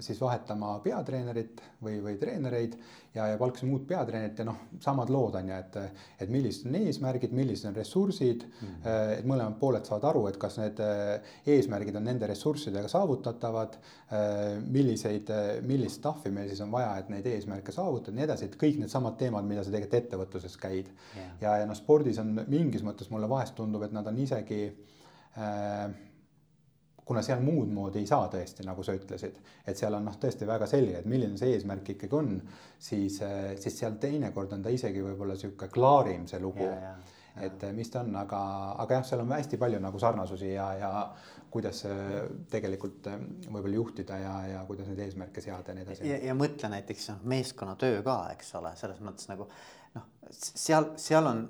siis 0.00 0.20
vahetama 0.22 0.78
peatreenerit 0.84 1.60
või, 1.84 1.98
või 2.04 2.14
treenereid 2.20 2.78
ja, 3.12 3.26
ja 3.28 3.36
palkasime 3.40 3.74
uut 3.76 3.84
peatreenerit 3.88 4.40
ja 4.40 4.46
noh, 4.48 4.62
samad 4.80 5.12
lood 5.12 5.36
on 5.36 5.50
ju, 5.50 5.58
et, 5.58 5.76
et 6.24 6.32
millised 6.32 6.68
on 6.68 6.78
eesmärgid, 6.80 7.34
millised 7.36 7.68
on 7.68 7.76
ressursid 7.76 8.46
mm. 8.46 8.70
-hmm. 8.70 9.18
et 9.18 9.28
mõlemad 9.28 9.58
pooled 9.60 9.84
saavad 9.84 10.08
aru, 10.10 10.24
et 10.30 10.38
kas 10.40 10.56
need 10.62 10.80
äh, 10.80 11.34
eesmärgid 11.56 12.00
on 12.00 12.08
nende 12.08 12.30
ressurssidega 12.30 12.88
saavutatavad 12.88 13.76
äh,. 13.76 14.56
milliseid, 14.64 15.28
millist 15.68 16.00
stuff'i 16.00 16.30
meil 16.32 16.48
siis 16.48 16.60
on 16.64 16.72
vaja, 16.72 16.96
et 16.98 17.08
neid 17.12 17.26
eesmärke 17.28 17.72
saavutada 17.72 18.14
ja 18.14 18.16
nii 18.16 18.24
edasi, 18.24 18.48
et 18.48 18.56
kõik 18.56 18.78
needsamad 18.80 19.18
teemad, 19.20 19.44
mida 19.44 19.64
sa 19.64 19.74
tegelikult 19.74 19.98
ettevõtluses 20.00 20.56
käid 20.56 20.88
yeah.. 20.88 21.28
ja, 21.40 21.56
ja 21.60 21.68
noh, 21.68 21.76
spordis 21.76 22.18
on 22.22 22.32
mingis 22.48 22.84
mõttes 22.86 23.12
mulle 23.18 23.30
vahest 23.30 23.58
tundub, 23.58 23.82
et 23.84 23.94
nad 23.94 24.06
on 24.06 24.22
isegi 24.22 24.62
äh, 25.36 25.88
kuna 27.08 27.22
seal 27.24 27.40
muud 27.40 27.70
moodi 27.72 28.02
ei 28.02 28.08
saa 28.08 28.26
tõesti, 28.32 28.64
nagu 28.68 28.84
sa 28.84 28.92
ütlesid, 28.96 29.38
et 29.68 29.78
seal 29.80 29.94
on 29.96 30.04
noh, 30.04 30.16
tõesti 30.20 30.46
väga 30.48 30.66
selge, 30.68 30.98
et 31.00 31.06
milline 31.08 31.38
see 31.40 31.54
eesmärk 31.56 31.94
ikkagi 31.94 32.16
on, 32.18 32.34
siis, 32.88 33.20
eh, 33.24 33.54
siis 33.60 33.78
seal 33.80 33.96
teinekord 34.02 34.52
on 34.52 34.64
ta 34.64 34.72
isegi 34.72 35.00
võib-olla 35.06 35.38
sihuke 35.40 35.70
klaarim, 35.72 36.26
see 36.28 36.40
lugu. 36.42 36.68
et 37.38 37.62
eh, 37.62 37.72
mis 37.72 37.88
ta 37.88 38.02
on, 38.02 38.10
aga, 38.18 38.38
aga 38.82 38.98
jah, 38.98 39.04
seal 39.06 39.22
on 39.22 39.32
hästi 39.32 39.60
palju 39.62 39.78
nagu 39.80 39.98
sarnasusi 40.02 40.48
ja, 40.52 40.66
ja 40.74 40.90
kuidas 41.54 41.84
tegelikult 42.50 43.06
eh, 43.08 43.24
võib-olla 43.46 43.78
juhtida 43.78 44.18
ja, 44.18 44.34
ja 44.52 44.64
kuidas 44.68 44.90
neid 44.90 45.00
eesmärke 45.06 45.40
seada 45.44 45.72
ja 45.72 45.78
nii 45.78 45.86
edasi. 45.86 46.08
ja, 46.10 46.18
ja 46.28 46.34
mõtle 46.36 46.72
näiteks 46.74 47.08
noh, 47.14 47.22
meeskonnatöö 47.32 48.02
ka, 48.04 48.18
eks 48.34 48.52
ole, 48.60 48.74
selles 48.76 49.00
mõttes 49.06 49.30
nagu 49.32 49.48
noh, 49.94 50.12
seal, 50.28 50.90
seal 51.00 51.30
on 51.30 51.46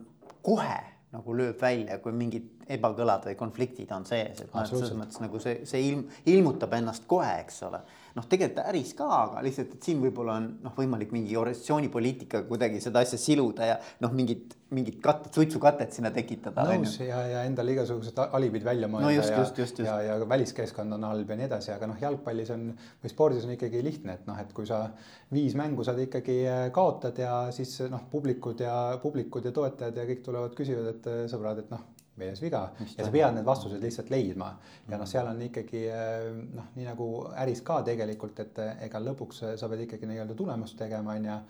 kohe 0.47 0.79
nagu 1.13 1.35
lööb 1.35 1.61
välja, 1.63 1.99
kui 2.03 2.13
mingid 2.13 2.49
ebakõlad 2.75 3.25
või 3.29 3.37
konfliktid 3.39 3.93
on 3.97 4.05
sees, 4.09 4.43
et 4.45 4.53
noh, 4.53 4.61
et 4.63 4.71
selles 4.71 4.93
mõttes 4.97 5.23
nagu 5.23 5.41
see, 5.43 5.63
see 5.69 5.87
ilm, 5.89 6.05
ilmutab 6.29 6.77
ennast 6.79 7.07
kohe, 7.09 7.31
eks 7.43 7.63
ole. 7.69 7.81
noh, 8.19 8.27
tegelikult 8.29 8.67
äris 8.67 8.93
ka, 8.99 9.07
aga 9.07 9.43
lihtsalt, 9.47 9.77
et 9.77 9.89
siin 9.89 10.01
võib-olla 10.03 10.39
on 10.41 10.47
noh, 10.65 10.73
võimalik 10.77 11.13
mingi 11.15 11.37
organisatsioonipoliitikaga 11.39 12.49
kuidagi 12.49 12.81
seda 12.83 13.05
asja 13.05 13.19
siluda 13.21 13.69
ja 13.69 13.77
noh, 14.03 14.13
mingit, 14.17 14.57
mingit 14.75 14.99
katet, 15.05 15.31
suitsukatet 15.35 15.95
sinna 15.95 16.11
tekitada. 16.15 16.65
nõus 16.69 16.97
ja, 17.01 17.21
ja 17.31 17.45
endale 17.49 17.77
igasugused 17.77 18.19
alibid 18.27 18.67
välja 18.67 18.91
mõelda 18.91 19.07
no 19.07 19.13
just, 19.15 19.33
ja, 19.33 19.43
just, 19.45 19.61
just, 19.63 19.81
just. 19.81 19.87
ja, 19.87 19.99
ja 20.05 20.29
väliskeskkond 20.29 20.99
on 20.99 21.07
halb 21.09 21.31
ja 21.31 21.39
nii 21.41 21.49
edasi, 21.49 21.73
aga 21.77 21.89
noh, 21.93 22.01
jalgpallis 22.03 22.51
on 22.57 22.73
või 22.75 23.13
spordis 23.15 23.47
on 23.49 23.55
ikkagi 23.55 23.85
lihtne, 23.87 24.19
et 24.19 24.27
noh, 24.29 24.41
et 24.43 24.51
kui 24.57 24.67
sa 24.69 24.89
viis 25.33 25.55
mängu 25.59 25.87
saad 25.87 26.03
ikkagi 26.05 26.41
äh, 26.49 26.65
kaotad 26.75 27.23
ja 27.23 27.37
siis 27.55 27.79
noh, 27.89 28.09
publikud 28.11 28.61
ja 28.67 28.75
publikud 29.03 29.47
ja 29.47 29.55
toetajad 29.55 30.03
ja 30.03 30.09
kõik 30.11 30.27
tulevad, 30.27 30.59
küsivad, 30.59 30.91
et 30.97 31.09
äh, 31.13 31.23
sõbrad, 31.31 31.63
et 31.63 31.73
noh 31.73 31.87
milles 32.19 32.43
viga. 32.43 32.65
Mis 32.81 32.95
ja 32.99 33.07
sa 33.07 33.15
pead 33.15 33.35
need 33.37 33.47
vastused 33.47 33.83
lihtsalt 33.83 34.13
leidma. 34.13 34.53
ja 34.89 35.01
noh, 35.01 35.09
seal 35.09 35.29
on 35.31 35.43
ikkagi 35.49 35.83
eh, 35.89 36.29
noh, 36.55 36.71
nii 36.77 36.87
nagu 36.89 37.09
äris 37.45 37.63
ka 37.67 37.81
tegelikult, 37.87 38.39
et 38.45 38.63
eh, 38.65 38.87
ega 38.89 39.03
lõpuks 39.03 39.43
eh, 39.49 39.57
sa 39.61 39.69
pead 39.71 39.87
ikkagi 39.87 40.09
nii-öelda 40.11 40.37
tulemust 40.39 40.79
tegema, 40.79 41.17
on 41.19 41.29
ju. 41.31 41.41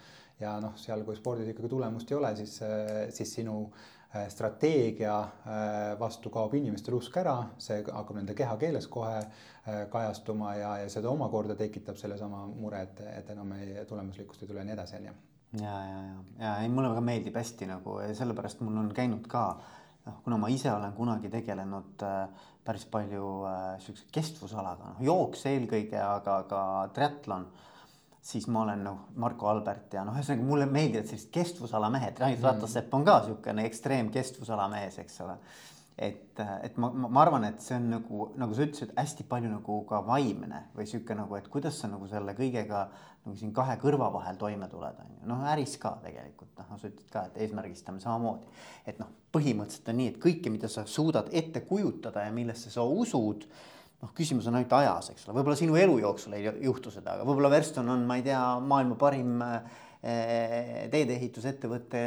ja 0.45 0.57
noh, 0.63 0.75
seal, 0.81 1.05
kui 1.07 1.17
spordis 1.19 1.53
ikkagi 1.53 1.71
tulemust 1.71 2.11
ei 2.13 2.19
ole, 2.19 2.35
siis, 2.39 2.59
siis 3.15 3.39
sinu 3.41 3.61
strateegia 4.33 5.15
vastu 6.01 6.31
kaob 6.33 6.55
inimestel 6.57 6.95
usk 6.97 7.19
ära, 7.21 7.35
see 7.61 7.83
hakkab 7.85 8.17
nende 8.17 8.33
kehakeeles 8.39 8.87
kohe 8.89 9.19
kajastuma 9.93 10.55
ja, 10.57 10.71
ja 10.81 10.89
seda 10.89 11.11
omakorda 11.13 11.59
tekitab 11.59 12.01
sellesama 12.01 12.47
mure, 12.49 12.87
et, 12.87 13.03
et 13.19 13.35
enam 13.35 13.53
ei, 13.59 13.75
tulemuslikkust 13.91 14.47
ei 14.47 14.49
tule 14.49 14.63
ja 14.63 14.71
nii 14.71 14.79
edasi, 14.79 14.97
on 15.03 15.11
ju. 15.11 15.19
Ja, 15.57 15.75
ja, 15.85 16.01
ja, 16.05 16.17
ja 16.39 16.57
ei, 16.63 16.69
mulle 16.69 16.91
väga 16.93 17.01
meeldib 17.05 17.37
hästi 17.41 17.69
nagu 17.71 17.95
ja 18.05 18.13
sellepärast 18.17 18.61
mul 18.61 18.77
on 18.83 18.91
käinud 18.93 19.25
ka 19.33 19.45
noh, 20.09 20.19
kuna 20.25 20.41
ma 20.41 20.51
ise 20.53 20.73
olen 20.73 20.93
kunagi 20.97 21.31
tegelenud 21.33 22.05
äh, 22.07 22.51
päris 22.65 22.85
palju 22.91 23.31
äh, 23.49 23.71
siukse 23.85 24.09
kestvusalaga, 24.13 24.93
noh 24.93 25.05
jooks 25.05 25.47
eelkõige, 25.51 26.01
aga 26.03 26.43
ka 26.51 26.63
triatlon, 26.97 27.47
siis 28.29 28.49
ma 28.53 28.65
olen 28.67 28.85
noh, 28.85 29.07
Marko 29.21 29.49
Albert 29.53 29.97
ja 29.97 30.05
noh, 30.05 30.17
ühesõnaga 30.19 30.49
mulle 30.49 30.69
meeldivad 30.69 31.09
sellised 31.09 31.33
kestvusala 31.35 31.91
mehed, 31.95 32.21
Rain 32.21 32.37
mm. 32.37 32.45
Rattasepp 32.45 32.95
on 32.99 33.07
ka 33.09 33.23
siukene 33.29 33.65
ekstreem 33.69 34.13
kestvusala 34.15 34.69
mees, 34.73 35.01
eks 35.05 35.21
ole 35.27 35.39
et, 35.99 36.41
et 36.63 36.77
ma, 36.79 36.91
ma 36.95 37.23
arvan, 37.25 37.49
et 37.49 37.63
see 37.63 37.77
on 37.77 37.89
nagu, 37.97 38.29
nagu 38.39 38.55
sa 38.55 38.67
ütlesid, 38.67 38.93
hästi 38.97 39.27
palju 39.29 39.51
nagu 39.51 39.81
ka 39.89 40.01
vaimne 40.07 40.69
või 40.77 40.87
sihuke 40.87 41.17
nagu, 41.19 41.35
et 41.39 41.49
kuidas 41.51 41.81
sa 41.81 41.91
nagu 41.91 42.07
selle 42.11 42.37
kõigega 42.39 42.87
nagu 43.27 43.37
siin 43.39 43.53
kahe 43.57 43.77
kõrva 43.81 44.11
vahel 44.15 44.39
toime 44.41 44.69
tuled, 44.71 45.01
on 45.03 45.17
ju. 45.17 45.23
noh, 45.31 45.43
äris 45.53 45.77
ka 45.81 45.97
tegelikult 46.05 46.61
noh, 46.61 46.77
sa 46.79 46.91
ütled 46.91 47.09
ka, 47.13 47.25
et 47.29 47.41
eesmärgistame 47.45 48.03
samamoodi. 48.03 48.47
et 48.87 49.01
noh, 49.03 49.11
põhimõtteliselt 49.35 49.91
on 49.93 50.01
nii, 50.01 50.13
et 50.15 50.23
kõike, 50.23 50.53
mida 50.53 50.71
sa 50.73 50.87
suudad 50.89 51.29
ette 51.33 51.65
kujutada 51.69 52.25
ja 52.27 52.33
millesse 52.35 52.73
sa 52.75 52.87
usud 52.87 53.45
noh, 54.03 54.15
küsimus 54.17 54.49
on 54.49 54.59
ainult 54.59 54.73
ajas, 54.79 55.13
eks 55.13 55.27
ole, 55.27 55.39
võib-olla 55.41 55.59
sinu 55.59 55.77
elu 55.77 55.99
jooksul 56.05 56.39
ei 56.39 56.49
juhtu 56.65 56.95
seda, 56.95 57.19
aga 57.19 57.27
võib-olla 57.29 57.53
Verston 57.53 57.89
on, 57.95 58.07
ma 58.09 58.19
ei 58.21 58.27
tea, 58.27 58.43
maailma 58.63 58.99
parim 59.01 59.43
eh, 59.43 60.89
teedeehitusettevõte 60.93 62.05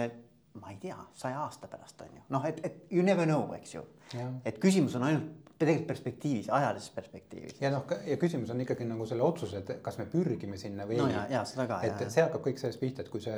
ma 0.60 0.72
ei 0.72 0.78
tea, 0.82 0.98
saja 1.16 1.44
aasta 1.46 1.70
pärast 1.72 2.02
on 2.04 2.16
ju, 2.16 2.24
noh, 2.34 2.46
et, 2.48 2.60
et 2.66 2.92
you 2.92 3.04
never 3.06 3.28
know, 3.28 3.46
eks 3.56 3.76
ju. 3.76 3.86
et 4.46 4.58
küsimus 4.60 4.96
on 5.00 5.08
ainult 5.08 5.41
tegelikult 5.62 5.88
perspektiivis, 5.92 6.50
ajalises 6.54 6.94
perspektiivis. 6.96 7.58
ja 7.62 7.72
noh, 7.74 7.86
ja 8.08 8.18
küsimus 8.22 8.52
on 8.54 8.64
ikkagi 8.64 8.88
nagu 8.90 9.06
selle 9.10 9.26
otsuse, 9.26 9.62
et 9.62 9.84
kas 9.86 10.00
me 10.02 10.08
pürgime 10.12 10.58
sinna 10.62 10.88
või 10.90 10.98
no, 11.00 11.10
ei. 11.10 11.92
et 11.92 12.04
see 12.14 12.24
hakkab 12.26 12.44
kõik 12.48 12.62
sellest 12.62 12.82
pihta, 12.82 13.06
et 13.06 13.12
kui 13.14 13.24
see 13.24 13.38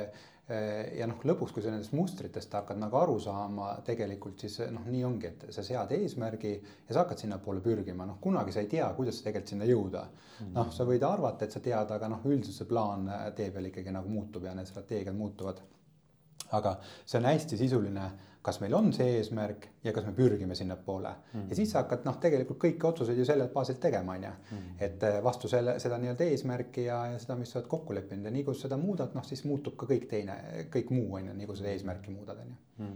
ja 0.98 1.06
noh, 1.08 1.22
lõpuks, 1.24 1.54
kui 1.56 1.64
sa 1.64 1.70
nendest 1.72 1.94
mustritest 1.96 2.52
hakkad 2.52 2.76
nagu 2.76 2.98
aru 3.00 3.14
saama, 3.22 3.70
tegelikult 3.86 4.42
siis 4.44 4.58
noh, 4.74 4.84
nii 4.92 5.04
ongi, 5.08 5.30
et 5.30 5.46
sa 5.56 5.64
sead 5.64 5.94
eesmärgi 5.96 6.52
ja 6.58 6.90
sa 6.90 7.04
hakkad 7.04 7.22
sinnapoole 7.24 7.62
pürgima, 7.64 8.04
noh, 8.08 8.18
kunagi 8.20 8.52
sa 8.52 8.64
ei 8.64 8.68
tea, 8.68 8.90
kuidas 8.96 9.22
tegelikult 9.24 9.54
sinna 9.54 9.68
jõuda 9.70 10.02
mm 10.04 10.18
-hmm.. 10.40 10.56
noh, 10.58 10.72
sa 10.74 10.84
võid 10.88 11.06
arvata, 11.08 11.44
et 11.48 11.56
sa 11.56 11.64
tead, 11.64 11.94
aga 11.96 12.12
noh, 12.12 12.26
üldiselt 12.28 12.60
see 12.60 12.68
plaan 12.68 13.08
tee 13.36 13.48
peal 13.54 13.70
ikkagi 13.72 13.94
nagu 13.94 14.08
muutub 14.08 14.44
ja 14.44 14.52
need 14.54 14.68
strateegiad 14.68 15.16
muutuvad 15.16 15.64
aga 16.52 16.76
see 17.04 17.18
on 17.18 17.28
hästi 17.28 17.58
sisuline, 17.58 18.10
kas 18.44 18.58
meil 18.60 18.74
on 18.76 18.90
see 18.92 19.16
eesmärk 19.18 19.68
ja 19.84 19.92
kas 19.96 20.04
me 20.04 20.12
pürgime 20.12 20.54
sinnapoole 20.54 21.08
mm. 21.08 21.40
-hmm. 21.40 21.48
ja 21.50 21.56
siis 21.56 21.70
sa 21.72 21.80
hakkad 21.82 22.04
noh, 22.04 22.18
tegelikult 22.20 22.58
kõiki 22.64 22.88
otsuseid 22.90 23.18
ju 23.18 23.24
sellelt 23.24 23.52
baasilt 23.52 23.80
tegema, 23.80 24.12
on 24.12 24.26
ju. 24.28 24.32
Mhm. 24.50 24.76
et 24.88 25.02
eh, 25.02 25.22
vastu 25.24 25.48
selle, 25.48 25.78
seda 25.80 25.98
nii-öelda 25.98 26.24
eesmärki 26.24 26.84
ja, 26.84 27.00
ja 27.14 27.18
seda, 27.18 27.36
mis 27.40 27.50
sa 27.50 27.58
oled 27.58 27.68
kokku 27.68 27.94
leppinud 27.94 28.24
ja 28.24 28.34
nii 28.34 28.44
kui 28.44 28.54
sa 28.54 28.68
seda 28.68 28.76
muudad, 28.76 29.14
noh 29.14 29.24
siis 29.24 29.44
muutub 29.48 29.76
ka 29.80 29.86
kõik 29.86 30.08
teine, 30.10 30.36
kõik 30.76 30.90
muu 30.90 31.14
on 31.14 31.28
ju, 31.28 31.34
nii 31.40 31.46
kui 31.46 31.56
seda 31.56 31.72
eesmärki 31.72 32.16
muudad, 32.16 32.44
on 32.44 32.52
ju. 32.52 32.86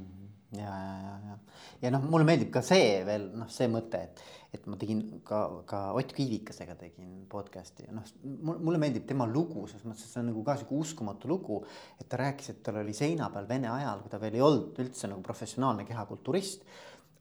Ja, 0.57 0.65
ja, 0.65 0.93
ja, 1.05 1.15
ja, 1.29 1.35
ja 1.83 1.91
noh, 1.93 2.05
mulle 2.09 2.25
meeldib 2.25 2.49
ka 2.55 2.63
see 2.65 3.03
veel 3.05 3.27
noh, 3.37 3.51
see 3.53 3.67
mõte, 3.69 3.99
et, 4.01 4.23
et 4.57 4.65
ma 4.71 4.79
tegin 4.81 5.03
ka, 5.27 5.43
ka 5.69 5.81
Ott 5.99 6.15
Kiivikesega 6.17 6.73
tegin 6.81 7.27
podcast'i 7.29 7.85
ja 7.85 7.93
noh, 7.93 8.07
mulle 8.25 8.81
meeldib 8.81 9.05
tema 9.11 9.27
lugu, 9.29 9.67
selles 9.69 9.85
mõttes, 9.85 10.07
et 10.07 10.15
see 10.15 10.23
on 10.23 10.31
nagu 10.31 10.45
ka 10.47 10.57
sihuke 10.57 10.79
uskumatu 10.87 11.29
lugu. 11.29 11.61
et 12.01 12.09
ta 12.09 12.23
rääkis, 12.23 12.49
et 12.55 12.63
tal 12.65 12.81
oli 12.81 12.97
seina 12.97 13.29
peal 13.35 13.49
Vene 13.51 13.69
ajal, 13.75 14.01
kui 14.01 14.15
ta 14.15 14.23
veel 14.23 14.41
ei 14.41 14.47
olnud 14.47 14.81
üldse 14.87 15.13
nagu 15.13 15.21
professionaalne 15.27 15.85
kehakulturist 15.85 16.65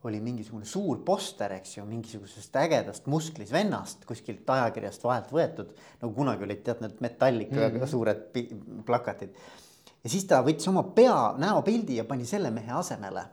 oli 0.08 0.22
mingisugune 0.24 0.64
suur 0.70 1.02
poster, 1.04 1.52
eks 1.58 1.78
ju, 1.78 1.86
mingisugusest 1.90 2.56
ägedast 2.62 3.12
musklis 3.12 3.52
vennast 3.52 4.06
kuskilt 4.08 4.48
ajakirjast 4.56 5.04
vahelt 5.04 5.36
võetud. 5.36 5.76
nagu 6.00 6.14
kunagi 6.16 6.48
olid 6.48 6.64
tead 6.64 6.84
need 6.86 7.02
Metallica 7.04 7.60
mm 7.60 7.76
-hmm. 7.76 7.88
suured 7.92 8.86
plakatid 8.86 9.36
ja 10.08 10.12
siis 10.14 10.24
ta 10.24 10.40
võttis 10.40 10.70
oma 10.72 10.86
pea, 10.96 11.34
näopildi 11.36 11.98
ja 12.00 12.06
pani 12.08 12.26
selle 12.26 12.52
mehe 12.56 12.72
asemele. 12.72 13.26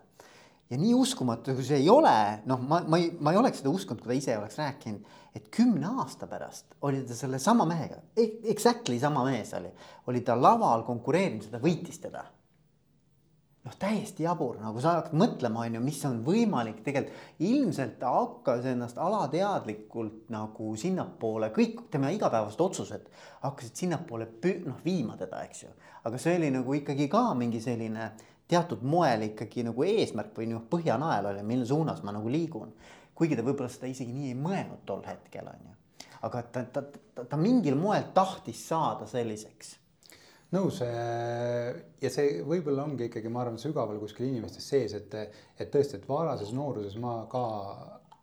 ja 0.71 0.79
nii 0.81 0.95
uskumatu, 0.97 1.53
kui 1.55 1.63
see 1.63 1.77
ei 1.83 1.89
ole, 1.93 2.41
noh, 2.51 2.63
ma, 2.67 2.81
ma 2.89 2.99
ei, 2.99 3.11
ma 3.21 3.31
ei 3.31 3.39
oleks 3.39 3.61
seda 3.61 3.71
uskunud, 3.71 4.01
kui 4.03 4.11
ta 4.11 4.17
ise 4.17 4.35
oleks 4.39 4.57
rääkinud, 4.59 5.19
et 5.37 5.51
kümne 5.53 5.87
aasta 6.01 6.27
pärast 6.27 6.73
oli 6.89 7.03
ta 7.07 7.15
sellesama 7.15 7.67
mehega, 7.69 8.01
exactly 8.17 8.97
sama 8.99 9.23
mees 9.29 9.53
oli, 9.55 9.71
oli 10.11 10.25
ta 10.27 10.35
laval 10.41 10.83
konkureerinud, 10.89 11.47
ta 11.53 11.61
võitis 11.63 12.01
teda 12.03 12.25
noh, 13.65 13.77
täiesti 13.81 14.27
jabur, 14.27 14.59
nagu 14.61 14.81
sa 14.83 14.99
hakkad 14.99 15.17
mõtlema, 15.17 15.65
on 15.65 15.79
ju, 15.79 15.83
mis 15.85 16.01
on 16.09 16.21
võimalik 16.27 16.83
tegelikult, 16.85 17.21
ilmselt 17.49 17.97
ta 18.01 18.13
hakkas 18.13 18.67
ennast 18.69 18.99
alateadlikult 19.01 20.29
nagu 20.35 20.73
sinnapoole, 20.81 21.49
kõik 21.55 21.87
tema 21.93 22.13
igapäevased 22.13 22.61
otsused 22.61 23.09
hakkasid 23.45 23.85
sinnapoole 23.85 24.29
noh 24.67 24.83
viima 24.85 25.17
teda, 25.21 25.43
eks 25.49 25.65
ju. 25.65 25.73
aga 26.05 26.21
see 26.21 26.37
oli 26.39 26.51
nagu 26.53 26.77
ikkagi 26.77 27.09
ka 27.13 27.27
mingi 27.39 27.61
selline 27.65 28.11
teatud 28.49 28.83
moel 28.85 29.31
ikkagi 29.31 29.65
nagu 29.65 29.87
eesmärk 29.89 30.37
või 30.37 30.51
noh, 30.53 30.67
põhjanael 30.71 31.31
oli, 31.33 31.47
mille 31.47 31.69
suunas 31.69 32.03
ma 32.05 32.13
nagu 32.13 32.29
liigun. 32.29 32.75
kuigi 33.15 33.37
ta 33.37 33.47
võib-olla 33.47 33.71
seda 33.71 33.89
isegi 33.89 34.13
nii 34.13 34.35
ei 34.35 34.37
mõelnud 34.37 34.85
tol 34.85 35.01
hetkel, 35.09 35.49
on 35.49 35.71
ju. 35.71 36.11
aga 36.29 36.45
ta, 36.53 36.67
ta, 36.69 36.85
ta, 36.85 37.25
ta 37.25 37.41
mingil 37.41 37.81
moel 37.81 38.13
tahtis 38.13 38.61
saada 38.69 39.09
selliseks 39.09 39.79
nõus 40.55 40.81
ja 40.81 42.11
see 42.13 42.41
võib-olla 42.47 42.87
ongi 42.87 43.09
ikkagi, 43.09 43.31
ma 43.33 43.43
arvan, 43.43 43.59
sügaval 43.61 43.99
kuskil 44.03 44.29
inimestes 44.29 44.67
sees, 44.71 44.95
et, 44.97 45.15
et 45.59 45.71
tõesti, 45.73 45.99
et 45.99 46.09
varases 46.09 46.53
nooruses 46.55 46.97
ma 47.03 47.25
ka 47.31 47.45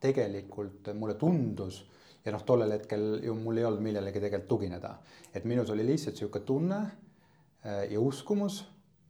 tegelikult 0.01 0.91
mulle 0.97 1.15
tundus 1.19 1.83
ja 2.25 2.33
noh, 2.33 2.43
tollel 2.45 2.75
hetkel 2.75 3.21
ju 3.25 3.35
mul 3.37 3.61
ei 3.61 3.65
olnud 3.67 3.83
millelegi 3.85 4.21
tegelikult 4.21 4.49
tugineda, 4.49 4.95
et 5.33 5.47
minus 5.49 5.71
oli 5.73 5.85
lihtsalt 5.87 6.17
niisugune 6.17 6.45
tunne 6.45 6.81
äh, 6.81 7.85
ja 7.91 8.01
uskumus 8.01 8.61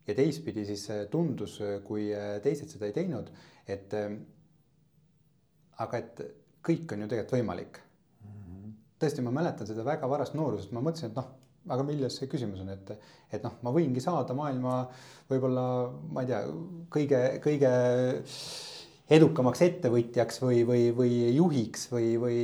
ja 0.07 0.15
teistpidi 0.17 0.65
siis 0.67 0.87
tundus, 1.11 1.59
kui 1.87 2.09
äh, 2.15 2.37
teised 2.43 2.71
seda 2.71 2.87
ei 2.87 2.95
teinud, 2.95 3.31
et 3.67 3.93
äh, 3.97 4.15
aga 5.83 6.01
et 6.01 6.23
kõik 6.65 6.93
on 6.93 7.03
ju 7.03 7.11
tegelikult 7.11 7.37
võimalik. 7.39 7.81
Mhm. 8.27 8.73
tõesti, 9.01 9.23
ma 9.25 9.33
mäletan 9.33 9.67
seda 9.67 9.85
väga 9.85 10.09
varast 10.09 10.35
noorusest, 10.37 10.73
ma 10.75 10.83
mõtlesin, 10.83 11.11
et 11.11 11.19
noh 11.19 11.29
aga 11.69 11.85
milles 11.85 12.17
see 12.17 12.29
küsimus 12.31 12.63
on, 12.63 12.73
et, 12.73 12.91
et 13.31 13.43
noh, 13.45 13.59
ma 13.61 13.73
võingi 13.75 14.01
saada 14.03 14.33
maailma 14.37 14.81
võib-olla, 15.29 15.65
ma 16.11 16.23
ei 16.23 16.31
tea, 16.31 16.41
kõige, 16.93 17.21
kõige 17.43 17.71
edukamaks 19.11 19.61
ettevõtjaks 19.65 20.39
või, 20.39 20.61
või, 20.67 20.83
või 20.95 21.15
juhiks 21.35 21.89
või, 21.91 22.13
või 22.19 22.37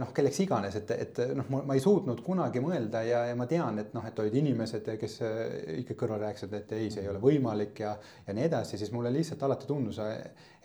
noh, 0.00 0.10
kelleks 0.16 0.42
iganes, 0.44 0.76
et, 0.76 0.92
et 0.92 1.20
noh, 1.38 1.48
ma 1.56 1.76
ei 1.76 1.82
suutnud 1.82 2.20
kunagi 2.24 2.60
mõelda 2.62 3.00
ja, 3.06 3.22
ja 3.30 3.38
ma 3.38 3.48
tean, 3.50 3.80
et 3.80 3.94
noh, 3.96 4.04
et 4.04 4.20
olid 4.20 4.36
inimesed, 4.42 4.90
kes 5.00 5.16
ikka 5.80 5.96
kõrval 5.96 6.26
rääkisid, 6.26 6.52
et 6.58 6.76
ei, 6.76 6.90
see 6.92 7.06
ei 7.06 7.10
ole 7.12 7.22
võimalik 7.22 7.80
ja, 7.86 7.94
ja 8.26 8.36
nii 8.36 8.48
edasi, 8.50 8.78
siis 8.80 8.92
mulle 8.92 9.14
lihtsalt 9.14 9.42
alati 9.48 9.68
tundus, 9.70 10.02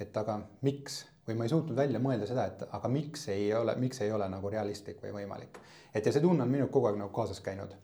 et 0.02 0.20
aga 0.20 0.42
miks 0.68 1.06
või 1.28 1.38
ma 1.38 1.46
ei 1.46 1.54
suutnud 1.54 1.78
välja 1.78 2.02
mõelda 2.02 2.28
seda, 2.30 2.48
et 2.50 2.66
aga 2.72 2.92
miks 2.92 3.28
ei 3.34 3.52
ole, 3.54 3.76
miks 3.82 4.02
ei 4.02 4.12
ole 4.12 4.28
nagu 4.30 4.50
realistlik 4.50 5.02
või 5.04 5.22
võimalik. 5.22 5.60
et 5.94 6.06
ja 6.06 6.12
see 6.12 6.22
tunne 6.22 6.44
on 6.44 6.52
minuga 6.52 6.72
kogu 6.72 6.90
aeg 6.90 7.00
nagu 7.00 7.14
kaasas 7.14 7.42
käinud. 7.46 7.76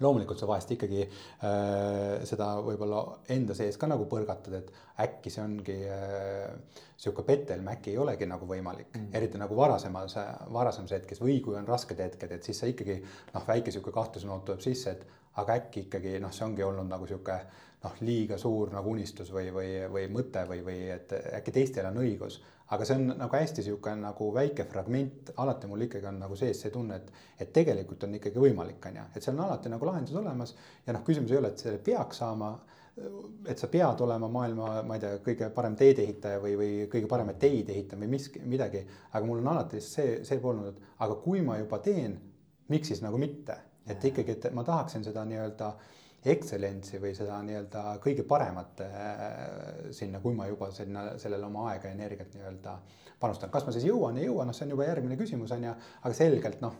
loomulikult 0.00 0.38
sa 0.38 0.46
vahest 0.46 0.70
ikkagi 0.70 1.02
äh, 1.02 2.24
seda 2.28 2.50
võib-olla 2.60 3.18
enda 3.32 3.54
sees 3.54 3.78
ka 3.80 3.86
nagu 3.86 4.04
põrgatad, 4.04 4.52
et 4.58 4.72
äkki 5.00 5.30
see 5.30 5.42
ongi 5.42 5.76
äh, 5.88 6.82
sihuke 6.96 7.22
petelm, 7.22 7.68
äkki 7.68 7.94
ei 7.94 7.98
olegi 7.98 8.26
nagu 8.26 8.46
võimalik 8.46 8.90
mm., 8.92 9.14
eriti 9.14 9.38
nagu 9.38 9.56
varasemas, 9.56 10.16
varasemas 10.52 10.92
hetkes 10.92 11.22
või 11.22 11.40
kui 11.40 11.56
on 11.56 11.68
rasked 11.68 12.00
hetked, 12.00 12.32
et 12.32 12.42
siis 12.42 12.60
sa 12.60 12.66
ikkagi 12.66 12.98
noh, 13.34 13.46
väike 13.46 13.72
sihuke 13.72 13.94
kahtlusnoot 13.94 14.44
tuleb 14.44 14.60
sisse, 14.60 14.90
et 14.90 15.06
aga 15.40 15.56
äkki 15.60 15.86
ikkagi 15.86 16.18
noh, 16.20 16.32
see 16.32 16.44
ongi 16.44 16.64
olnud 16.64 16.88
nagu 16.90 17.08
sihuke 17.08 17.38
noh, 17.84 17.96
liiga 18.00 18.38
suur 18.40 18.72
nagu 18.74 18.90
unistus 18.90 19.32
või, 19.32 19.48
või, 19.54 19.70
või 19.92 20.06
mõte 20.12 20.44
või, 20.48 20.62
või 20.66 20.78
et 20.92 21.12
äkki 21.38 21.54
teistel 21.56 21.88
on 21.88 22.00
õigus 22.04 22.40
aga 22.74 22.84
see 22.84 22.96
on 22.98 23.12
nagu 23.14 23.36
hästi 23.36 23.62
sihuke 23.62 23.92
nagu 24.00 24.30
väike 24.34 24.64
fragment, 24.70 25.30
alati 25.42 25.68
mul 25.70 25.84
ikkagi 25.86 26.08
on 26.10 26.18
nagu 26.22 26.36
sees 26.38 26.60
see 26.64 26.72
tunne, 26.74 26.96
et, 26.98 27.12
et 27.44 27.52
tegelikult 27.54 28.06
on 28.08 28.16
ikkagi 28.18 28.42
võimalik, 28.42 28.80
on 28.90 28.98
ju, 29.00 29.04
et 29.14 29.26
seal 29.26 29.36
on 29.36 29.44
alati 29.46 29.70
nagu 29.70 29.86
lahendus 29.86 30.16
olemas 30.18 30.56
ja 30.86 30.96
noh, 30.96 31.04
küsimus 31.06 31.34
ei 31.34 31.38
ole, 31.40 31.52
et 31.54 31.62
selle 31.62 31.82
peaks 31.82 32.22
saama 32.24 32.56
et 33.46 33.60
sa 33.60 33.68
pead 33.68 34.00
olema 34.00 34.28
maailma, 34.32 34.70
ma 34.88 34.96
ei 34.96 35.02
tea, 35.02 35.18
kõige 35.24 35.50
parem 35.52 35.74
teedeehitaja 35.76 36.40
või, 36.40 36.54
või 36.56 36.70
kõige 36.92 37.10
paremaid 37.10 37.36
teid 37.42 37.68
ehitama 37.74 38.06
või 38.06 38.14
miski, 38.14 38.40
midagi. 38.48 38.80
aga 39.12 39.28
mul 39.28 39.42
on 39.42 39.50
alati 39.52 39.82
see, 39.84 40.22
see 40.24 40.40
pool 40.40 40.56
olnud, 40.56 40.78
et 40.78 41.02
aga 41.04 41.18
kui 41.20 41.42
ma 41.44 41.58
juba 41.60 41.78
teen, 41.84 42.16
miks 42.72 42.88
siis 42.88 43.02
nagu 43.04 43.20
mitte, 43.20 43.58
et 43.86 44.04
ikkagi, 44.10 44.38
et 44.38 44.48
ma 44.56 44.64
tahaksin 44.64 45.04
seda 45.04 45.26
nii-öelda 45.28 45.68
äh, 45.68 45.92
excellentsi 46.24 46.98
või 47.02 47.12
seda 47.14 47.38
nii-öelda 47.42 47.82
kõige 48.02 48.24
paremat 48.28 48.80
äh, 48.84 49.20
sinna, 49.94 50.20
kui 50.20 50.34
ma 50.34 50.48
juba 50.50 50.70
sinna, 50.74 51.12
sellele 51.22 51.46
oma 51.46 51.68
aega 51.72 51.88
ja 51.88 51.94
energiat 51.98 52.34
nii-öelda 52.34 52.78
panustan. 53.20 53.50
kas 53.50 53.66
ma 53.66 53.74
siis 53.74 53.86
jõuan, 53.88 54.18
ei 54.18 54.26
jõua, 54.26 54.46
noh, 54.46 54.56
see 54.56 54.66
on 54.66 54.74
juba 54.76 54.88
järgmine 54.88 55.18
küsimus, 55.20 55.54
on 55.54 55.68
ju, 55.68 55.76
aga 56.02 56.14
selgelt 56.16 56.60
noh, 56.64 56.74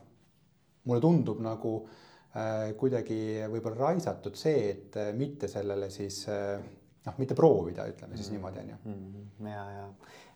mulle 0.87 1.03
tundub 1.03 1.41
nagu 1.45 1.77
äh, 1.87 2.73
kuidagi 2.79 3.21
võib-olla 3.53 3.93
raisatud 3.93 4.39
see, 4.39 4.71
et 4.73 4.99
äh, 5.01 5.13
mitte 5.17 5.49
sellele 5.51 5.91
siis 5.95 6.25
äh, 6.33 6.59
noh, 7.07 7.19
mitte 7.23 7.39
proovida, 7.39 7.87
ütleme 7.91 8.17
siis 8.17 8.31
mm 8.31 8.37
-hmm. 8.37 8.39
niimoodi, 8.39 8.61
on 8.61 8.71
ju. 8.71 8.79
Mm-hmm. 8.85 9.47
ja, 9.53 9.71
ja 9.71 9.89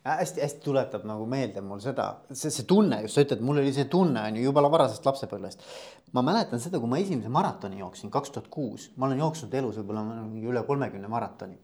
hästi-hästi 0.04 0.60
tuletab 0.64 1.04
nagu 1.04 1.26
meelde 1.28 1.60
mul 1.60 1.80
seda, 1.84 2.06
see, 2.32 2.50
see 2.50 2.64
tunne 2.68 3.02
just, 3.04 3.16
sa 3.16 3.24
ütled, 3.24 3.42
mul 3.44 3.60
oli 3.60 3.72
see 3.76 3.84
tunne 3.92 4.22
on 4.22 4.38
ju 4.38 4.46
jumala 4.46 4.70
varasest 4.72 5.04
lapsepõlvest. 5.06 5.64
ma 6.12 6.22
mäletan 6.24 6.60
seda, 6.60 6.80
kui 6.80 6.88
ma 6.88 6.98
esimese 6.98 7.28
maratoni 7.28 7.82
jooksin 7.82 8.10
kaks 8.10 8.32
tuhat 8.34 8.48
kuus, 8.48 8.88
ma 8.96 9.06
olen 9.06 9.20
jooksnud 9.20 9.54
elus 9.60 9.76
võib-olla 9.80 10.04
mingi 10.22 10.48
üle 10.48 10.62
kolmekümne 10.66 11.08
maratoni. 11.08 11.58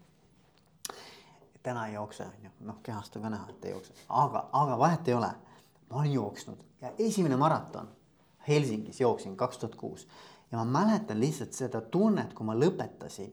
täna 1.63 1.87
ei 1.89 1.95
jookse, 1.95 2.29
on 2.29 2.45
ju, 2.45 2.53
noh 2.69 2.81
kehast 2.83 3.17
on 3.17 3.25
ka 3.25 3.33
näha, 3.33 3.49
et 3.51 3.65
ei 3.65 3.73
jookse, 3.73 3.97
aga, 4.09 4.49
aga 4.53 4.79
vahet 4.79 5.09
ei 5.09 5.15
ole. 5.15 5.33
ma 5.91 6.03
olen 6.03 6.13
jooksnud 6.13 6.65
ja 6.83 6.93
esimene 6.99 7.37
maraton 7.37 7.89
Helsingis 8.49 9.01
jooksin 9.01 9.37
kaks 9.37 9.59
tuhat 9.59 9.75
kuus 9.75 10.07
ja 10.53 10.59
ma 10.59 10.65
mäletan 10.65 11.21
lihtsalt 11.21 11.53
seda 11.53 11.81
tunnet, 11.81 12.35
kui 12.35 12.47
ma 12.47 12.55
lõpetasin 12.55 13.33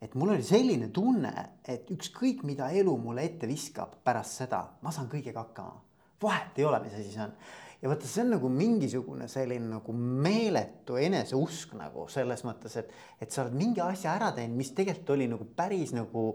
et 0.00 0.14
mul 0.16 0.32
oli 0.34 0.44
selline 0.44 0.88
tunne, 0.94 1.32
et 1.68 1.90
ükskõik, 1.92 2.44
mida 2.48 2.70
elu 2.76 2.92
mulle 3.00 3.26
ette 3.28 3.48
viskab 3.48 3.98
pärast 4.04 4.40
seda, 4.40 4.62
ma 4.80 4.92
saan 4.94 5.10
kõigega 5.12 5.44
hakkama. 5.44 5.82
vahet 6.22 6.58
ei 6.58 6.64
ole, 6.64 6.80
mis 6.84 6.94
asi 6.94 7.12
see 7.12 7.22
on. 7.24 7.34
ja 7.82 7.88
vaata, 7.88 8.08
see 8.08 8.24
on 8.24 8.34
nagu 8.34 8.48
mingisugune 8.52 9.28
selline 9.28 9.68
nagu 9.68 9.92
meeletu 9.92 10.96
eneseusk 11.00 11.74
nagu 11.76 12.06
selles 12.08 12.44
mõttes, 12.44 12.76
et, 12.76 12.92
et 13.20 13.30
sa 13.30 13.44
oled 13.44 13.56
mingi 13.56 13.80
asja 13.84 14.14
ära 14.16 14.32
teinud, 14.36 14.56
mis 14.56 14.72
tegelikult 14.76 15.16
oli 15.16 15.28
nagu 15.28 15.48
päris 15.56 15.92
nagu 15.96 16.26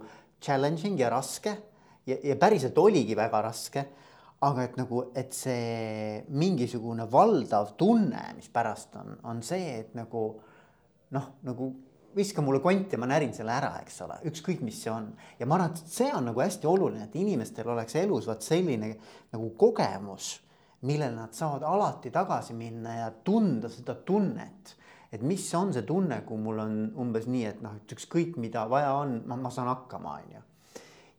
challenging 0.41 0.99
ja 0.99 1.09
raske. 1.09 1.57
ja, 2.05 2.17
ja 2.23 2.35
päriselt 2.35 2.77
oligi 2.77 3.17
väga 3.17 3.41
raske 3.41 3.85
aga 4.45 4.65
et 4.67 4.77
nagu, 4.77 5.01
et 5.15 5.33
see 5.33 6.21
mingisugune 6.29 7.07
valdav 7.11 7.73
tunne, 7.79 8.21
mis 8.37 8.49
pärast 8.53 8.95
on, 8.99 9.17
on 9.23 9.41
see, 9.45 9.79
et 9.79 9.95
nagu 9.97 10.27
noh, 11.15 11.29
nagu 11.47 11.71
viska 12.15 12.41
mulle 12.41 12.61
kont 12.63 12.93
ja 12.93 12.99
ma 13.01 13.09
närin 13.09 13.33
selle 13.35 13.53
ära, 13.55 13.73
eks 13.83 13.99
ole, 14.05 14.17
ükskõik, 14.29 14.61
mis 14.65 14.79
see 14.83 14.91
on. 14.93 15.09
ja 15.39 15.47
ma 15.47 15.57
arvan, 15.57 15.73
et 15.75 15.91
see 15.97 16.09
on 16.13 16.29
nagu 16.29 16.41
hästi 16.41 16.69
oluline, 16.69 17.09
et 17.09 17.17
inimestel 17.19 17.69
oleks 17.73 17.97
elus 17.99 18.29
vaat 18.29 18.45
selline 18.45 18.93
nagu 19.33 19.49
kogemus, 19.59 20.31
millele 20.85 21.15
nad 21.15 21.35
saavad 21.35 21.65
alati 21.67 22.11
tagasi 22.13 22.55
minna 22.57 22.99
ja 22.99 23.11
tunda 23.11 23.69
seda 23.69 23.95
tunnet. 23.95 24.75
et 25.11 25.21
mis 25.21 25.43
on 25.55 25.71
see 25.73 25.85
tunne, 25.87 26.21
kui 26.27 26.37
mul 26.37 26.59
on 26.59 26.79
umbes 26.99 27.27
nii, 27.27 27.45
et 27.47 27.61
noh, 27.63 27.75
et 27.77 27.91
ükskõik, 27.95 28.35
mida 28.41 28.65
vaja 28.69 28.93
on, 28.99 29.21
ma, 29.27 29.37
ma 29.39 29.51
saan 29.53 29.69
hakkama, 29.71 30.17
on 30.19 30.33
ju. 30.35 30.41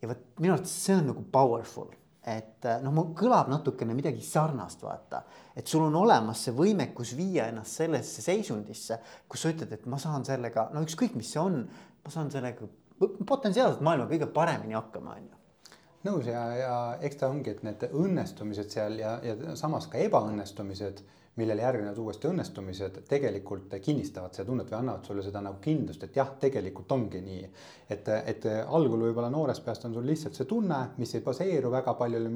ja 0.03 0.11
vot 0.11 0.27
minu 0.41 0.57
arvates 0.57 0.75
see 0.85 0.97
on 0.97 1.09
nagu 1.13 1.25
powerful 1.33 1.95
et 2.27 2.67
äh, 2.67 2.81
noh, 2.83 3.13
kõlab 3.17 3.51
natukene 3.53 3.95
midagi 3.95 4.25
sarnast, 4.27 4.83
vaata. 4.83 5.23
et 5.57 5.67
sul 5.67 5.85
on 5.87 5.95
olemas 6.03 6.43
see 6.47 6.55
võimekus 6.57 7.15
viia 7.17 7.47
ennast 7.53 7.79
sellesse 7.83 8.25
seisundisse, 8.25 8.99
kus 9.29 9.45
sa 9.45 9.53
ütled, 9.55 9.73
et 9.73 9.87
ma 9.87 10.01
saan 10.03 10.27
sellega, 10.27 10.69
no 10.75 10.83
ükskõik, 10.83 11.15
mis 11.19 11.31
see 11.33 11.41
on, 11.43 11.63
ma 12.05 12.13
saan 12.13 12.33
sellega 12.35 12.67
potentsiaalselt 12.99 13.85
maailma 13.85 14.09
kõige 14.11 14.27
paremini 14.35 14.75
hakkama, 14.75 15.19
on 15.21 15.29
ju. 15.29 15.79
nõus 16.09 16.31
ja, 16.31 16.43
ja 16.59 16.75
eks 17.07 17.21
ta 17.21 17.31
ongi, 17.31 17.55
et 17.55 17.63
need 17.67 17.87
õnnestumised 17.93 18.75
seal 18.75 18.99
ja, 18.99 19.19
ja 19.23 19.55
samas 19.59 19.87
ka 19.93 20.03
ebaõnnestumised 20.03 21.05
millele 21.37 21.63
järgnevad 21.63 21.99
uuesti 22.01 22.29
õnnestumised, 22.31 23.01
tegelikult 23.09 23.75
kinnistavad 23.85 24.35
seda 24.35 24.49
tunnet 24.49 24.71
või 24.73 24.79
annavad 24.79 25.05
sulle 25.09 25.25
seda 25.25 25.43
nagu 25.45 25.61
kindlust, 25.63 26.07
et 26.07 26.17
jah, 26.17 26.31
tegelikult 26.41 26.93
ongi 26.97 27.21
nii. 27.21 27.49
et, 27.91 28.09
et 28.33 28.47
algul 28.67 29.05
võib-olla 29.07 29.31
noorest 29.31 29.65
peast 29.65 29.85
on 29.85 29.95
sul 29.95 30.07
lihtsalt 30.07 30.35
see 30.35 30.49
tunne, 30.49 30.79
mis 30.97 31.15
ei 31.15 31.25
baseeru 31.25 31.71
väga 31.71 31.95
paljule 31.95 32.33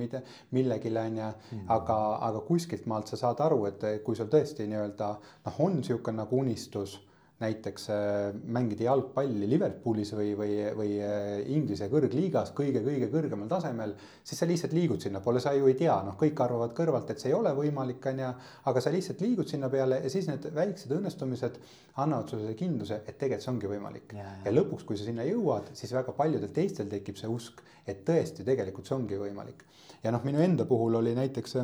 millegile 0.51 1.01
on 1.01 1.17
ju, 1.17 1.29
mm. 1.53 1.69
aga, 1.69 2.01
aga 2.29 2.41
kuskilt 2.47 2.87
maalt 2.87 3.09
sa 3.09 3.17
saad 3.17 3.41
aru, 3.41 3.65
et 3.67 3.87
kui 4.05 4.17
sul 4.17 4.29
tõesti 4.31 4.69
nii-öelda 4.69 5.13
noh, 5.47 5.63
on 5.65 5.81
niisugune 5.81 6.23
nagu 6.23 6.45
unistus 6.45 6.99
näiteks 7.41 7.87
äh, 7.91 8.35
mängida 8.53 8.85
jalgpalli 8.85 9.49
Liverpoolis 9.49 10.13
või, 10.17 10.35
või, 10.37 10.57
või 10.77 10.97
äh, 11.01 11.41
Inglise 11.55 11.89
kõrgliigas 11.93 12.53
kõige-kõige 12.57 13.09
kõrgemal 13.13 13.49
tasemel, 13.49 13.95
siis 14.25 14.43
sa 14.43 14.49
lihtsalt 14.49 14.75
liigud 14.77 15.01
sinnapoole, 15.01 15.41
sa 15.41 15.55
ju 15.57 15.71
ei 15.71 15.79
tea, 15.79 15.97
noh, 16.05 16.19
kõik 16.21 16.41
arvavad 16.45 16.75
kõrvalt, 16.77 17.11
et 17.13 17.23
see 17.23 17.33
ei 17.33 17.39
ole 17.39 17.55
võimalik, 17.57 18.05
on 18.13 18.23
ju, 18.25 18.31
aga 18.73 18.85
sa 18.85 18.93
lihtsalt 18.93 19.25
liigud 19.25 19.49
sinna 19.49 19.73
peale 19.73 20.03
ja 20.05 20.13
siis 20.13 20.29
need 20.29 20.51
väiksed 20.57 20.93
õnnestumised 20.99 21.61
annavad 22.05 22.29
sulle 22.29 22.45
selle 22.45 22.59
kindluse, 22.61 23.03
et 23.07 23.17
tegelikult 23.17 23.47
see 23.47 23.55
ongi 23.55 23.73
võimalik. 23.73 24.17
Ja, 24.21 24.31
ja 24.45 24.55
lõpuks, 24.55 24.85
kui 24.89 25.01
sa 25.01 25.09
sinna 25.09 25.25
jõuad, 25.29 25.73
siis 25.79 25.97
väga 25.97 26.15
paljudel 26.17 26.53
teistel 26.57 26.93
tekib 26.93 27.19
see 27.21 27.31
usk, 27.31 27.65
et 27.89 28.05
tõesti, 28.07 28.45
tegelikult 28.47 28.89
see 28.89 28.99
ongi 28.99 29.21
võimalik. 29.21 29.65
ja 30.05 30.13
noh, 30.13 30.23
minu 30.25 30.41
enda 30.41 30.65
puhul 30.69 31.01
oli 31.01 31.17
näiteks 31.17 31.57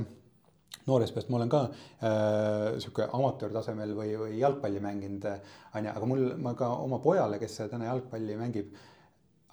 noorest 0.86 1.14
peast 1.16 1.30
ma 1.30 1.40
olen 1.40 1.50
ka 1.52 1.62
äh, 1.66 2.76
sihuke 2.82 3.08
amatöörtasemel 3.18 3.94
või, 3.96 4.12
või 4.20 4.38
jalgpalli 4.40 4.82
mänginud, 4.82 5.26
onju, 5.74 5.94
aga 5.94 6.10
mul, 6.10 6.28
ma 6.42 6.54
ka 6.58 6.70
oma 6.84 7.00
pojale, 7.02 7.40
kes 7.42 7.58
täna 7.72 7.90
jalgpalli 7.90 8.38
mängib, 8.38 8.70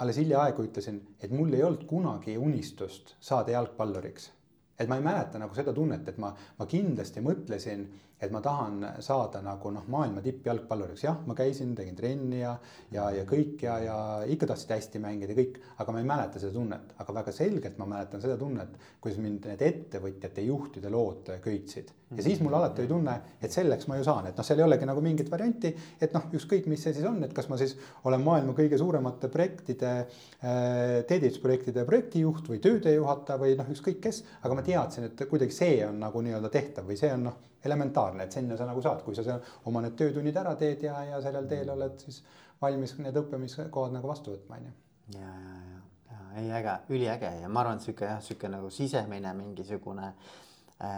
alles 0.03 0.17
hiljaaegu 0.21 0.65
ütlesin, 0.67 1.01
et 1.21 1.33
mul 1.33 1.53
ei 1.53 1.65
olnud 1.65 1.85
kunagi 1.89 2.37
unistust 2.37 3.15
saada 3.21 3.53
jalgpalluriks. 3.55 4.31
et 4.79 4.89
ma 4.89 4.97
ei 4.97 5.03
mäleta 5.05 5.39
nagu 5.39 5.53
seda 5.55 5.73
tunnet, 5.73 6.07
et 6.09 6.17
ma, 6.17 6.33
ma 6.57 6.65
kindlasti 6.65 7.21
mõtlesin 7.21 7.85
et 8.25 8.33
ma 8.33 8.41
tahan 8.43 8.85
saada 9.03 9.41
nagu 9.43 9.71
noh, 9.73 9.85
maailma 9.91 10.23
tippjalgpalluriks, 10.25 11.03
jah, 11.05 11.19
ma 11.27 11.35
käisin, 11.37 11.73
tegin 11.77 11.97
trenni 11.97 12.41
ja, 12.41 12.53
ja, 12.93 13.09
ja 13.15 13.25
kõik 13.29 13.65
ja, 13.65 13.77
ja 13.83 13.97
ikka 14.29 14.49
tahtsid 14.51 14.75
hästi 14.75 15.01
mängida, 15.03 15.35
kõik, 15.37 15.59
aga 15.83 15.95
ma 15.95 16.03
ei 16.03 16.09
mäleta 16.09 16.41
seda 16.41 16.53
tunnet, 16.55 16.95
aga 17.03 17.17
väga 17.19 17.35
selgelt 17.35 17.79
ma 17.81 17.89
mäletan 17.95 18.23
seda 18.23 18.37
tunnet, 18.39 18.77
kuidas 19.03 19.19
mind 19.23 19.49
need 19.51 19.65
ettevõtjate 19.67 20.47
juhtide 20.47 20.93
lood 20.93 21.33
köitsid. 21.43 21.91
Ja 22.17 22.23
siis 22.23 22.41
mul 22.43 22.53
alati 22.53 22.83
oli 22.83 22.89
tunne, 22.89 23.15
et 23.41 23.51
selleks 23.53 23.87
ma 23.89 23.97
ju 23.97 24.05
saan, 24.07 24.27
et 24.29 24.37
noh, 24.37 24.45
seal 24.45 24.59
ei 24.61 24.65
olegi 24.65 24.87
nagu 24.89 25.01
mingit 25.03 25.29
varianti, 25.31 25.71
et 26.01 26.13
noh, 26.15 26.27
ükskõik, 26.37 26.67
mis 26.71 26.83
see 26.83 26.93
siis 26.95 27.07
on, 27.09 27.21
et 27.25 27.33
kas 27.35 27.49
ma 27.51 27.57
siis 27.59 27.75
olen 28.09 28.23
maailma 28.25 28.55
kõige 28.57 28.79
suuremate 28.79 29.29
projektide 29.33 29.93
äh,, 30.01 30.99
teedeehitusprojektide 31.09 31.85
projektijuht 31.87 32.51
või 32.51 32.61
töödejuhataja 32.63 33.41
või 33.41 33.57
noh, 33.59 33.71
ükskõik 33.73 33.99
kes, 34.03 34.23
aga 34.43 34.59
ma 34.59 34.65
teadsin, 34.65 35.09
et 35.09 35.25
kuidagi 35.29 35.55
see 35.55 35.81
on 35.87 35.99
nagu 36.03 36.23
nii-öelda 36.25 36.53
tehtav 36.53 36.87
või 36.89 36.99
see 36.99 37.11
on 37.15 37.27
noh 37.29 37.41
elementaarne, 37.63 38.25
et 38.25 38.35
sinna 38.35 38.57
sa 38.59 38.67
nagu 38.67 38.81
saad, 38.83 39.03
kui 39.05 39.15
sa 39.15 39.23
seal 39.23 39.43
oma 39.69 39.83
need 39.83 39.95
töötunnid 39.99 40.35
ära 40.39 40.55
teed 40.59 40.83
ja, 40.83 40.97
ja 41.07 41.21
sellel 41.23 41.47
teel 41.47 41.69
oled 41.71 41.95
siis 42.03 42.19
valmis 42.61 42.95
need 42.99 43.15
õppimiskohad 43.19 43.95
nagu 43.95 44.09
vastu 44.09 44.35
võtma, 44.35 44.59
on 44.59 44.67
ju. 44.67 44.73
ja, 45.19 45.29
ja, 45.31 45.53
ja, 45.71 45.83
ja 46.11 46.41
ei 46.41 46.51
äge, 46.59 46.77
üliäge 46.91 47.31
ja 47.41 47.49
ma 47.49 47.63
arvan, 47.63 47.79
et 47.79 47.87
sihuke 47.87 48.09
jah, 48.09 48.19
sihuke 48.23 48.51
nagu 48.51 48.71
sisemine 48.73 49.31
mingisugune 49.37 50.09
äh, 50.11 50.43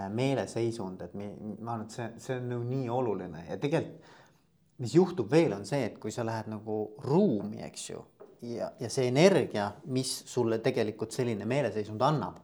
meeleseisund, 0.09 1.01
et 1.05 1.13
mi, 1.13 1.29
ma 1.59 1.75
arvan, 1.75 1.85
et 1.85 1.95
see, 1.97 2.07
see 2.17 2.37
on 2.39 2.47
nagu 2.49 2.67
nii 2.69 2.89
oluline 2.89 3.45
ja 3.49 3.57
tegelikult 3.61 4.13
mis 4.83 4.91
juhtub 4.95 5.29
veel, 5.31 5.53
on 5.55 5.63
see, 5.63 5.85
et 5.87 5.99
kui 6.03 6.11
sa 6.11 6.25
lähed 6.27 6.49
nagu 6.51 6.79
ruumi, 7.05 7.61
eks 7.63 7.85
ju, 7.89 8.01
ja, 8.49 8.73
ja 8.79 8.89
see 8.91 9.07
energia, 9.07 9.69
mis 9.95 10.11
sulle 10.27 10.59
tegelikult 10.63 11.15
selline 11.15 11.47
meeleseisund 11.47 12.03
annab 12.03 12.41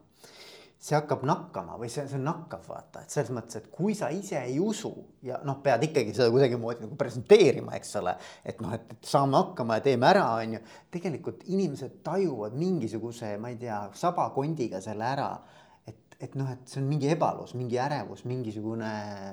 see 0.81 0.95
hakkab 0.97 1.21
nakkama 1.29 1.75
või 1.77 1.91
see, 1.93 2.07
see 2.09 2.17
on 2.17 2.23
nakkav, 2.25 2.63
vaata, 2.65 3.03
et 3.03 3.13
selles 3.13 3.29
mõttes, 3.35 3.59
et 3.59 3.67
kui 3.69 3.93
sa 3.97 4.07
ise 4.13 4.39
ei 4.41 4.55
usu 4.57 4.89
ja 5.25 5.37
noh, 5.45 5.59
pead 5.61 5.83
ikkagi 5.85 6.15
seda 6.17 6.31
kuidagimoodi 6.33 6.87
nagu 6.87 6.97
presenteerima, 6.97 7.75
eks 7.77 7.93
ole. 8.01 8.15
et 8.41 8.63
noh, 8.65 8.73
et 8.73 8.95
saame 9.05 9.37
hakkama 9.37 9.77
ja 9.77 9.85
teeme 9.85 10.09
ära, 10.09 10.25
on 10.41 10.55
ju. 10.57 10.61
tegelikult 10.91 11.45
inimesed 11.53 11.99
tajuvad 12.05 12.57
mingisuguse, 12.57 13.35
ma 13.37 13.53
ei 13.53 13.59
tea, 13.61 13.77
sabakondiga 13.93 14.81
selle 14.81 15.05
ära. 15.05 15.29
Et, 16.21 16.35
noh, 16.39 16.49
et 16.53 16.67
see 16.69 16.81
on 16.81 16.89
mingi 16.89 17.09
ebalus, 17.11 17.55
mingi 17.57 17.79
ärevus, 17.81 18.25
mingisugune 18.29 18.91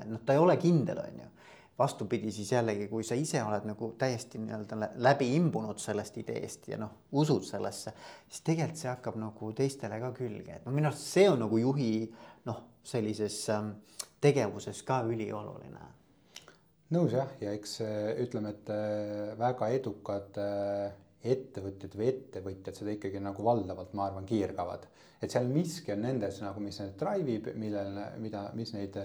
noh, 0.09 0.22
ta 0.24 0.36
ei 0.36 0.43
ole 0.43 0.57
kindel, 0.61 1.03
on 1.05 1.20
ju 1.22 1.28
vastupidi, 1.78 2.32
siis 2.34 2.53
jällegi, 2.53 2.89
kui 2.91 3.05
sa 3.07 3.14
ise 3.14 3.43
oled 3.47 3.66
nagu 3.68 3.93
täiesti 3.99 4.41
nii-öelda 4.43 4.89
läbi 5.05 5.28
imbunud 5.36 5.78
sellest 5.78 6.16
ideest 6.18 6.66
ja 6.72 6.78
noh, 6.80 6.91
usud 7.12 7.47
sellesse, 7.47 7.93
siis 8.26 8.43
tegelikult 8.47 8.80
see 8.80 8.91
hakkab 8.91 9.18
nagu 9.20 9.53
teistele 9.55 10.01
ka 10.03 10.11
külge, 10.16 10.59
et 10.59 10.66
no 10.66 10.74
minu 10.74 10.91
arust 10.91 11.07
see 11.07 11.28
on 11.30 11.39
nagu 11.45 11.61
juhi 11.62 11.93
noh, 12.51 12.64
sellises 12.82 13.39
ähm, 13.55 13.76
tegevuses 14.20 14.82
ka 14.82 15.05
ülioluline. 15.07 15.86
nõus 16.97 17.14
jah, 17.14 17.30
ja 17.41 17.53
eks 17.55 17.80
äh, 17.84 17.99
ütleme, 18.24 18.57
et 18.57 18.72
äh, 18.74 19.39
väga 19.39 19.68
edukad 19.76 20.41
äh, 20.43 20.97
ettevõtjad 21.22 21.95
või 21.95 22.11
ettevõtjad 22.11 22.80
seda 22.80 22.95
ikkagi 22.95 23.22
nagu 23.22 23.45
valdavalt, 23.45 23.95
ma 23.95 24.09
arvan, 24.09 24.26
kiirgavad. 24.26 24.86
Et 25.22 25.32
seal 25.32 25.48
miski 25.50 25.92
on 25.94 26.04
nendes 26.06 26.40
nagu, 26.44 26.62
mis 26.62 26.78
neid 26.80 26.96
drive 27.00 27.34
ib, 27.34 27.50
millele, 27.58 28.06
mida, 28.22 28.48
mis 28.58 28.72
neid 28.76 28.98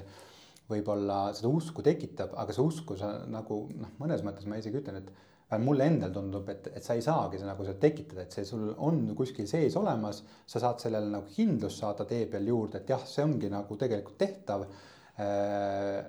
võib-olla 0.70 1.28
seda 1.36 1.52
usku 1.52 1.84
tekitab, 1.86 2.36
aga 2.40 2.56
see 2.56 2.64
usku 2.64 2.98
sa 3.00 3.16
nagu 3.30 3.66
noh, 3.76 3.94
mõnes 4.00 4.24
mõttes 4.26 4.48
ma 4.48 4.60
isegi 4.62 4.80
ütlen, 4.80 5.02
et 5.02 5.60
mulle 5.62 5.86
endal 5.86 6.14
tundub, 6.14 6.48
et, 6.50 6.70
et 6.78 6.86
sa 6.86 6.96
ei 6.98 7.04
saagi 7.06 7.38
seda 7.38 7.52
nagu 7.52 7.66
seda 7.68 7.78
tekitada, 7.82 8.24
et 8.24 8.34
see 8.34 8.46
sul 8.48 8.72
on 8.74 9.04
kuskil 9.18 9.48
sees 9.50 9.76
olemas, 9.78 10.24
sa 10.50 10.62
saad 10.64 10.82
sellele 10.82 11.12
nagu 11.14 11.30
kindlust 11.34 11.84
saada 11.84 12.08
tee 12.10 12.26
peal 12.32 12.48
juurde, 12.50 12.82
et 12.82 12.94
jah, 12.94 13.04
see 13.10 13.26
ongi 13.26 13.52
nagu 13.54 13.78
tegelikult 13.80 14.18
tehtav 14.22 14.66
äh,. 14.66 16.04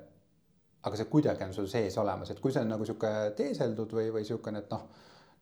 aga 0.85 1.01
see 1.01 1.09
kuidagi 1.09 1.45
on 1.47 1.57
sul 1.57 1.69
sees 1.69 1.97
olemas, 2.01 2.31
et 2.31 2.41
kui 2.45 2.53
see 2.53 2.63
on 2.65 2.73
nagu 2.75 2.87
sihuke 2.87 3.11
teeseldud 3.37 3.93
või, 3.97 4.11
või 4.15 4.25
siukene, 4.29 4.65
et 4.65 4.73
noh 4.73 4.87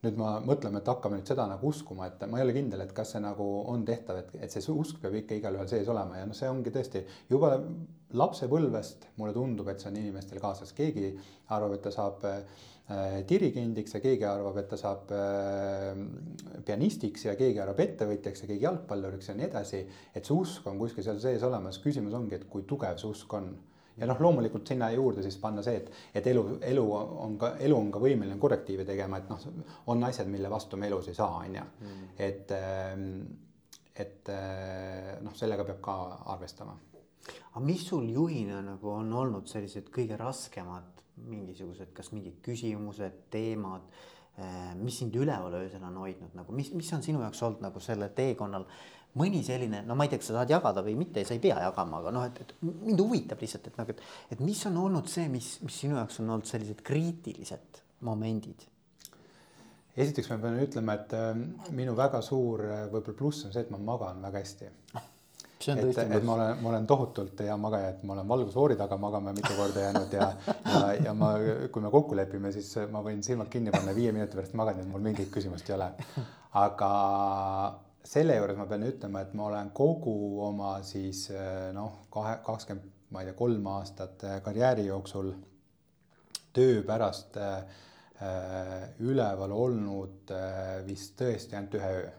nüüd 0.03 0.19
ma 0.19 0.33
mõtleme, 0.43 0.81
et 0.83 0.89
hakkame 0.91 1.21
nüüd 1.21 1.31
seda 1.31 1.45
nagu 1.47 1.69
uskuma, 1.71 2.09
et 2.11 2.23
ma 2.27 2.41
ei 2.41 2.47
ole 2.47 2.55
kindel, 2.57 2.83
et 2.83 2.93
kas 2.97 3.15
see 3.15 3.23
nagu 3.23 3.47
on 3.71 3.85
tehtav, 3.87 4.19
et, 4.19 4.33
et 4.43 4.55
see 4.55 4.75
usk 4.75 4.99
peab 5.03 5.15
ikka 5.21 5.39
igalühel 5.39 5.69
sees 5.71 5.91
olema 5.93 6.19
ja 6.19 6.27
noh, 6.27 6.35
see 6.35 6.51
ongi 6.51 6.73
tõesti 6.75 7.05
juba 7.31 7.55
lapsepõlvest 8.19 9.07
mulle 9.21 9.35
tundub, 9.37 9.71
et 9.71 9.81
see 9.81 9.93
on 9.93 9.99
inimestel 10.01 10.43
kaasas, 10.43 10.75
keegi 10.77 11.13
arvab, 11.55 11.77
et 11.77 11.85
ta 11.87 11.93
saab 11.95 12.27
äh, 12.29 13.21
dirigendiks 13.31 13.95
ja 13.95 14.03
keegi 14.03 14.27
arvab, 14.27 14.59
et 14.59 14.69
ta 14.73 14.81
saab 14.81 15.15
äh, 15.15 15.95
pianistiks 16.67 17.29
ja 17.29 17.37
keegi 17.39 17.63
arvab 17.63 17.85
ettevõtjaks 17.87 18.43
ja 18.43 18.51
keegi 18.51 18.67
jalgpalluriks 18.67 19.31
ja 19.31 19.39
nii 19.39 19.47
edasi. 19.49 19.85
et 20.13 20.27
see 20.27 20.35
usk 20.35 20.67
on 20.67 20.83
kuskil 20.83 21.07
seal 21.07 21.23
sees 21.23 21.47
olemas, 21.47 21.79
küsimus 21.85 22.19
ongi, 22.19 22.41
et 22.41 22.49
kui 22.51 22.67
tugev 22.67 22.99
see 22.99 23.15
usk 23.15 23.39
on 23.39 23.53
ja 23.97 24.09
noh, 24.09 24.21
loomulikult 24.21 24.69
sinna 24.69 24.91
juurde 24.95 25.25
siis 25.25 25.37
panna 25.41 25.65
see, 25.65 25.81
et, 25.83 25.91
et 26.15 26.31
elu, 26.33 26.45
elu 26.73 26.85
on 26.95 27.37
ka, 27.41 27.55
elu 27.67 27.77
on 27.77 27.91
ka 27.93 28.01
võimeline 28.03 28.39
korrektiive 28.41 28.87
tegema, 28.89 29.21
et 29.21 29.29
noh, 29.31 29.43
on 29.93 30.05
asjad, 30.09 30.31
mille 30.33 30.51
vastu 30.51 30.81
me 30.81 30.89
elus 30.89 31.11
ei 31.13 31.19
saa, 31.19 31.43
on 31.43 31.59
ju. 31.59 31.67
Mm. 31.83 32.07
et, 32.29 32.55
ähm, 32.57 33.05
et 33.93 34.33
äh, 34.33 35.13
noh, 35.25 35.37
sellega 35.37 35.67
peab 35.69 35.83
ka 35.85 35.99
arvestama. 36.35 36.79
aga 37.53 37.61
mis 37.61 37.85
sul 37.87 38.09
juhina 38.11 38.63
nagu 38.65 38.89
on 38.91 39.13
olnud 39.13 39.47
sellised 39.51 39.93
kõige 39.95 40.17
raskemad 40.19 41.03
mingisugused, 41.29 41.93
kas 41.95 42.11
mingid 42.15 42.41
küsimused, 42.45 43.27
teemad, 43.31 43.85
äh, 44.39 44.73
mis 44.81 44.99
sind 45.03 45.15
üleval 45.17 45.55
öösel 45.61 45.85
on 45.85 46.01
hoidnud 46.03 46.35
nagu, 46.39 46.57
mis, 46.57 46.73
mis 46.73 46.89
on 46.97 47.05
sinu 47.05 47.21
jaoks 47.23 47.43
olnud 47.45 47.63
nagu 47.67 47.83
sellel 47.85 48.13
teekonnal 48.17 48.67
mõni 49.21 49.43
selline, 49.45 49.83
no 49.85 49.97
ma 49.99 50.07
ei 50.07 50.13
tea, 50.13 50.23
kas 50.23 50.31
sa 50.31 50.39
tahad 50.39 50.55
jagada 50.55 50.85
või 50.85 50.97
mitte, 50.97 51.25
sa 51.29 51.37
ei 51.37 51.43
pea 51.43 51.59
jagama, 51.67 52.01
aga 52.01 52.13
noh, 52.15 52.27
et, 52.29 52.41
et 52.45 52.55
mind 52.65 53.01
huvitab 53.03 53.43
lihtsalt, 53.45 53.69
et 53.69 53.81
nagu, 53.81 53.93
et, 53.93 54.03
et 54.33 54.45
mis 54.45 54.61
on 54.71 54.79
olnud 54.87 55.11
see, 55.13 55.27
mis, 55.33 55.55
mis 55.67 55.81
sinu 55.85 55.99
jaoks 55.99 56.23
on 56.23 56.31
olnud 56.33 56.49
sellised 56.49 56.81
kriitilised 56.87 57.83
momendid? 58.09 58.69
esiteks 59.93 60.31
ma 60.33 60.39
pean 60.41 60.61
ütlema, 60.63 60.97
et 60.97 61.11
äh, 61.17 61.33
minu 61.77 61.93
väga 61.99 62.23
suur 62.25 62.65
äh, 62.65 62.85
võib-olla 62.89 63.19
pluss 63.19 63.45
on 63.45 63.53
see, 63.53 63.67
et 63.67 63.73
ma 63.75 63.81
magan 63.93 64.23
väga 64.25 64.41
hästi. 64.41 64.71
et, 64.97 65.99
et 66.01 66.25
ma 66.25 66.39
olen, 66.39 66.63
ma 66.63 66.71
olen 66.73 66.89
tohutult 66.89 67.45
hea 67.45 67.57
magaja, 67.61 67.93
et 67.93 68.03
ma 68.09 68.17
olen 68.17 68.33
valgusfoori 68.33 68.79
taga 68.81 68.97
magama 68.97 69.37
mitu 69.37 69.53
korda 69.59 69.85
jäänud 69.85 70.17
ja, 70.17 70.33
ja, 70.49 70.81
ja 71.11 71.15
ma, 71.15 71.35
kui 71.69 71.85
me 71.85 71.93
kokku 71.93 72.17
lepime, 72.17 72.55
siis 72.57 72.73
ma 72.91 73.05
võin 73.05 73.21
silmad 73.23 73.53
kinni 73.53 73.75
panna, 73.75 73.93
viie 73.95 74.17
minuti 74.17 74.41
pärast 74.41 74.57
magan 74.57 74.81
ja 74.81 74.89
mul 74.89 75.05
mingit 75.05 75.29
küsimust 75.35 75.69
ei 75.69 75.77
ole. 75.77 75.93
aga 76.65 76.93
selle 78.05 78.37
juures 78.37 78.59
ma 78.59 78.67
pean 78.71 78.85
ütlema, 78.87 79.23
et 79.23 79.35
ma 79.39 79.47
olen 79.49 79.71
kogu 79.77 80.17
oma 80.47 80.75
siis 80.87 81.29
eh, 81.35 81.71
noh, 81.77 82.03
kahe, 82.13 82.39
kakskümmend, 82.47 82.91
ma 83.13 83.23
ei 83.23 83.31
tea, 83.31 83.39
kolm 83.39 83.67
aastat 83.75 84.25
eh, 84.27 84.39
karjääri 84.45 84.87
jooksul 84.89 85.33
töö 86.53 86.83
pärast 86.87 87.39
äh, 87.41 87.63
üleval 89.03 89.55
olnud 89.57 90.33
äh, 90.35 90.83
vist 90.87 91.17
tõesti 91.21 91.57
ainult 91.57 91.79
ühe 91.79 91.93
öö. 92.01 92.11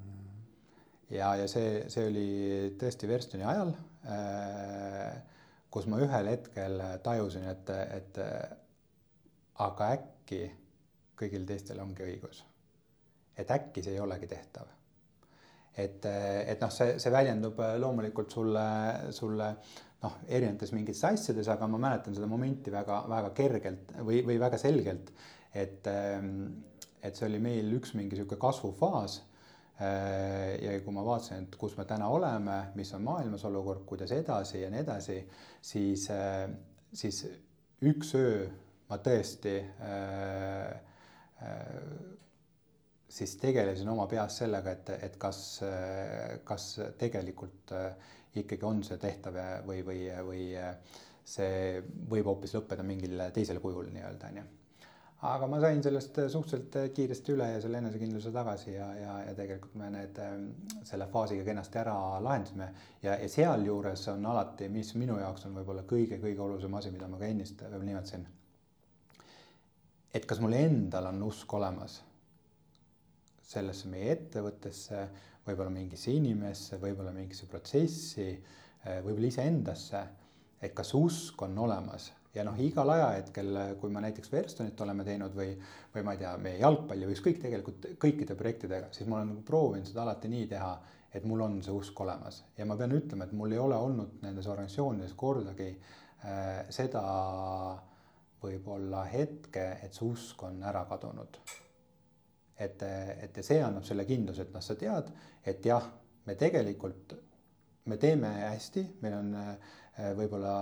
Mm.. 0.00 0.40
ja, 1.14 1.34
ja 1.42 1.46
see, 1.50 1.84
see 1.92 2.08
oli 2.10 2.26
tõesti 2.80 3.08
Verstoni 3.10 3.46
ajal 3.46 3.72
äh,, 4.10 5.20
kus 5.70 5.86
ma 5.92 6.00
ühel 6.02 6.32
hetkel 6.32 6.80
tajusin, 7.04 7.46
et, 7.52 7.70
et 8.00 8.20
aga 9.62 9.92
äkki 9.98 10.42
kõigil 11.16 11.46
teistel 11.48 11.80
ongi 11.84 12.04
õigus. 12.06 12.42
et 13.36 13.50
äkki 13.52 13.84
see 13.84 13.94
ei 13.94 14.02
olegi 14.02 14.28
tehtav 14.30 14.75
et, 15.76 16.06
et 16.08 16.62
noh, 16.62 16.72
see, 16.72 16.96
see 17.02 17.12
väljendub 17.12 17.60
loomulikult 17.82 18.32
sulle, 18.32 18.66
sulle 19.14 19.50
noh, 20.02 20.18
erinevates 20.28 20.72
mingites 20.74 21.04
asjades, 21.08 21.48
aga 21.52 21.68
ma 21.70 21.80
mäletan 21.82 22.16
seda 22.16 22.28
momenti 22.30 22.72
väga-väga 22.72 23.32
kergelt 23.36 23.94
või, 24.00 24.22
või 24.26 24.40
väga 24.40 24.60
selgelt, 24.60 25.12
et, 25.54 25.88
et 25.88 27.16
see 27.16 27.28
oli 27.28 27.40
meil 27.42 27.72
üks 27.78 27.94
mingi 27.96 28.16
niisugune 28.16 28.40
kasvufaas 28.40 29.20
ja 29.76 30.76
kui 30.80 30.92
ma 30.96 31.02
vaatasin, 31.04 31.48
et 31.48 31.56
kus 31.60 31.74
me 31.76 31.84
täna 31.88 32.08
oleme, 32.08 32.60
mis 32.78 32.92
on 32.96 33.04
maailmas 33.04 33.44
olukord, 33.44 33.84
kuidas 33.88 34.14
edasi 34.16 34.62
ja 34.62 34.70
nii 34.72 34.80
edasi, 34.80 35.18
siis, 35.60 36.06
siis 36.96 37.24
üks 37.84 38.14
öö 38.16 38.46
ma 38.90 38.98
tõesti 39.02 39.56
äh, 39.58 40.76
äh, 41.42 41.86
siis 43.08 43.36
tegelesin 43.40 43.88
oma 43.88 44.06
peas 44.10 44.38
sellega, 44.42 44.72
et, 44.72 44.90
et 45.08 45.16
kas, 45.20 45.40
kas 46.44 46.68
tegelikult 46.98 47.74
äh, 47.76 48.12
ikkagi 48.40 48.66
on 48.66 48.82
see 48.84 48.98
tehtav 49.00 49.38
või, 49.66 49.82
või, 49.86 50.04
või 50.26 50.44
äh, 50.58 50.76
see 51.26 51.82
võib 52.10 52.28
hoopis 52.30 52.54
lõppeda 52.56 52.86
mingil 52.86 53.18
teisel 53.34 53.60
kujul 53.62 53.90
nii-öelda 53.94 54.30
onju. 54.30 54.44
aga 55.26 55.46
ma 55.50 55.58
sain 55.62 55.82
sellest 55.82 56.18
suhteliselt 56.30 56.94
kiiresti 56.94 57.32
üle 57.34 57.48
ja 57.50 57.60
selle 57.62 57.80
enesekindluse 57.82 58.30
tagasi 58.34 58.74
ja, 58.74 58.88
ja, 58.94 59.14
ja 59.26 59.34
tegelikult 59.34 59.74
me 59.80 59.90
need 59.90 60.18
ähm, 60.22 60.44
selle 60.86 61.08
faasiga 61.10 61.46
kenasti 61.46 61.80
ära 61.82 61.96
lahendasime 62.22 62.68
ja, 63.02 63.16
ja 63.16 63.28
sealjuures 63.28 64.06
on 64.12 64.26
alati, 64.26 64.68
mis 64.68 64.92
minu 64.94 65.18
jaoks 65.18 65.48
on 65.48 65.56
võib-olla 65.58 65.86
kõige-kõige 65.88 66.42
olulisem 66.46 66.74
asi, 66.78 66.94
mida 66.94 67.08
ma 67.10 67.18
ka 67.22 67.30
ennist 67.30 67.64
nimetasin. 67.74 68.26
et 70.14 70.26
kas 70.26 70.42
mul 70.42 70.54
endal 70.58 71.10
on 71.10 71.22
usk 71.26 71.54
olemas 71.58 72.02
sellesse 73.46 73.90
meie 73.90 74.12
ettevõttesse, 74.16 75.06
võib-olla 75.46 75.70
mingisse 75.70 76.12
inimesse, 76.14 76.80
võib-olla 76.82 77.12
mingisse 77.14 77.46
protsessi, 77.50 78.30
eh, 78.32 79.02
võib-olla 79.02 79.32
iseendasse. 79.32 80.06
et 80.62 80.72
kas 80.74 80.94
usk 80.94 81.42
on 81.42 81.58
olemas? 81.58 82.12
Ja 82.34 82.42
noh, 82.44 82.56
igal 82.60 82.88
ajahetkel, 82.90 83.58
kui 83.80 83.90
me 83.92 84.00
näiteks 84.00 84.30
Verstonit 84.32 84.80
oleme 84.80 85.04
teinud 85.04 85.34
või, 85.36 85.50
või 85.94 86.02
ma 86.02 86.14
ei 86.14 86.18
tea, 86.22 86.30
meie 86.40 86.58
jalgpalli 86.58 87.06
või 87.06 87.14
ükskõik 87.16 87.42
tegelikult 87.42 87.86
kõikide 88.00 88.34
projektidega, 88.34 88.88
siis 88.90 89.08
ma 89.08 89.18
olen 89.18 89.28
nagu 89.34 89.44
proovinud 89.46 89.86
seda 89.86 90.02
alati 90.02 90.28
nii 90.32 90.46
teha, 90.50 90.72
et 91.12 91.28
mul 91.28 91.44
on 91.44 91.60
see 91.62 91.76
usk 91.76 92.00
olemas. 92.00 92.42
Ja 92.56 92.66
ma 92.68 92.76
pean 92.76 92.96
ütlema, 92.96 93.28
et 93.28 93.36
mul 93.36 93.52
ei 93.52 93.60
ole 93.60 93.76
olnud 93.76 94.18
nendes 94.24 94.48
organisatsioonides 94.48 95.12
kordagi 95.16 95.68
äh, 95.76 96.64
seda 96.72 97.04
võib-olla 98.42 99.04
hetke, 99.12 99.68
et 99.84 99.96
see 99.96 100.08
usk 100.08 100.48
on 100.48 100.60
ära 100.64 100.84
kadunud 100.88 101.40
et, 102.58 102.82
et 103.26 103.40
see 103.44 103.60
annab 103.62 103.84
selle 103.84 104.06
kindluse, 104.08 104.46
et 104.46 104.54
noh, 104.54 104.64
sa 104.64 104.76
tead, 104.78 105.10
et 105.46 105.66
jah, 105.66 105.84
me 106.26 106.36
tegelikult, 106.38 107.16
me 107.90 107.98
teeme 108.02 108.32
hästi, 108.46 108.86
meil 109.04 109.18
on 109.18 109.34
äh, 109.38 109.74
võib-olla, 110.16 110.54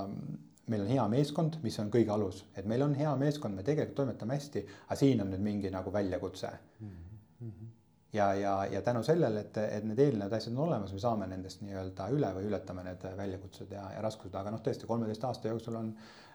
meil 0.73 0.85
on 0.85 0.91
hea 0.91 1.05
meeskond, 1.13 1.61
mis 1.65 1.79
on 1.83 1.93
kõige 1.93 2.13
alus, 2.15 2.45
et 2.57 2.67
meil 2.69 2.85
on 2.85 2.97
hea 2.99 3.15
meeskond, 3.21 3.57
me 3.57 3.65
tegelikult 3.67 3.97
toimetame 4.03 4.39
hästi, 4.39 4.65
aga 4.89 4.99
siin 4.99 5.23
on 5.25 5.33
nüüd 5.33 5.45
mingi 5.45 5.73
nagu 5.73 5.93
väljakutse 5.93 6.51
mm. 6.51 6.93
-hmm. 7.41 7.73
ja, 8.13 8.29
ja, 8.35 8.55
ja 8.73 8.83
tänu 8.83 9.03
sellele, 9.03 9.47
et, 9.47 9.57
et 9.57 9.85
need 9.85 9.99
eelnevad 9.99 10.37
asjad 10.39 10.57
on 10.57 10.67
olemas, 10.69 10.93
me 10.93 11.01
saame 11.01 11.31
nendest 11.31 11.63
nii-öelda 11.63 12.11
üle 12.17 12.35
või 12.37 12.51
ületame 12.51 12.85
need 12.85 13.09
väljakutsed 13.17 13.73
ja, 13.73 13.89
ja 13.97 14.05
raskused, 14.05 14.35
aga 14.35 14.51
noh, 14.51 14.63
tõesti 14.63 14.91
kolmeteist 14.91 15.25
aasta 15.25 15.49
jooksul 15.49 15.81
on 15.81 15.93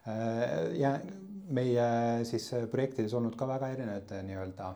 äh, 0.07 0.78
ja 0.80 0.97
meie 1.49 1.89
siis 2.30 2.51
projektides 2.72 3.14
olnud 3.14 3.36
ka 3.36 3.47
väga 3.47 3.74
erinevad 3.74 4.14
nii-öelda 4.26 4.76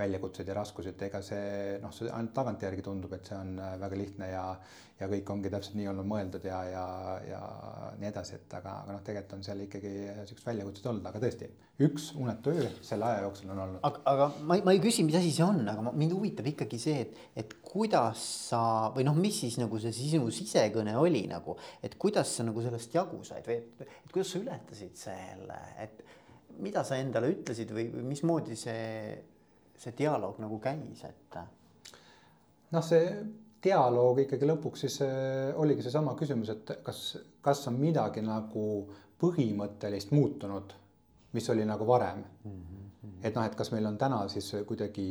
väljakutsed 0.00 0.48
ja 0.48 0.56
raskused, 0.56 1.02
ega 1.08 1.22
see 1.24 1.78
noh, 1.82 1.92
see 1.94 2.10
ainult 2.10 2.34
tagantjärgi 2.36 2.86
tundub, 2.86 3.12
et 3.16 3.28
see 3.28 3.38
on 3.38 3.58
äh, 3.60 3.76
väga 3.80 4.00
lihtne 4.00 4.30
ja 4.32 4.44
ja 5.00 5.08
kõik 5.08 5.30
ongi 5.32 5.50
täpselt 5.52 5.76
nii 5.78 5.88
olnud 5.90 6.06
mõeldud 6.08 6.44
ja, 6.44 6.58
ja, 6.68 6.84
ja 7.24 7.40
nii 8.00 8.08
edasi, 8.10 8.36
et 8.36 8.54
aga, 8.58 8.74
aga 8.82 8.96
noh, 8.96 9.02
tegelikult 9.04 9.38
on 9.38 9.44
seal 9.46 9.62
ikkagi 9.64 9.92
siuksed 10.28 10.48
väljakutsed 10.50 10.88
olnud, 10.90 11.06
aga 11.08 11.22
tõesti 11.22 11.48
üks 11.86 12.10
unetu 12.20 12.52
öö 12.52 12.66
selle 12.84 13.08
aja 13.08 13.22
jooksul 13.24 13.52
on 13.54 13.62
olnud. 13.64 13.80
aga, 13.88 14.02
aga 14.12 14.26
ma, 14.44 14.58
ma 14.66 14.74
ei 14.76 14.82
küsi, 14.84 15.04
mis 15.06 15.16
asi 15.16 15.32
see 15.32 15.46
on, 15.46 15.62
aga 15.72 15.86
ma, 15.86 15.94
mind 15.96 16.12
huvitab 16.18 16.50
ikkagi 16.52 16.80
see, 16.82 17.06
et, 17.06 17.16
et 17.40 17.56
kuidas 17.64 18.26
sa 18.50 18.62
või 18.96 19.08
noh, 19.08 19.16
mis 19.16 19.40
siis 19.46 19.56
nagu 19.62 19.80
see 19.80 19.94
sinu 19.96 20.28
sisekõne 20.36 20.98
oli 21.00 21.24
nagu, 21.32 21.56
et 21.80 21.96
kuidas 22.00 22.36
sa 22.36 22.44
nagu 22.44 22.64
sellest 22.64 23.00
jagu 23.00 23.22
said 23.24 23.48
või 23.48 23.56
et, 23.62 23.88
et 23.88 24.12
kuidas 24.12 24.34
sa 24.34 24.44
ületasid 24.44 25.00
selle, 25.00 25.60
et 25.80 26.04
mida 26.60 26.84
sa 26.84 27.00
endale 27.00 27.32
ütlesid 27.32 27.72
või, 27.72 27.88
või 27.94 28.10
mismoodi 28.12 28.58
see 28.58 28.84
see 29.80 29.94
dialoog 29.98 30.40
nagu 30.42 30.58
käis, 30.62 31.04
et? 31.08 31.38
noh, 32.70 32.84
see 32.84 33.06
dialoog 33.64 34.22
ikkagi 34.24 34.48
lõpuks 34.48 34.86
siis 34.86 35.00
äh, 35.04 35.52
oligi 35.60 35.84
seesama 35.84 36.16
küsimus, 36.18 36.52
et 36.54 36.74
kas, 36.84 37.04
kas 37.44 37.66
on 37.68 37.80
midagi 37.80 38.22
nagu 38.24 38.66
põhimõttelist 39.20 40.14
muutunud, 40.16 40.72
mis 41.36 41.48
oli 41.52 41.66
nagu 41.68 41.86
varem 41.86 42.22
mm. 42.22 42.50
-hmm. 42.50 43.18
et 43.22 43.34
noh, 43.34 43.44
et 43.44 43.54
kas 43.54 43.72
meil 43.72 43.86
on 43.86 43.98
täna 43.98 44.22
siis 44.28 44.52
kuidagi 44.66 45.06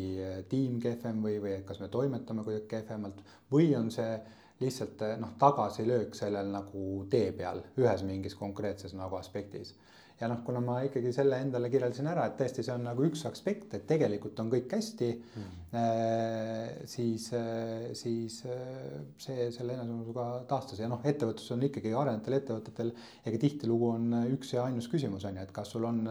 tiim 0.49 0.80
kehvem 0.82 1.22
või, 1.24 1.38
või 1.41 1.61
kas 1.65 1.80
me 1.80 1.88
toimetame 1.88 2.43
kuidagi 2.43 2.67
kehvemalt 2.67 3.22
või 3.51 3.74
on 3.78 3.91
see 3.91 4.17
lihtsalt 4.59 5.01
äh, 5.01 5.17
noh, 5.20 5.36
tagasilöök 5.39 6.15
sellel 6.15 6.51
nagu 6.51 7.05
tee 7.09 7.32
peal 7.32 7.61
ühes 7.78 8.03
mingis 8.03 8.36
konkreetses 8.36 8.93
nagu 8.97 9.15
aspektis 9.15 9.76
ja 10.20 10.28
noh, 10.28 10.41
kuna 10.43 10.59
ma 10.63 10.80
ikkagi 10.84 11.11
selle 11.15 11.38
endale 11.39 11.70
kirjeldasin 11.72 12.09
ära, 12.11 12.26
et 12.28 12.36
tõesti, 12.39 12.63
see 12.65 12.74
on 12.74 12.84
nagu 12.89 13.05
üks 13.07 13.22
aspekt, 13.30 13.72
et 13.78 13.86
tegelikult 13.88 14.39
on 14.43 14.49
kõik 14.51 14.74
hästi 14.76 15.07
mm., 15.15 15.53
äh, 15.80 16.74
siis, 16.91 17.30
äh, 17.38 17.88
siis 17.95 18.41
äh, 18.49 18.97
see 19.22 19.47
selle 19.55 19.78
eneseusuga 19.78 20.26
taastas 20.49 20.82
ja 20.84 20.89
noh, 20.91 20.99
ettevõtlus 21.07 21.53
on 21.55 21.63
ikkagi 21.70 21.93
arenevatel 21.95 22.36
ettevõtetel 22.39 22.91
ega 23.32 23.41
tihtilugu 23.45 23.93
on 23.93 24.20
üks 24.36 24.51
ja 24.57 24.67
ainus 24.67 24.89
küsimus 24.91 25.28
on 25.30 25.39
ju, 25.39 25.47
et 25.47 25.55
kas 25.55 25.72
sul 25.76 25.88
on 25.88 26.03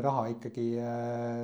raha 0.00 0.28
ikkagi 0.30 0.64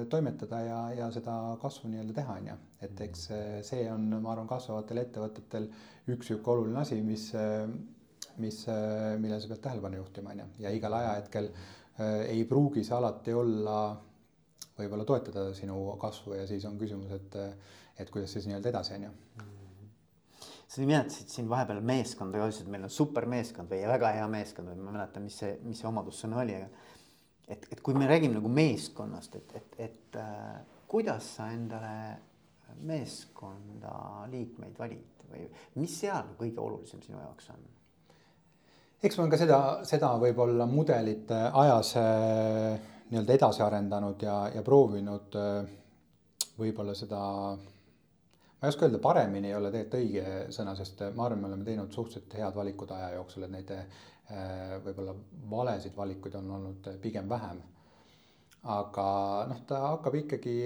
toimetada 0.08 0.60
ja, 0.62 0.78
ja 0.94 1.08
seda 1.12 1.34
kasvu 1.60 1.90
nii-öelda 1.90 2.14
teha, 2.20 2.36
on 2.38 2.46
ju. 2.52 2.54
et 2.86 3.02
eks 3.08 3.26
see 3.66 3.82
on, 3.90 4.06
ma 4.22 4.30
arvan, 4.32 4.46
kasvavatel 4.48 5.02
ettevõtetel 5.02 5.66
üks 6.14 6.30
sihuke 6.30 6.54
oluline 6.54 6.78
asi, 6.84 7.00
mis 7.02 7.32
mis, 8.42 8.62
äh, 8.72 9.14
millele 9.20 9.40
sa 9.42 9.50
pead 9.52 9.62
tähelepanu 9.64 10.00
juhtima, 10.02 10.34
on 10.34 10.44
ju, 10.44 10.48
ja 10.66 10.72
igal 10.74 10.96
ajahetkel 10.98 11.50
äh, 11.52 12.26
ei 12.32 12.44
pruugi 12.48 12.84
see 12.86 12.96
alati 12.96 13.34
olla, 13.36 13.78
võib-olla 14.76 15.06
toetada 15.08 15.48
sinu 15.56 15.78
kasvu 16.00 16.36
ja 16.36 16.46
siis 16.48 16.64
on 16.68 16.78
küsimus, 16.80 17.12
et, 17.16 17.38
et 17.96 18.10
kuidas 18.12 18.34
siis 18.36 18.48
nii-öelda 18.48 18.74
edasi, 18.74 18.98
on 18.98 19.08
ju 19.08 19.14
sa 20.76 20.82
nimetasid 20.82 21.30
siin 21.32 21.48
vahepeal 21.48 21.80
meeskonda 21.86 22.40
ka, 22.40 22.48
ütlesid, 22.50 22.66
et 22.66 22.74
meil 22.74 22.86
on 22.88 22.92
supermeeskond 22.92 23.70
või 23.72 23.86
väga 23.88 24.12
hea 24.18 24.26
meeskond 24.28 24.68
või 24.68 24.80
ma 24.80 24.90
ei 24.90 24.96
mäleta, 24.98 25.22
mis 25.24 25.38
see, 25.40 25.54
mis 25.64 25.80
see 25.80 25.88
omadussõna 25.88 26.40
oli, 26.42 26.56
aga. 26.58 26.68
et, 27.54 27.68
et 27.72 27.82
kui 27.84 27.96
me 27.96 28.08
räägime 28.10 28.36
nagu 28.36 28.50
meeskonnast, 28.52 29.38
et, 29.38 29.54
et, 29.60 29.78
et 29.86 30.18
äh, 30.20 30.58
kuidas 30.90 31.30
sa 31.38 31.48
endale 31.54 31.94
meeskonda 32.86 34.26
liikmeid 34.32 34.76
valid 34.78 35.24
või 35.30 35.46
mis 35.80 35.94
seal 36.02 36.34
kõige 36.38 36.60
olulisem 36.62 37.02
sinu 37.02 37.22
jaoks 37.22 37.50
on? 37.54 37.64
Eks 39.02 39.16
ma 39.16 39.24
olen 39.24 39.32
ka 39.32 39.40
seda, 39.40 39.60
seda 39.88 40.10
võib-olla 40.20 40.66
mudelit 40.70 41.30
äh, 41.34 41.48
ajas 41.62 41.92
äh, 42.00 42.76
nii-öelda 43.10 43.36
edasi 43.36 43.62
arendanud 43.64 44.22
ja, 44.24 44.36
ja 44.54 44.62
proovinud 44.66 45.36
äh, 45.36 45.68
võib-olla 46.56 46.94
seda, 46.96 47.20
ma 47.52 48.64
ei 48.64 48.72
oska 48.72 48.86
öelda, 48.86 49.00
paremini 49.04 49.50
ei 49.52 49.56
ole 49.58 49.70
tegelikult 49.74 50.00
õige 50.00 50.52
sõna, 50.56 50.74
sest 50.78 51.02
ma 51.14 51.26
arvan, 51.26 51.42
me 51.42 51.50
oleme 51.50 51.66
teinud 51.68 51.92
suhteliselt 51.92 52.38
head 52.40 52.56
valikud 52.56 52.94
aja 52.96 53.12
jooksul, 53.18 53.44
et 53.44 53.52
neid 53.52 53.72
võib-olla 54.82 55.12
valesid 55.46 55.94
valikuid 55.94 56.34
on 56.40 56.48
olnud 56.56 56.88
pigem 56.98 57.28
vähem. 57.30 57.60
aga 58.74 59.04
noh, 59.46 59.60
ta 59.68 59.82
hakkab 59.92 60.16
ikkagi 60.18 60.56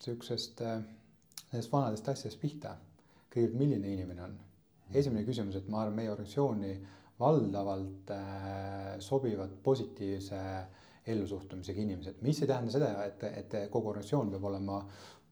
sihukesest, 0.00 0.62
nendest 0.62 1.72
vanadest 1.72 2.08
asjadest 2.08 2.40
pihta. 2.40 2.76
kõigepealt, 3.34 3.58
milline 3.58 3.92
inimene 3.92 4.22
on? 4.24 4.38
esimene 4.94 5.26
küsimus, 5.26 5.58
et 5.58 5.68
ma 5.68 5.82
arvan, 5.82 5.98
meie 5.98 6.14
organisatsiooni 6.14 6.72
valdavalt 7.20 8.10
äh, 8.14 8.96
sobivad 9.02 9.56
positiivse 9.62 10.40
ellusuhtumisega 11.08 11.80
inimesed, 11.80 12.18
mis 12.22 12.42
ei 12.42 12.50
tähenda 12.50 12.72
seda, 12.72 12.90
et, 13.06 13.22
et 13.42 13.54
kogu 13.72 13.94
organisatsioon 13.94 14.34
peab 14.34 14.44
olema 14.50 14.82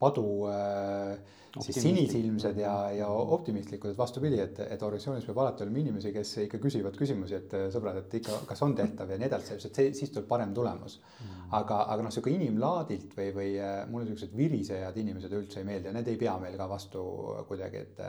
padu 0.01 0.24
äh, 0.51 1.16
siis 1.64 1.78
sinisilmsed 1.80 2.59
ja, 2.61 2.72
ja 2.93 3.09
optimistlikud, 3.09 3.93
et 3.93 3.99
vastupidi, 3.99 4.39
et, 4.43 4.59
et 4.61 4.82
organisatsioonis 4.82 5.26
peab 5.28 5.41
alati 5.43 5.64
olema 5.64 5.80
inimesi, 5.80 6.12
kes 6.12 6.32
ikka 6.45 6.61
küsivad 6.62 6.97
küsimusi, 6.99 7.39
et 7.39 7.55
sõbrad, 7.72 8.01
et 8.03 8.16
ikka, 8.20 8.41
kas 8.51 8.62
on 8.66 8.74
tehtav 8.76 9.12
ja 9.12 9.20
nii 9.20 9.28
edasi, 9.30 9.57
sest 9.62 9.80
see, 9.80 9.93
siis 9.97 10.12
tuleb 10.12 10.28
parem 10.28 10.53
tulemus. 10.57 10.99
Mm.. 11.22 11.45
aga, 11.61 11.82
aga 11.95 12.07
noh, 12.07 12.14
sihuke 12.14 12.32
inimlaadilt 12.34 13.14
või, 13.16 13.30
või 13.37 13.53
äh, 13.61 13.76
mulle 13.93 14.11
siuksed 14.11 14.34
virisejad 14.37 14.99
inimesed 15.01 15.37
üldse 15.39 15.62
ei 15.62 15.68
meeldi 15.68 15.91
ja 15.91 15.95
need 15.97 16.11
ei 16.12 16.20
pea 16.20 16.37
meil 16.43 16.59
ka 16.61 16.68
vastu 16.70 17.05
kuidagi, 17.49 17.84
et 17.87 18.05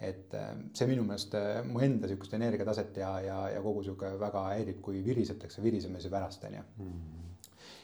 et 0.00 0.34
äh, 0.36 0.48
see 0.76 0.88
minu 0.90 1.04
meelest 1.06 1.34
äh, 1.38 1.62
mu 1.64 1.80
enda 1.84 2.08
sihukest 2.08 2.34
energiataset 2.36 2.98
ja, 3.00 3.10
ja, 3.24 3.36
ja 3.54 3.60
kogu 3.64 3.82
sihuke 3.86 4.12
väga 4.20 4.42
häirib, 4.50 4.80
kui 4.84 5.00
virisetakse 5.04 5.64
virisemise 5.64 6.10
pärast, 6.12 6.44
on 6.44 6.58
ju. 6.58 6.64
Mhm. 6.84 7.12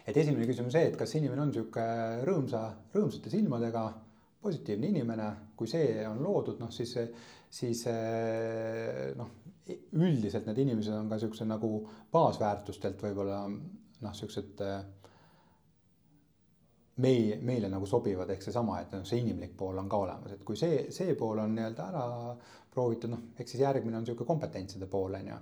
et 0.06 0.16
esimene 0.18 0.46
küsimus 0.46 0.74
see, 0.74 0.88
et 0.90 0.96
kas 0.98 1.14
inimene 1.14 1.44
on 1.44 1.52
sihuke 1.54 1.84
rõõmsa, 2.26 2.62
rõõmsate 2.94 3.30
silmadega, 3.30 3.84
positiivne 4.42 4.88
inimene, 4.90 5.28
kui 5.56 5.70
see 5.70 6.02
on 6.08 6.18
loodud, 6.24 6.58
noh 6.58 6.72
siis, 6.74 6.96
siis 7.46 7.84
noh, 9.14 9.28
üldiselt 9.94 10.48
need 10.48 10.58
inimesed 10.64 10.96
on 10.96 11.06
ka 11.12 11.20
siukse 11.22 11.46
nagu 11.46 11.70
baasväärtustelt 12.12 13.04
võib-olla 13.06 13.44
noh, 13.46 14.16
siuksed 14.18 14.64
meie, 17.02 17.38
meile 17.44 17.70
nagu 17.72 17.86
sobivad, 17.88 18.30
ehk 18.34 18.44
seesama, 18.46 18.80
et 18.82 18.92
noh, 18.94 19.04
see 19.08 19.20
inimlik 19.22 19.54
pool 19.58 19.78
on 19.82 19.88
ka 19.90 20.00
olemas, 20.04 20.34
et 20.36 20.42
kui 20.46 20.58
see, 20.58 20.86
see 20.94 21.16
pool 21.18 21.42
on 21.42 21.54
nii-öelda 21.56 21.86
ära 21.90 22.04
proovitud, 22.72 23.12
noh, 23.12 23.24
eks 23.36 23.54
siis 23.54 23.64
järgmine 23.64 23.98
on 23.98 24.06
niisugune 24.06 24.28
kompetentside 24.28 24.88
pool, 24.90 25.16
on 25.18 25.32
ju. 25.32 25.38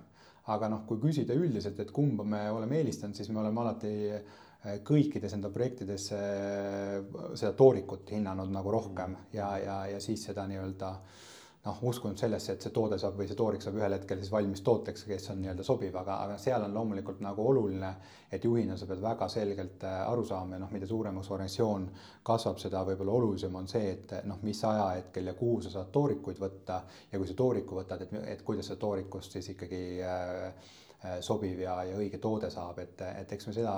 aga 0.51 0.69
noh, 0.73 0.85
kui 0.89 0.99
küsida 0.99 1.37
üldiselt, 1.37 1.79
et 1.79 1.91
kumba 1.93 2.23
me 2.27 2.45
oleme 2.51 2.79
eelistanud, 2.79 3.15
siis 3.15 3.29
me 3.29 3.39
oleme 3.43 3.61
alati 3.61 3.91
eh, 4.11 4.79
kõikides 4.87 5.35
enda 5.37 5.51
projektides 5.53 6.07
eh, 6.17 6.97
seda 7.35 7.53
toorikut 7.57 8.09
hinnanud 8.11 8.49
nagu 8.51 8.73
rohkem 8.73 9.15
ja, 9.33 9.51
ja, 9.61 9.77
ja 9.93 9.99
siis 10.01 10.25
seda 10.27 10.47
nii-öelda 10.49 10.89
äh, 10.95 11.29
noh, 11.65 11.77
uskunud 11.85 12.17
sellesse, 12.17 12.55
et 12.55 12.63
see 12.65 12.73
toode 12.73 12.97
saab 13.01 13.19
või 13.19 13.27
see 13.29 13.37
toorik 13.37 13.61
saab 13.61 13.75
ühel 13.77 13.93
hetkel 13.93 14.17
siis 14.17 14.31
valmis 14.33 14.63
tooteks, 14.65 15.03
kes 15.05 15.29
on 15.33 15.41
nii-öelda 15.43 15.65
sobiv, 15.65 15.93
aga, 15.99 16.17
aga 16.25 16.37
seal 16.41 16.65
on 16.65 16.73
loomulikult 16.73 17.21
nagu 17.21 17.45
oluline, 17.51 17.91
et 18.33 18.45
juhina 18.47 18.77
sa 18.77 18.87
pead 18.89 19.03
väga 19.03 19.27
selgelt 19.29 19.85
äh, 19.85 19.97
aru 20.09 20.25
saama 20.25 20.57
ja 20.57 20.63
noh, 20.63 20.71
mida 20.73 20.89
suuremaks 20.89 21.29
organisatsioon 21.29 21.87
kasvab, 22.25 22.57
seda 22.63 22.81
võib-olla 22.87 23.17
olulisem 23.19 23.55
on 23.61 23.69
see, 23.69 23.93
et 23.93 24.15
noh, 24.25 24.41
mis 24.47 24.63
ajahetkel 24.65 25.29
ja 25.29 25.35
kuhu 25.37 25.61
sa 25.61 25.75
saad 25.75 25.91
toorikuid 25.93 26.41
võtta 26.41 26.81
ja 27.11 27.21
kui 27.21 27.29
sa 27.29 27.37
tooriku 27.37 27.77
võtad, 27.81 28.07
et, 28.07 28.15
et 28.33 28.45
kuidas 28.47 28.71
sa 28.73 28.79
toorikust 28.81 29.37
siis 29.37 29.53
ikkagi 29.53 29.83
äh, 30.01 30.47
äh, 31.05 31.19
sobiv 31.21 31.61
ja, 31.61 31.77
ja 31.85 31.99
õige 32.01 32.17
toode 32.23 32.49
saab, 32.49 32.81
et, 32.81 33.05
et 33.21 33.37
eks 33.37 33.51
me 33.51 33.59
seda 33.59 33.75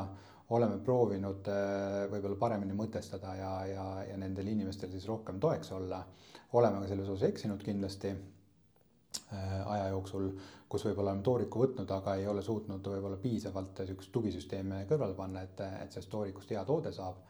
oleme 0.55 0.79
proovinud 0.85 1.51
äh, 1.51 2.05
võib-olla 2.11 2.39
paremini 2.39 2.75
mõtestada 2.77 3.35
ja, 3.35 3.51
ja, 3.67 3.87
ja 4.07 4.17
nendel 4.19 4.47
inimestel 4.55 4.91
siis 4.95 5.07
rohkem 5.09 5.43
toeks 5.43 5.75
olla 5.75 6.05
oleme 6.53 6.83
ka 6.83 6.89
selles 6.91 7.09
osas 7.09 7.29
eksinud 7.29 7.63
kindlasti 7.65 8.11
äh, 8.13 9.71
aja 9.75 9.87
jooksul, 9.93 10.29
kus 10.69 10.85
võib-olla 10.87 11.11
oleme 11.13 11.25
tooriku 11.25 11.63
võtnud, 11.63 11.89
aga 11.95 12.15
ei 12.19 12.27
ole 12.29 12.43
suutnud 12.45 12.85
võib-olla 12.93 13.17
piisavalt 13.21 13.83
niisugust 13.83 14.13
tugisüsteeme 14.13 14.83
kõrvale 14.89 15.17
panna, 15.17 15.43
et, 15.45 15.63
et 15.83 15.93
sellest 15.93 16.11
toorikust 16.13 16.53
hea 16.53 16.65
toode 16.65 16.93
saab. 16.93 17.21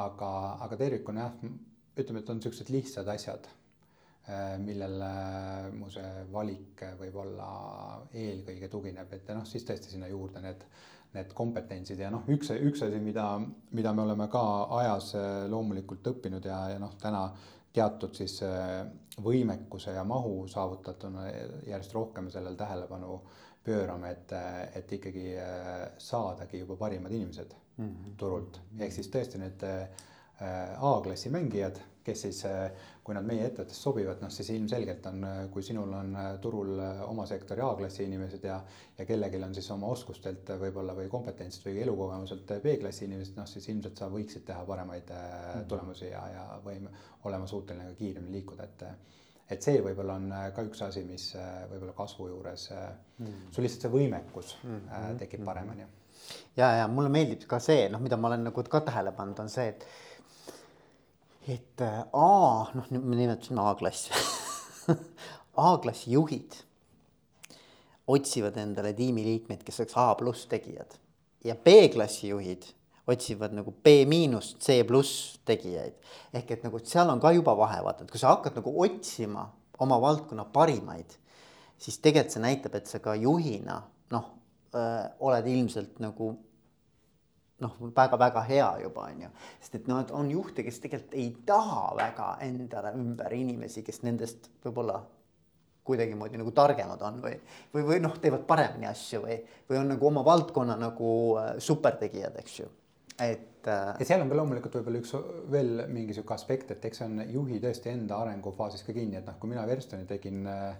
aga, 0.00 0.28
aga 0.64 0.76
tervikuna 0.80 1.26
jah, 1.26 1.34
ütleme, 2.00 2.22
et 2.22 2.30
on 2.32 2.38
niisugused 2.38 2.70
lihtsad 2.72 3.08
asjad, 3.12 3.48
äh, 4.28 4.56
millele 4.62 5.12
mu 5.76 5.90
see 5.92 6.24
valik 6.32 6.86
võib-olla 7.00 7.50
eelkõige 8.14 8.70
tugineb, 8.72 9.12
et 9.12 9.34
noh, 9.34 9.44
siis 9.46 9.66
tõesti 9.68 9.92
sinna 9.92 10.08
juurde 10.08 10.40
need, 10.40 10.64
need 11.12 11.34
kompetentsid 11.36 12.00
ja 12.00 12.10
noh, 12.14 12.24
üks, 12.32 12.54
üks 12.56 12.86
asi, 12.86 13.00
mida, 13.04 13.26
mida 13.76 13.92
me 13.92 14.06
oleme 14.06 14.30
ka 14.32 14.44
ajas 14.78 15.12
äh, 15.18 15.32
loomulikult 15.50 16.14
õppinud 16.14 16.46
ja, 16.48 16.62
ja 16.72 16.78
noh, 16.80 16.94
täna 17.02 17.26
teatud 17.72 18.14
siis 18.14 18.38
äh, 18.46 18.82
võimekuse 19.22 19.94
ja 19.96 20.04
mahu 20.04 20.46
saavutatuna 20.48 21.26
järjest 21.66 21.94
rohkem 21.94 22.30
sellele 22.30 22.56
tähelepanu 22.56 23.20
pöörame, 23.64 24.10
et, 24.10 24.32
et 24.74 24.92
ikkagi 24.92 25.36
äh, 25.38 25.86
saadagi 25.98 26.62
juba 26.64 26.76
parimad 26.76 27.12
inimesed 27.12 27.54
mm 27.76 27.88
-hmm. 27.88 28.16
turult, 28.16 28.60
ehk 28.78 28.92
siis 28.92 29.08
tõesti 29.08 29.38
need 29.38 29.62
äh, 29.62 29.88
A-klassi 30.82 31.30
mängijad 31.30 31.78
kes 32.04 32.24
siis, 32.26 32.40
kui 33.04 33.14
nad 33.14 33.26
meie 33.26 33.44
ettevõttesse 33.46 33.82
sobivad, 33.82 34.20
noh 34.22 34.30
siis 34.32 34.50
ilmselgelt 34.54 35.06
on, 35.10 35.26
kui 35.54 35.62
sinul 35.66 35.92
on 35.98 36.16
turul 36.42 36.80
oma 37.06 37.26
sektori 37.30 37.62
A-klassi 37.64 38.06
inimesed 38.08 38.44
ja, 38.46 38.58
ja 38.98 39.06
kellelgi 39.08 39.40
on 39.42 39.54
siis 39.54 39.70
oma 39.74 39.90
oskustelt 39.94 40.50
võib-olla 40.60 40.96
või 40.98 41.08
kompetentsilt 41.12 41.68
või 41.70 41.80
elukogemuselt 41.86 42.54
B-klassi 42.64 43.06
inimesed, 43.06 43.38
noh 43.38 43.48
siis 43.50 43.68
ilmselt 43.70 44.02
sa 44.02 44.10
võiksid 44.12 44.46
teha 44.50 44.66
paremaid 44.68 45.14
mm. 45.14 45.66
tulemusi 45.70 46.10
ja, 46.10 46.26
ja 46.34 46.46
võime 46.64 46.92
olema 47.30 47.46
suuteline 47.50 47.92
ka 47.92 47.98
kiiremini 48.02 48.40
liikuda, 48.40 48.68
et 48.70 48.86
et 49.52 49.64
see 49.64 49.80
võib-olla 49.84 50.14
on 50.16 50.30
ka 50.56 50.62
üks 50.64 50.80
asi, 50.86 51.02
mis 51.04 51.32
võib-olla 51.70 51.92
kasvu 51.96 52.28
juures 52.30 52.68
mm. 52.72 53.50
sul 53.52 53.66
lihtsalt 53.66 53.88
see 53.88 53.92
võimekus 53.92 54.54
mm. 54.62 55.18
tekib 55.20 55.44
paremini. 55.44 55.84
ja, 56.56 56.70
ja 56.82 56.86
mulle 56.88 57.12
meeldib 57.12 57.44
ka 57.50 57.60
see, 57.60 57.88
noh, 57.92 58.00
mida 58.02 58.16
ma 58.16 58.30
olen 58.30 58.48
nagu 58.48 58.64
ka 58.64 58.80
tähele 58.86 59.12
pannud, 59.16 59.42
on 59.44 59.52
see, 59.52 59.68
et 59.74 59.86
et 61.48 61.80
äh, 61.80 62.02
A, 62.12 62.66
noh, 62.74 62.90
me 62.90 63.16
nimetasime 63.16 63.60
A-klassi 63.60 64.12
A-klassi 65.56 66.12
juhid 66.12 66.54
otsivad 68.12 68.56
endale 68.60 68.92
tiimiliikmeid, 68.96 69.62
kes 69.64 69.80
oleks 69.82 69.96
A 70.00 70.12
pluss 70.18 70.46
tegijad. 70.50 70.96
Ja 71.44 71.54
B-klassi 71.54 72.28
juhid 72.28 72.66
otsivad 73.06 73.54
nagu 73.54 73.72
B 73.72 74.04
miinus, 74.06 74.56
C 74.60 74.82
pluss 74.86 75.38
tegijaid. 75.44 75.94
ehk 76.32 76.50
et 76.50 76.62
nagu 76.64 76.78
seal 76.84 77.10
on 77.10 77.20
ka 77.20 77.32
juba 77.32 77.54
vahe, 77.58 77.80
vaata, 77.84 78.04
et 78.04 78.10
kui 78.10 78.20
sa 78.20 78.34
hakkad 78.34 78.56
nagu 78.60 78.72
otsima 78.84 79.48
oma 79.82 79.98
valdkonna 80.00 80.44
parimaid, 80.54 81.16
siis 81.78 81.98
tegelikult 81.98 82.36
see 82.36 82.42
näitab, 82.42 82.74
et 82.78 82.86
sa 82.86 83.00
ka 83.02 83.14
juhina 83.18 83.82
noh, 84.14 84.28
äh, 84.74 85.10
oled 85.20 85.46
ilmselt 85.46 85.98
nagu 86.00 86.36
noh, 87.62 87.78
väga-väga 87.96 88.42
hea 88.48 88.68
juba 88.82 89.06
on 89.08 89.24
ju, 89.26 89.32
sest 89.62 89.80
et 89.80 89.88
noh, 89.90 90.02
et 90.02 90.12
on 90.14 90.30
juhte, 90.30 90.64
kes 90.66 90.82
tegelikult 90.84 91.16
ei 91.18 91.32
taha 91.46 91.88
väga 91.98 92.28
endale 92.46 92.94
ümber 92.98 93.34
inimesi, 93.36 93.84
kes 93.86 94.02
nendest 94.06 94.50
võib-olla 94.64 95.00
kuidagimoodi 95.86 96.38
nagu 96.38 96.52
targemad 96.54 97.00
on 97.02 97.18
või, 97.24 97.34
või, 97.74 97.86
või 97.88 97.98
noh, 98.04 98.14
teevad 98.22 98.44
paremini 98.46 98.86
asju 98.90 99.24
või, 99.24 99.40
või 99.70 99.80
on 99.80 99.90
nagu 99.94 100.06
oma 100.06 100.22
valdkonna 100.26 100.76
nagu 100.78 101.10
äh, 101.40 101.50
supertegijad, 101.58 102.38
eks 102.38 102.60
ju, 102.60 102.68
et 103.18 103.66
äh.... 103.66 103.90
ja 103.98 104.06
seal 104.06 104.22
on 104.22 104.30
ka 104.30 104.38
loomulikult 104.38 104.78
võib-olla 104.78 105.02
üks 105.02 105.16
veel 105.50 105.84
mingi 105.90 106.14
sihuke 106.14 106.36
aspekt, 106.36 106.70
et 106.76 106.86
eks 106.86 107.02
see 107.02 107.10
on 107.10 107.24
juhi 107.34 107.58
tõesti 107.62 107.90
enda 107.94 108.20
arengufaasis 108.22 108.86
ka 108.86 108.94
kinni, 108.94 109.18
et 109.18 109.26
noh, 109.26 109.38
kui 109.42 109.50
mina 109.50 109.66
Verstoni 109.66 110.06
tegin 110.06 110.46
äh, 110.50 110.70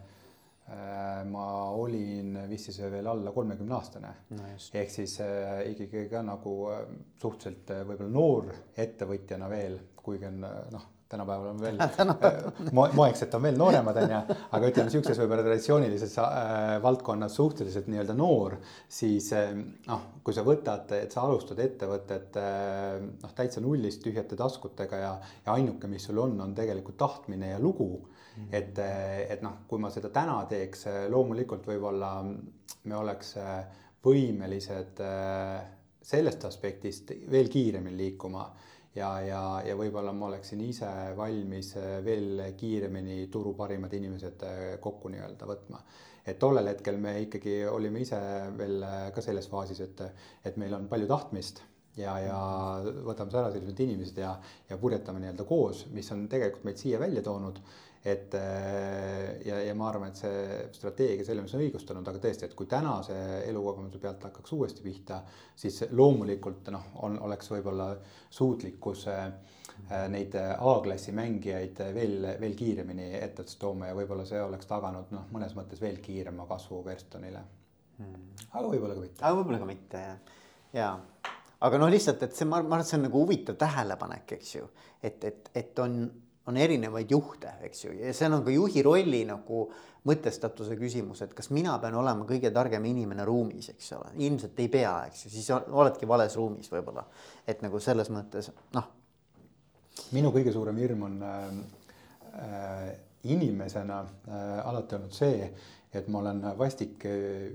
ma 1.29 1.47
olin 1.75 2.37
vist 2.49 2.71
siis 2.71 2.79
veel 2.91 3.07
alla 3.11 3.33
kolmekümne 3.35 3.75
aastane 3.75 4.13
no. 4.31 4.45
ehk 4.79 4.93
siis 4.95 5.19
äh, 5.21 5.65
ikkagi 5.73 6.07
ka 6.09 6.23
nagu 6.25 6.55
äh, 6.71 6.85
suhteliselt 7.21 7.73
äh, 7.75 7.83
võib-olla 7.89 8.15
noor 8.15 8.53
ettevõtjana 8.85 9.51
veel, 9.51 9.75
kuigi 9.99 10.29
on 10.31 10.39
äh, 10.47 10.61
noh, 10.73 10.87
tänapäeval 11.13 11.47
on 11.47 11.61
veel 11.61 11.81
äh, 11.83 12.73
mo 12.73 12.87
moeksed 12.97 13.35
on 13.37 13.45
veel 13.47 13.59
nooremad, 13.61 13.99
onju, 14.03 14.21
aga 14.57 14.71
ütleme 14.71 14.93
siukses 14.93 15.21
võib-olla 15.21 15.45
traditsioonilises 15.47 16.15
äh, 16.23 16.77
valdkonnas 16.85 17.37
suhteliselt 17.37 17.91
nii-öelda 17.93 18.17
noor, 18.17 18.57
siis 18.89 19.29
äh, 19.37 19.53
noh, 19.89 20.07
kui 20.25 20.37
sa 20.37 20.45
võtad, 20.47 20.95
et 20.97 21.13
sa 21.13 21.27
alustad 21.27 21.61
ettevõtet 21.65 22.39
äh, 22.41 22.97
noh, 23.03 23.37
täitsa 23.37 23.65
nullist 23.65 24.03
tühjate 24.05 24.39
taskutega 24.41 25.03
ja, 25.03 25.13
ja 25.47 25.57
ainuke, 25.59 25.91
mis 25.91 26.09
sul 26.09 26.23
on, 26.23 26.39
on 26.45 26.57
tegelikult 26.57 27.01
tahtmine 27.03 27.53
ja 27.55 27.61
lugu. 27.63 27.93
Et, 28.51 28.79
et 28.79 29.43
noh, 29.45 29.63
kui 29.69 29.81
ma 29.83 29.91
seda 29.91 30.11
täna 30.15 30.41
teeks, 30.51 30.87
loomulikult 31.13 31.67
võib-olla 31.69 32.13
me 32.25 32.97
oleks 32.99 33.37
võimelised 34.03 35.01
äh, 35.05 35.57
sellest 36.03 36.45
aspektist 36.49 37.13
veel 37.31 37.49
kiiremini 37.49 37.97
liikuma 37.97 38.47
ja, 38.97 39.11
ja, 39.25 39.43
ja 39.67 39.77
võib-olla 39.79 40.13
ma 40.17 40.31
oleksin 40.31 40.63
ise 40.67 40.89
valmis 41.17 41.75
veel 42.05 42.43
kiiremini 42.59 43.27
turu 43.33 43.55
parimad 43.59 43.93
inimesed 43.95 44.43
kokku 44.81 45.13
nii-öelda 45.13 45.49
võtma. 45.49 45.83
et 46.27 46.39
tollel 46.39 46.69
hetkel 46.71 46.99
me 46.99 47.21
ikkagi 47.25 47.65
olime 47.67 48.03
ise 48.03 48.19
veel 48.59 48.85
ka 49.15 49.23
selles 49.23 49.49
faasis, 49.51 49.81
et, 49.81 50.03
et 50.45 50.57
meil 50.57 50.75
on 50.75 50.89
palju 50.91 51.07
tahtmist 51.11 51.63
ja, 51.97 52.17
ja 52.23 52.41
võtame 53.07 53.35
ära 53.39 53.51
sellised 53.53 53.81
inimesed 53.85 54.19
ja, 54.23 54.35
ja 54.69 54.79
purjetame 54.81 55.23
nii-öelda 55.23 55.47
koos, 55.49 55.87
mis 55.93 56.11
on 56.15 56.27
tegelikult 56.31 56.69
meid 56.69 56.81
siia 56.81 57.01
välja 57.03 57.23
toonud 57.25 57.61
et 58.05 58.35
äh, 58.35 59.47
ja, 59.47 59.61
ja 59.63 59.75
ma 59.79 59.87
arvan, 59.89 60.11
et 60.11 60.19
see 60.19 60.63
strateegia 60.75 61.27
selle 61.27 61.45
mõttes 61.45 61.55
on 61.55 61.63
õigustunud, 61.63 62.09
aga 62.11 62.23
tõesti, 62.23 62.49
et 62.49 62.57
kui 62.59 62.67
tänase 62.71 63.15
elukogemuse 63.47 64.01
pealt 64.03 64.27
hakkaks 64.27 64.55
uuesti 64.57 64.83
pihta, 64.83 65.21
siis 65.57 65.85
loomulikult 65.95 66.73
noh, 66.75 66.89
on, 67.07 67.21
oleks 67.29 67.53
võib-olla 67.53 67.93
suutlikkus 68.31 69.07
äh, 69.13 69.29
neid 70.11 70.35
A-klassi 70.35 71.15
mängijaid 71.15 71.79
veel, 71.95 72.27
veel 72.41 72.59
kiiremini 72.59 73.13
ettevõttesse 73.21 73.61
tooma 73.61 73.91
ja 73.91 73.97
võib-olla 73.97 74.27
see 74.29 74.43
oleks 74.43 74.69
taganud 74.71 75.15
noh, 75.15 75.31
mõnes 75.35 75.55
mõttes 75.59 75.81
veel 75.83 75.99
kiirema 76.03 76.47
kasvu 76.51 76.83
Verstonile 76.87 77.43
hmm.. 77.99 78.19
aga 78.51 78.67
võib-olla 78.67 78.99
ka 78.99 79.07
mitte. 79.07 79.23
aga 79.23 79.39
võib-olla 79.39 79.63
ka 79.63 79.71
mitte 79.71 80.03
jah, 80.03 80.37
ja 80.75 80.91
aga 81.63 81.79
noh, 81.79 81.91
lihtsalt, 81.93 82.27
et 82.27 82.35
see, 82.35 82.49
ma 82.51 82.59
arvan, 82.59 82.83
et 82.83 82.91
see 82.91 82.99
on 82.99 83.07
nagu 83.07 83.23
huvitav 83.23 83.59
tähelepanek, 83.61 84.37
eks 84.39 84.55
ju, 84.57 84.69
et, 85.03 85.25
et, 85.29 85.51
et 85.63 85.83
on 85.83 85.99
on 86.47 86.57
erinevaid 86.59 87.11
juhte, 87.11 87.53
eks 87.69 87.85
ju, 87.85 87.93
ja 88.01 88.13
seal 88.17 88.35
on 88.35 88.45
ka 88.45 88.51
juhi 88.55 88.83
rolli 88.83 89.23
nagu 89.29 89.67
mõtestatuse 90.09 90.75
küsimus, 90.79 91.21
et 91.23 91.35
kas 91.39 91.53
mina 91.55 91.77
pean 91.83 91.95
olema 91.99 92.27
kõige 92.27 92.51
targem 92.55 92.85
inimene 92.91 93.25
ruumis, 93.27 93.69
eks 93.71 93.93
ole, 93.99 94.11
ilmselt 94.27 94.59
ei 94.59 94.71
pea, 94.73 94.97
eks 95.11 95.27
ju, 95.27 95.31
siis 95.37 95.53
oledki 95.55 96.09
vales 96.09 96.35
ruumis 96.39 96.73
võib-olla. 96.73 97.07
et 97.47 97.63
nagu 97.63 97.81
selles 97.81 98.11
mõttes 98.11 98.51
noh. 98.75 98.91
minu 100.13 100.33
kõige 100.35 100.53
suurem 100.53 100.77
hirm 100.83 101.07
on 101.07 101.23
äh, 101.23 101.47
äh, 102.43 102.91
inimesena 103.31 104.01
äh, 104.03 104.67
alati 104.67 104.99
olnud 104.99 105.15
see, 105.15 105.53
et 105.95 106.09
ma 106.09 106.19
olen 106.19 106.43
vastik 106.59 107.07
äh, 107.07 107.53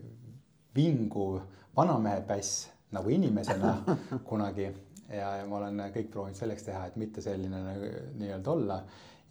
vinguv 0.76 1.42
vanamehe 1.76 2.22
päss 2.28 2.70
nagu 2.96 3.10
inimesena 3.10 3.82
kunagi 4.30 4.70
ja, 5.10 5.34
ja 5.42 5.46
ma 5.48 5.60
olen 5.62 5.82
kõik 5.96 6.10
proovinud 6.14 6.38
selleks 6.38 6.68
teha, 6.68 6.86
et 6.88 6.96
mitte 7.00 7.24
selline 7.24 7.62
nagu 7.64 7.92
nii-öelda 8.22 8.54
olla. 8.54 8.80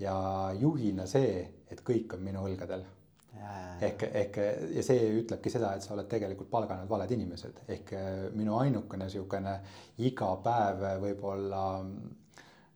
Ja 0.01 0.17
juhina 0.61 1.07
see, 1.09 1.41
et 1.73 1.81
kõik 1.85 2.15
on 2.17 2.25
minu 2.25 2.45
õlgadel. 2.45 2.85
Ehk, 3.81 4.03
ehk 4.17 4.37
ja 4.75 4.83
see 4.85 5.09
ütlebki 5.21 5.51
seda, 5.53 5.75
et 5.77 5.85
sa 5.85 5.93
oled 5.95 6.09
tegelikult 6.09 6.49
palganud 6.51 6.89
valed 6.89 7.11
inimesed, 7.13 7.61
ehk 7.69 7.93
minu 8.37 8.57
ainukene 8.59 9.07
niisugune 9.07 9.53
iga 10.09 10.31
päev 10.45 10.85
võib-olla 11.05 11.63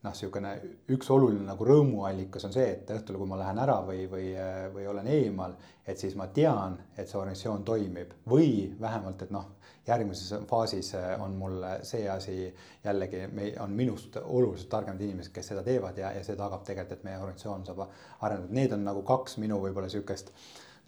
noh, 0.00 0.14
niisugune 0.14 0.52
üks 0.94 1.10
oluline 1.12 1.44
nagu 1.44 1.66
rõõmuallikas 1.66 2.46
on 2.48 2.54
see, 2.54 2.68
et 2.72 2.90
õhtul, 2.94 3.18
kui 3.20 3.28
ma 3.28 3.38
lähen 3.40 3.60
ära 3.60 3.80
või, 3.84 4.06
või, 4.10 4.30
või 4.74 4.86
olen 4.88 5.10
eemal, 5.12 5.56
et 5.86 6.00
siis 6.00 6.16
ma 6.16 6.30
tean, 6.32 6.78
et 6.96 7.08
see 7.08 7.18
organisatsioon 7.20 7.64
toimib. 7.68 8.14
Või 8.30 8.70
vähemalt, 8.80 9.26
et 9.26 9.34
noh, 9.34 9.50
järgmises 9.86 10.46
faasis 10.48 10.94
on 11.20 11.36
mul 11.40 11.60
see 11.86 12.08
asi 12.08 12.38
jällegi, 12.84 13.26
on 13.60 13.76
minust 13.76 14.16
oluliselt 14.22 14.70
targemad 14.72 15.04
inimesed, 15.04 15.34
kes 15.34 15.52
seda 15.52 15.64
teevad 15.66 15.98
ja, 16.00 16.14
ja 16.16 16.24
see 16.24 16.38
tagab 16.38 16.64
tegelikult, 16.64 16.98
et 16.98 17.06
meie 17.08 17.20
organisatsioon 17.20 17.68
saab 17.68 17.86
areneda, 17.88 18.56
need 18.60 18.76
on 18.76 18.84
nagu 18.88 19.04
kaks 19.06 19.38
minu 19.42 19.60
võib-olla 19.60 19.90
niisugust 19.90 20.32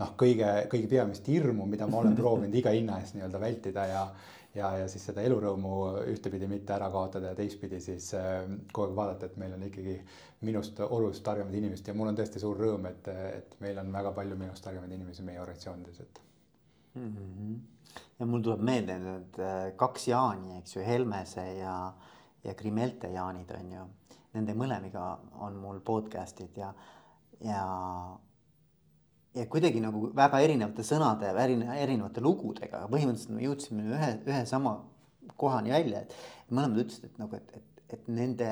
noh, 0.00 0.12
kõige, 0.18 0.52
kõige 0.72 0.88
peamist 0.90 1.28
hirmu, 1.28 1.66
mida 1.68 1.88
ma 1.90 2.00
olen 2.00 2.16
proovinud 2.18 2.54
iga 2.58 2.72
hinna 2.74 3.00
eest 3.02 3.16
nii-öelda 3.16 3.40
vältida 3.42 3.86
ja 3.90 4.06
ja, 4.54 4.70
ja 4.82 4.88
siis 4.90 5.04
seda 5.08 5.22
elurõõmu 5.24 5.72
ühtepidi 6.12 6.48
mitte 6.50 6.74
ära 6.76 6.90
kaotada 6.92 7.32
ja 7.32 7.38
teistpidi 7.38 7.80
siis 7.80 8.10
äh, 8.18 8.42
kogu 8.72 8.88
aeg 8.90 8.96
vaadata, 8.98 9.28
et 9.28 9.38
meil 9.40 9.54
on 9.56 9.64
ikkagi 9.68 9.96
minust 10.46 10.80
oluliselt 10.84 11.24
targemad 11.26 11.54
inimesed 11.56 11.88
ja 11.88 11.94
mul 11.96 12.12
on 12.12 12.18
tõesti 12.18 12.42
suur 12.42 12.58
rõõm, 12.60 12.88
et, 12.90 13.08
et 13.38 13.56
meil 13.64 13.80
on 13.82 13.92
väga 13.94 14.12
palju 14.16 14.38
minust 14.38 14.64
targemaid 14.66 14.92
inimesi 14.98 15.24
meie 15.26 15.40
organisatsioonides, 15.40 16.00
et 16.00 16.20
mm. 16.94 17.14
-hmm. 17.16 18.00
ja 18.18 18.26
mul 18.26 18.42
tuleb 18.42 18.66
meelde 18.70 18.98
need 18.98 19.40
äh, 19.40 19.76
kaks 19.76 20.08
Jaani, 20.08 20.58
eks 20.58 20.76
ju, 20.76 20.84
Helmese 20.86 21.46
ja, 21.58 21.76
ja 22.44 22.54
Krimelte 22.54 23.12
Jaanid 23.12 23.50
on 23.60 23.72
ju. 23.72 23.88
Nende 24.32 24.54
mõlemiga 24.56 25.18
on 25.44 25.56
mul 25.60 25.80
podcast'id 25.84 26.56
ja, 26.56 26.70
ja 27.44 27.64
ja 29.34 29.46
kuidagi 29.48 29.80
nagu 29.80 30.10
väga 30.16 30.40
erinevate 30.44 30.84
sõnade 30.86 31.30
ja 31.32 31.76
erinevate 31.80 32.22
lugudega, 32.24 32.82
aga 32.82 32.90
põhimõtteliselt 32.92 33.34
me 33.36 33.46
jõudsime 33.46 33.86
ühe, 33.96 34.10
ühe 34.28 34.42
sama 34.48 34.76
kohani 35.40 35.72
välja, 35.72 36.04
et 36.04 36.52
mõlemad 36.52 36.84
ütlesid, 36.84 37.08
et 37.08 37.20
nagu, 37.22 37.38
et, 37.38 37.56
et, 37.56 37.84
et 37.96 38.10
nende 38.12 38.50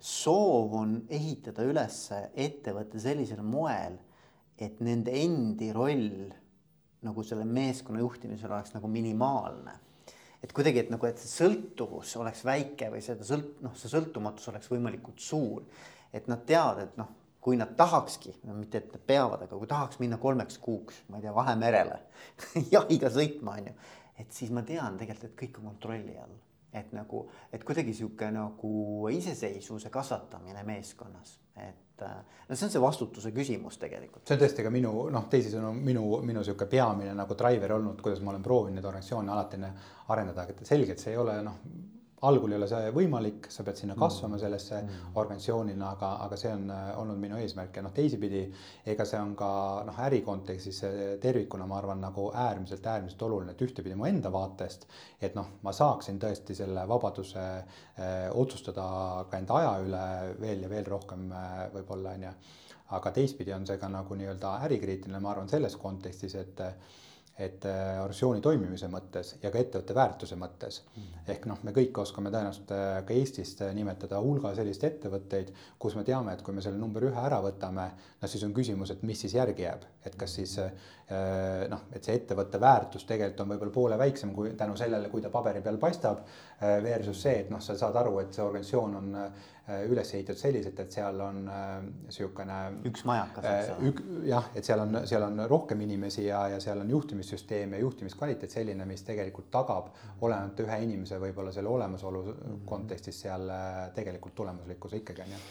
soov 0.00 0.76
on 0.78 0.94
ehitada 1.12 1.66
üles 1.68 1.98
ettevõte 2.38 3.02
sellisel 3.02 3.42
moel, 3.44 3.98
et 4.60 4.80
nende 4.84 5.12
endi 5.16 5.70
roll 5.76 6.30
nagu 7.04 7.22
selle 7.24 7.46
meeskonna 7.48 8.02
juhtimisel 8.02 8.52
oleks 8.52 8.74
nagu 8.76 8.88
minimaalne. 8.88 9.78
et 10.40 10.52
kuidagi, 10.56 10.80
et 10.80 10.90
nagu, 10.92 11.04
et 11.04 11.18
see 11.20 11.28
sõltuvus 11.42 12.14
oleks 12.16 12.46
väike 12.48 12.88
või 12.92 13.02
seda 13.04 13.26
sõlt-, 13.28 13.58
noh, 13.60 13.74
see 13.76 13.90
sõltumatus 13.92 14.48
oleks 14.52 14.70
võimalikult 14.72 15.20
suur. 15.20 15.64
et 16.12 16.28
nad 16.28 16.44
teavad, 16.46 16.84
et 16.84 16.96
noh 17.00 17.19
kui 17.40 17.56
nad 17.56 17.72
tahakski, 17.76 18.34
no 18.44 18.54
mitte, 18.54 18.82
et 18.82 18.92
nad 18.92 19.02
peavad, 19.06 19.46
aga 19.46 19.56
kui 19.56 19.68
tahaks 19.68 20.00
minna 20.02 20.18
kolmeks 20.20 20.58
kuuks, 20.60 21.02
ma 21.08 21.18
ei 21.18 21.24
tea, 21.24 21.34
Vahemerele 21.34 21.98
jahiga 22.74 23.10
sõitma, 23.12 23.56
on 23.56 23.70
ju. 23.70 23.74
et 24.20 24.32
siis 24.36 24.52
ma 24.52 24.62
tean 24.66 24.98
tegelikult, 25.00 25.30
et 25.30 25.38
kõik 25.40 25.60
on 25.60 25.70
kontrolli 25.72 26.16
all, 26.20 26.34
et 26.76 26.90
nagu, 26.94 27.24
et 27.52 27.64
kuidagi 27.66 27.94
sihuke 27.96 28.28
nagu 28.34 28.72
iseseisvuse 29.12 29.90
kasvatamine 29.90 30.64
meeskonnas, 30.68 31.38
et 31.56 32.04
no 32.04 32.56
see 32.56 32.66
on 32.66 32.72
see 32.72 32.82
vastutuse 32.82 33.32
küsimus 33.36 33.80
tegelikult. 33.80 34.26
see 34.28 34.36
on 34.36 34.42
tõesti 34.44 34.66
ka 34.66 34.72
minu 34.72 34.92
noh, 35.12 35.24
teisisõnu 35.32 35.72
minu, 35.76 36.04
minu 36.26 36.44
sihuke 36.44 36.68
peamine 36.68 37.14
nagu 37.16 37.36
driver 37.36 37.76
olnud, 37.78 38.04
kuidas 38.04 38.20
ma 38.24 38.34
olen 38.34 38.44
proovinud 38.44 38.80
neid 38.80 38.90
organisatsioone 38.92 39.32
alati 39.32 39.64
arendada, 40.12 40.44
et 40.48 40.62
selgelt 40.68 41.00
see 41.00 41.16
ei 41.16 41.20
ole 41.20 41.40
noh 41.44 41.64
algul 42.28 42.52
ei 42.52 42.58
ole 42.58 42.68
see 42.68 42.90
võimalik, 42.94 43.46
sa 43.52 43.64
pead 43.64 43.78
sinna 43.80 43.94
kasvama 43.98 44.36
mm. 44.36 44.40
sellesse 44.42 44.80
mm. 44.82 45.12
organisatsioonina, 45.20 45.92
aga, 45.96 46.10
aga 46.26 46.38
see 46.40 46.52
on 46.52 46.66
äh, 46.74 46.90
olnud 47.00 47.20
minu 47.20 47.38
eesmärk 47.40 47.78
ja 47.78 47.84
noh, 47.86 47.94
teisipidi 47.96 48.42
ega 48.92 49.06
see 49.08 49.20
on 49.20 49.32
ka 49.38 49.50
noh, 49.88 50.00
äri 50.06 50.20
kontekstis 50.26 50.82
tervikuna, 51.22 51.66
ma 51.70 51.78
arvan, 51.80 52.00
nagu 52.04 52.28
äärmiselt, 52.34 52.86
äärmiselt 52.86 53.22
oluline, 53.28 53.54
et 53.54 53.64
ühtepidi 53.64 53.96
mu 53.96 54.08
enda 54.08 54.32
vaatest, 54.32 54.86
et 55.20 55.36
noh, 55.38 55.48
ma 55.64 55.72
saaksin 55.76 56.20
tõesti 56.20 56.56
selle 56.58 56.86
vabaduse 56.88 57.44
eh, 57.56 58.28
otsustada 58.34 58.86
ka 59.30 59.40
enda 59.40 59.60
aja 59.60 59.76
üle 59.84 60.06
veel 60.40 60.66
ja 60.66 60.72
veel 60.72 60.88
rohkem 60.88 61.28
eh, 61.32 61.60
võib-olla 61.76 62.16
on 62.16 62.26
ju. 62.28 62.34
aga 62.96 63.12
teistpidi 63.14 63.52
on 63.54 63.66
see 63.66 63.78
ka 63.78 63.88
nagu 63.88 64.16
nii-öelda 64.18 64.56
ärikriitiline, 64.66 65.20
ma 65.22 65.30
arvan, 65.30 65.48
selles 65.48 65.76
kontekstis, 65.78 66.34
et 66.34 66.62
et 67.40 67.64
äh, 67.64 67.96
organisatsiooni 68.02 68.42
toimimise 68.44 68.88
mõttes 68.92 69.32
ja 69.40 69.50
ka 69.52 69.60
ettevõtte 69.60 69.94
väärtuse 69.96 70.36
mõttes 70.36 70.80
mm. 70.82 71.20
ehk 71.32 71.46
noh, 71.48 71.60
me 71.64 71.72
kõik 71.76 72.00
oskame 72.02 72.32
tõenäoliselt 72.32 72.72
äh, 72.76 72.98
ka 73.06 73.16
Eestist 73.16 73.62
äh, 73.64 73.72
nimetada 73.76 74.20
hulga 74.20 74.52
selliseid 74.56 74.90
ettevõtteid, 74.90 75.52
kus 75.80 75.96
me 75.96 76.04
teame, 76.04 76.34
et 76.36 76.44
kui 76.44 76.56
me 76.56 76.64
selle 76.64 76.80
number 76.80 77.06
ühe 77.08 77.24
ära 77.24 77.40
võtame, 77.44 77.86
no 78.20 78.30
siis 78.30 78.44
on 78.44 78.52
küsimus, 78.56 78.92
et 78.92 79.04
mis 79.08 79.24
siis 79.24 79.36
järgi 79.38 79.64
jääb, 79.64 79.86
et 80.04 80.16
kas 80.20 80.36
siis 80.36 80.58
noh, 81.70 81.80
et 81.90 82.06
see 82.06 82.14
ettevõtte 82.14 82.60
väärtus 82.62 83.02
tegelikult 83.08 83.40
on 83.42 83.48
võib-olla 83.50 83.74
poole 83.74 83.96
väiksem 83.98 84.30
kui 84.34 84.52
tänu 84.56 84.76
sellele, 84.78 85.08
kui 85.10 85.24
ta 85.24 85.32
paberi 85.32 85.58
peal 85.64 85.80
paistab. 85.82 86.20
Versus 86.60 87.22
see, 87.24 87.40
et 87.42 87.50
noh, 87.50 87.58
sa 87.64 87.74
saad 87.74 87.96
aru, 87.98 88.18
et 88.22 88.36
see 88.36 88.44
organisatsioon 88.44 88.94
on 89.00 89.16
üles 89.86 90.14
ehitatud 90.14 90.40
selliselt, 90.40 90.80
et 90.82 90.92
seal 90.94 91.20
on 91.22 91.40
niisugune 91.46 92.56
äh, 92.66 92.76
üks 92.90 93.04
majakas 93.08 93.46
äh,. 93.46 93.70
ük-, 93.90 94.02
jah, 94.26 94.50
et 94.56 94.66
seal 94.66 94.82
on, 94.82 95.00
seal 95.08 95.24
on 95.26 95.44
rohkem 95.50 95.80
inimesi 95.86 96.26
ja, 96.26 96.46
ja 96.54 96.60
seal 96.62 96.82
on 96.82 96.90
juhtimissüsteem 96.90 97.76
ja 97.76 97.82
juhtimiskvaliteet 97.84 98.50
selline, 98.50 98.86
mis 98.88 99.04
tegelikult 99.06 99.50
tagab 99.54 99.92
olenemata 100.20 100.66
ühe 100.66 100.82
inimese 100.86 101.20
võib-olla 101.22 101.52
selle 101.54 101.68
olemasolu 101.68 102.22
mm 102.22 102.36
-hmm. 102.36 102.62
kontekstis 102.66 103.20
seal 103.26 103.48
äh, 103.48 103.90
tegelikult 103.94 104.34
tulemuslikkuse 104.34 105.02
ikkagi 105.04 105.26
on 105.26 105.36
ju 105.36 105.42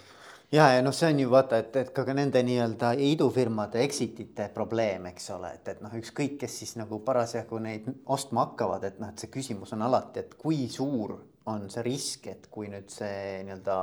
ja, 0.51 0.67
ja 0.73 0.81
noh, 0.81 0.93
see 0.93 1.13
on 1.13 1.19
ju 1.19 1.31
vaata, 1.31 1.57
et, 1.57 1.75
et 1.75 1.93
ka, 1.93 2.03
ka 2.05 2.13
nende 2.13 2.43
nii-öelda 2.43 2.93
idufirmade 2.97 3.83
exit 3.83 4.19
ite 4.19 4.49
probleem, 4.53 5.05
eks 5.05 5.29
ole, 5.35 5.53
et, 5.53 5.67
et 5.67 5.81
noh, 5.81 5.93
ükskõik, 6.01 6.37
kes 6.41 6.59
siis 6.59 6.75
nagu 6.79 6.99
parasjagu 7.05 7.59
neid 7.59 7.89
ostma 8.05 8.47
hakkavad, 8.47 8.83
et 8.83 8.99
noh, 8.99 9.13
et 9.13 9.19
see 9.19 9.31
küsimus 9.33 9.73
on 9.77 9.85
alati, 9.85 10.19
et 10.19 10.33
kui 10.39 10.67
suur 10.67 11.17
on 11.45 11.69
see 11.71 11.83
risk, 11.85 12.27
et 12.27 12.47
kui 12.51 12.67
nüüd 12.71 12.89
see 12.93 13.43
nii-öelda 13.47 13.77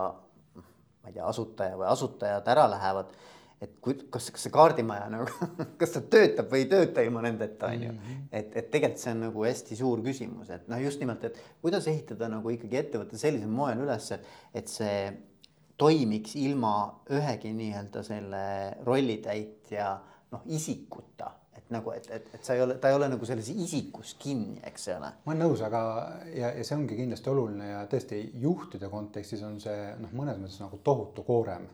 ma 1.07 1.13
ei 1.13 1.15
tea, 1.15 1.27
asutaja 1.29 1.79
või 1.79 1.89
asutajad 1.93 2.49
ära 2.53 2.67
lähevad. 2.71 3.15
et 3.61 3.79
kui, 3.81 3.95
kas, 4.13 4.27
kas 4.35 4.43
see 4.45 4.53
kaardimaja 4.53 5.07
nagu 5.09 5.47
kas 5.81 5.95
ta 5.95 6.03
töötab 6.13 6.51
või 6.53 6.65
ei 6.65 6.69
tööta 6.69 7.01
ilma 7.07 7.23
nendeta, 7.25 7.71
on 7.73 7.87
ju. 7.87 7.93
Mhm. 7.95 8.27
et, 8.31 8.51
et 8.53 8.69
tegelikult 8.73 9.01
see 9.01 9.15
on 9.15 9.23
nagu 9.25 9.47
hästi 9.47 9.79
suur 9.79 10.03
küsimus, 10.05 10.51
et 10.53 10.67
noh, 10.69 10.83
just 10.83 11.01
nimelt, 11.01 11.25
et 11.25 11.39
kuidas 11.63 11.89
ehitada 11.89 12.29
nagu 12.29 12.53
ikkagi 12.53 12.83
ettevõte 12.83 13.17
sellisel 13.21 13.49
moel 13.49 13.81
üles, 13.87 14.11
et 14.53 14.69
see 14.69 14.99
toimiks 15.81 16.37
ilma 16.41 16.75
ühegi 17.13 17.55
nii-öelda 17.57 18.05
selle 18.05 18.45
rollitäitja 18.85 19.89
noh, 20.33 20.45
isikuta 20.53 21.33
et 21.67 21.73
nagu, 21.75 21.91
et, 21.91 22.07
et, 22.15 22.27
et 22.37 22.45
sa 22.47 22.55
ei 22.55 22.63
ole, 22.63 22.77
ta 22.79 22.93
ei 22.93 22.95
ole 22.95 23.09
nagu 23.11 23.27
selles 23.27 23.49
isikus 23.51 24.15
kinni, 24.23 24.61
eks 24.69 24.87
ole. 24.95 25.09
ma 25.25 25.33
olen 25.33 25.43
nõus, 25.43 25.65
aga 25.67 25.81
ja, 26.31 26.53
ja 26.55 26.63
see 26.67 26.77
ongi 26.79 26.99
kindlasti 26.99 27.33
oluline 27.33 27.73
ja 27.73 27.81
tõesti 27.91 28.21
juhtide 28.43 28.91
kontekstis 28.93 29.43
on 29.47 29.59
see 29.63 29.91
noh, 29.99 30.13
mõnes 30.15 30.39
mõttes 30.39 30.61
nagu 30.63 30.79
tohutu 30.87 31.27
koorem. 31.27 31.67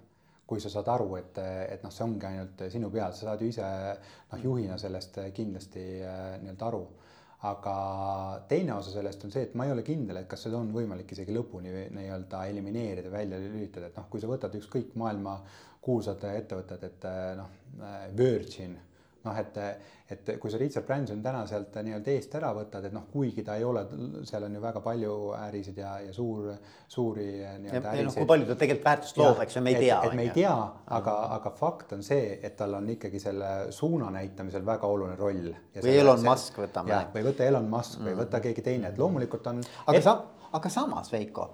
kui 0.53 0.61
sa 0.61 0.69
saad 0.69 0.89
aru, 0.93 1.15
et, 1.17 1.39
et 1.73 1.85
noh, 1.85 1.93
see 1.93 2.05
ongi 2.05 2.27
ainult 2.29 2.65
sinu 2.73 2.91
peal, 2.93 3.13
sa 3.17 3.31
saad 3.31 3.41
ju 3.41 3.49
ise 3.49 3.65
noh, 3.65 4.41
juhina 4.43 4.77
sellest 4.81 5.21
kindlasti 5.33 5.85
äh, 6.05 6.37
nii-öelda 6.43 6.67
aru 6.67 6.83
aga 7.49 7.75
teine 8.49 8.75
osa 8.75 8.93
sellest 8.95 9.25
on 9.27 9.33
see, 9.35 9.49
et 9.49 9.55
ma 9.59 9.67
ei 9.67 9.73
ole 9.75 9.83
kindel, 9.83 10.21
et 10.21 10.29
kas 10.31 10.45
seda 10.47 10.61
on 10.63 10.69
võimalik 10.75 11.11
isegi 11.13 11.35
lõpuni 11.35 11.73
nii-öelda 11.91 12.45
elimineerida, 12.53 13.11
välja 13.11 13.41
lülitada, 13.43 13.89
et 13.91 13.99
noh, 13.99 14.07
kui 14.13 14.23
sa 14.23 14.31
võtad 14.31 14.55
ükskõik 14.61 14.95
maailma 15.01 15.41
kuulsad 15.83 16.23
ettevõtted, 16.29 16.87
et 16.87 17.07
noh, 17.41 17.51
Virgin 18.17 18.77
noh, 19.25 19.39
et, 19.39 19.59
et 20.13 20.31
kui 20.41 20.51
sa 20.53 20.59
Richard 20.61 20.87
Bransoni 20.87 21.23
täna 21.25 21.43
sealt 21.49 21.77
nii-öelda 21.87 22.13
eest 22.13 22.35
ära 22.39 22.51
võtad, 22.57 22.87
et 22.89 22.95
noh, 22.95 23.05
kuigi 23.13 23.45
ta 23.47 23.57
ei 23.59 23.67
ole, 23.67 23.85
seal 24.29 24.47
on 24.47 24.57
ju 24.57 24.63
väga 24.63 24.83
palju 24.85 25.15
ärisid 25.39 25.79
ja, 25.83 25.93
ja 26.07 26.15
suur, 26.17 26.51
suuri 26.91 27.27
nii-öelda 27.63 27.95
ärisid. 27.95 28.09
No, 28.11 28.15
kui 28.19 28.31
palju 28.33 28.49
ta 28.51 28.57
tegelikult 28.61 28.89
väärtust 28.91 29.21
loob, 29.21 29.43
eks 29.45 29.59
ju, 29.59 29.65
me 29.65 29.75
ei 29.75 29.81
tea. 29.87 29.99
et 30.09 30.17
me 30.19 30.27
ei 30.27 30.35
tea, 30.37 30.55
aga, 30.99 31.17
aga 31.39 31.55
fakt 31.59 31.97
on 31.97 32.07
see, 32.07 32.39
et 32.43 32.57
tal 32.59 32.79
on 32.79 32.89
ikkagi 32.97 33.23
selle 33.23 33.53
suuna 33.75 34.11
näitamisel 34.15 34.67
väga 34.67 34.91
oluline 34.91 35.19
roll. 35.21 35.53
või 35.79 35.99
Elon 35.99 36.25
Musk 36.27 36.63
võtame. 36.65 37.03
või 37.15 37.27
võta 37.31 37.47
Elon 37.49 37.71
Musk 37.71 38.01
mm. 38.01 38.11
või 38.11 38.21
võta 38.25 38.43
keegi 38.45 38.65
teine, 38.71 38.93
et 38.93 39.01
loomulikult 39.01 39.53
on. 39.53 39.63
aga 39.87 40.03
sa, 40.05 40.19
aga 40.53 40.73
samas 40.73 41.13
Veiko, 41.15 41.49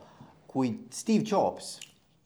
kui 0.48 0.72
Steve 0.94 1.24
Jobs 1.28 1.76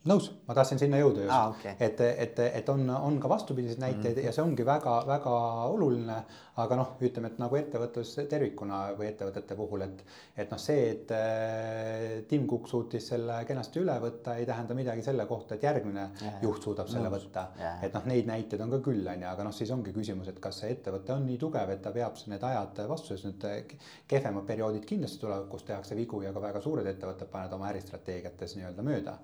nõus, 0.08 0.28
ma 0.48 0.54
tahtsin 0.56 0.80
sinna 0.80 0.98
jõuda 0.98 1.22
just 1.22 1.34
ah,, 1.34 1.50
okay. 1.52 1.76
et, 1.78 2.00
et, 2.24 2.40
et 2.60 2.70
on, 2.72 2.88
on 2.90 3.18
ka 3.22 3.28
vastupidiseid 3.30 3.78
näiteid 3.82 4.16
mm 4.16 4.20
-hmm. 4.20 4.26
ja 4.26 4.32
see 4.34 4.42
ongi 4.42 4.66
väga-väga 4.66 5.34
oluline. 5.74 6.22
aga 6.62 6.76
noh, 6.76 6.88
ütleme, 7.00 7.30
et 7.32 7.38
nagu 7.40 7.56
ettevõtlus 7.56 8.10
tervikuna 8.28 8.78
või 8.98 9.06
ettevõtete 9.08 9.54
puhul, 9.56 9.80
et, 9.86 10.02
et 10.36 10.50
noh, 10.50 10.58
see, 10.60 10.90
et 10.90 11.12
äh, 11.16 12.24
Tim 12.28 12.44
Cook 12.46 12.68
suutis 12.68 13.06
selle 13.08 13.38
kenasti 13.48 13.80
üle 13.80 13.94
võtta, 14.00 14.34
ei 14.36 14.44
tähenda 14.46 14.74
midagi 14.74 15.02
selle 15.02 15.24
kohta, 15.26 15.54
et 15.54 15.62
järgmine 15.62 16.02
ja, 16.20 16.32
juht 16.42 16.62
suudab 16.62 16.90
ja, 16.90 16.92
selle 16.92 17.08
nõus. 17.08 17.24
võtta. 17.24 17.46
et 17.82 17.94
noh, 17.94 18.04
neid 18.04 18.26
näiteid 18.26 18.60
on 18.60 18.70
ka 18.70 18.80
küll, 18.84 19.06
on 19.08 19.22
ju, 19.22 19.28
aga 19.28 19.44
noh, 19.44 19.52
siis 19.52 19.70
ongi 19.70 19.92
küsimus, 19.92 20.28
et 20.28 20.40
kas 20.40 20.58
see 20.60 20.74
ettevõte 20.74 21.14
on 21.14 21.24
nii 21.26 21.38
tugev, 21.38 21.70
et 21.70 21.82
ta 21.82 21.90
peab 21.90 22.20
need 22.26 22.44
ajad 22.50 22.82
vastu, 22.88 23.16
sest 23.16 23.24
nüüd 23.30 23.76
kehvemad 24.06 24.44
perioodid 24.44 24.84
kindlasti 24.84 25.24
tulevad, 25.24 25.48
kus 25.48 25.64
tehakse 25.64 25.96
vigu 25.96 26.22
ja 26.22 26.32
ka 26.32 26.40
väga 26.40 26.60
suured 26.60 26.86
ettevõtted 26.86 27.32
panevad 27.32 27.56
oma 27.56 27.72
äristrateegiates 27.72 28.56
nii-öelda 28.58 28.82
mööda 28.82 29.16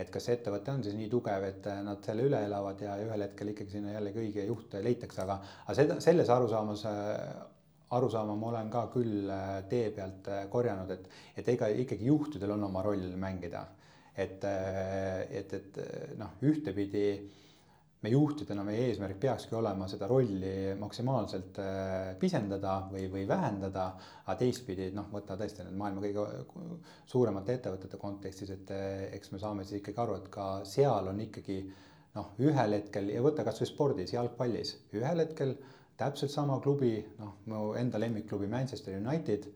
et 0.00 0.10
kas 0.12 0.26
see 0.26 0.36
ettevõte 0.38 0.72
on 0.72 0.82
siis 0.84 0.96
nii 0.96 1.08
tugev, 1.12 1.44
et 1.46 1.66
äh, 1.70 1.80
nad 1.84 2.04
selle 2.06 2.26
üle 2.28 2.40
elavad 2.46 2.80
ja 2.84 2.96
ühel 3.02 3.24
hetkel 3.26 3.52
ikkagi 3.52 3.76
sinna 3.76 3.94
jällegi 3.94 4.22
õige 4.24 4.46
juht 4.48 4.76
leitakse, 4.84 5.24
aga, 5.24 5.40
aga 5.66 5.76
seda, 5.76 5.98
selles 6.04 6.30
arusaamas 6.32 6.84
äh, 6.88 7.18
arusaama 7.96 8.36
ma 8.38 8.48
olen 8.52 8.70
ka 8.72 8.86
küll 8.94 9.30
äh, 9.34 9.58
tee 9.70 9.90
pealt 9.94 10.30
korjanud, 10.52 10.94
et, 10.94 11.10
et 11.42 11.52
ega 11.54 11.68
ikkagi 11.84 12.08
juhtidel 12.08 12.56
on 12.56 12.68
oma 12.70 12.84
roll 12.86 13.12
mängida. 13.20 13.66
et, 14.20 14.42
et, 14.44 15.52
et 15.54 15.76
noh, 16.18 16.32
ühtepidi 16.44 17.04
me 18.00 18.08
juhtidena, 18.08 18.62
meie 18.64 18.86
eesmärk 18.88 19.18
peakski 19.20 19.54
olema 19.58 19.84
seda 19.90 20.06
rolli 20.08 20.72
maksimaalselt 20.80 21.58
äh, 21.60 22.12
pisendada 22.20 22.78
või, 22.92 23.04
või 23.12 23.26
vähendada. 23.28 23.90
aga 24.24 24.36
teistpidi 24.40 24.88
noh, 24.96 25.10
võtta 25.12 25.36
tõesti 25.36 25.66
need 25.66 25.76
maailma 25.76 26.04
kõige 26.04 26.24
suuremate 27.10 27.58
ettevõtete 27.58 28.00
kontekstis, 28.00 28.54
et 28.56 28.72
äh, 28.72 29.02
eks 29.18 29.34
me 29.34 29.40
saame 29.42 29.66
siis 29.66 29.82
ikkagi 29.82 30.00
aru, 30.00 30.16
et 30.16 30.30
ka 30.32 30.46
seal 30.64 31.10
on 31.12 31.20
ikkagi 31.26 31.58
noh, 32.16 32.30
ühel 32.40 32.78
hetkel 32.78 33.10
ja 33.12 33.24
võta 33.24 33.44
kasvõi 33.46 33.68
spordis, 33.68 34.14
jalgpallis, 34.16 34.76
ühel 34.96 35.20
hetkel 35.26 35.58
täpselt 36.00 36.32
sama 36.32 36.56
klubi, 36.64 36.94
noh, 37.20 37.36
mu 37.52 37.74
enda 37.76 38.00
lemmikklubi 38.00 38.48
Manchester 38.48 38.96
United. 38.96 39.50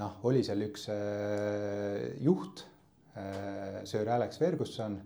noh, 0.00 0.20
oli 0.28 0.44
seal 0.44 0.60
üks 0.68 0.86
äh, 0.92 2.12
juht 2.24 2.66
äh,, 3.16 3.80
Sir 3.88 4.08
Alex 4.08 4.38
Ferguson 4.40 5.00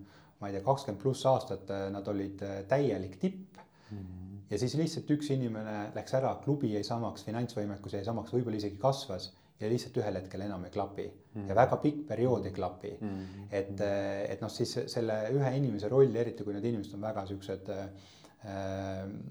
ma 0.44 0.50
ei 0.50 0.58
tea, 0.58 0.64
kakskümmend 0.66 1.00
pluss 1.00 1.24
aastat 1.30 1.70
äh, 1.72 1.86
nad 1.94 2.08
olid 2.12 2.42
äh, 2.44 2.58
täielik 2.68 3.16
tipp 3.22 3.56
mm. 3.56 3.98
-hmm. 3.98 4.42
ja 4.50 4.58
siis 4.60 4.74
lihtsalt 4.76 5.10
üks 5.16 5.30
inimene 5.32 5.76
läks 5.94 6.16
ära, 6.20 6.34
klubi 6.44 6.74
jäi 6.74 6.84
samaks, 6.84 7.24
finantsvõimekus 7.24 7.96
jäi 7.96 8.04
samaks, 8.04 8.34
võib-olla 8.36 8.60
isegi 8.60 8.76
kasvas 8.82 9.30
ja 9.60 9.70
lihtsalt 9.72 9.96
ühel 10.02 10.18
hetkel 10.20 10.44
enam 10.44 10.66
ei 10.68 10.74
klapi 10.74 11.06
mm 11.06 11.40
-hmm. 11.40 11.48
ja 11.48 11.54
väga 11.56 11.78
pikk 11.86 12.02
periood 12.08 12.44
ei 12.44 12.52
klapi 12.52 12.90
mm. 13.00 13.08
-hmm. 13.08 13.46
et, 13.50 13.80
äh, 13.80 14.32
et 14.34 14.44
noh, 14.44 14.52
siis 14.52 14.74
selle 14.96 15.16
ühe 15.38 15.54
inimese 15.56 15.88
roll, 15.88 16.20
eriti 16.24 16.44
kui 16.44 16.52
need 16.52 16.68
inimesed 16.72 16.94
on 16.94 17.08
väga 17.08 17.26
siuksed 17.32 17.72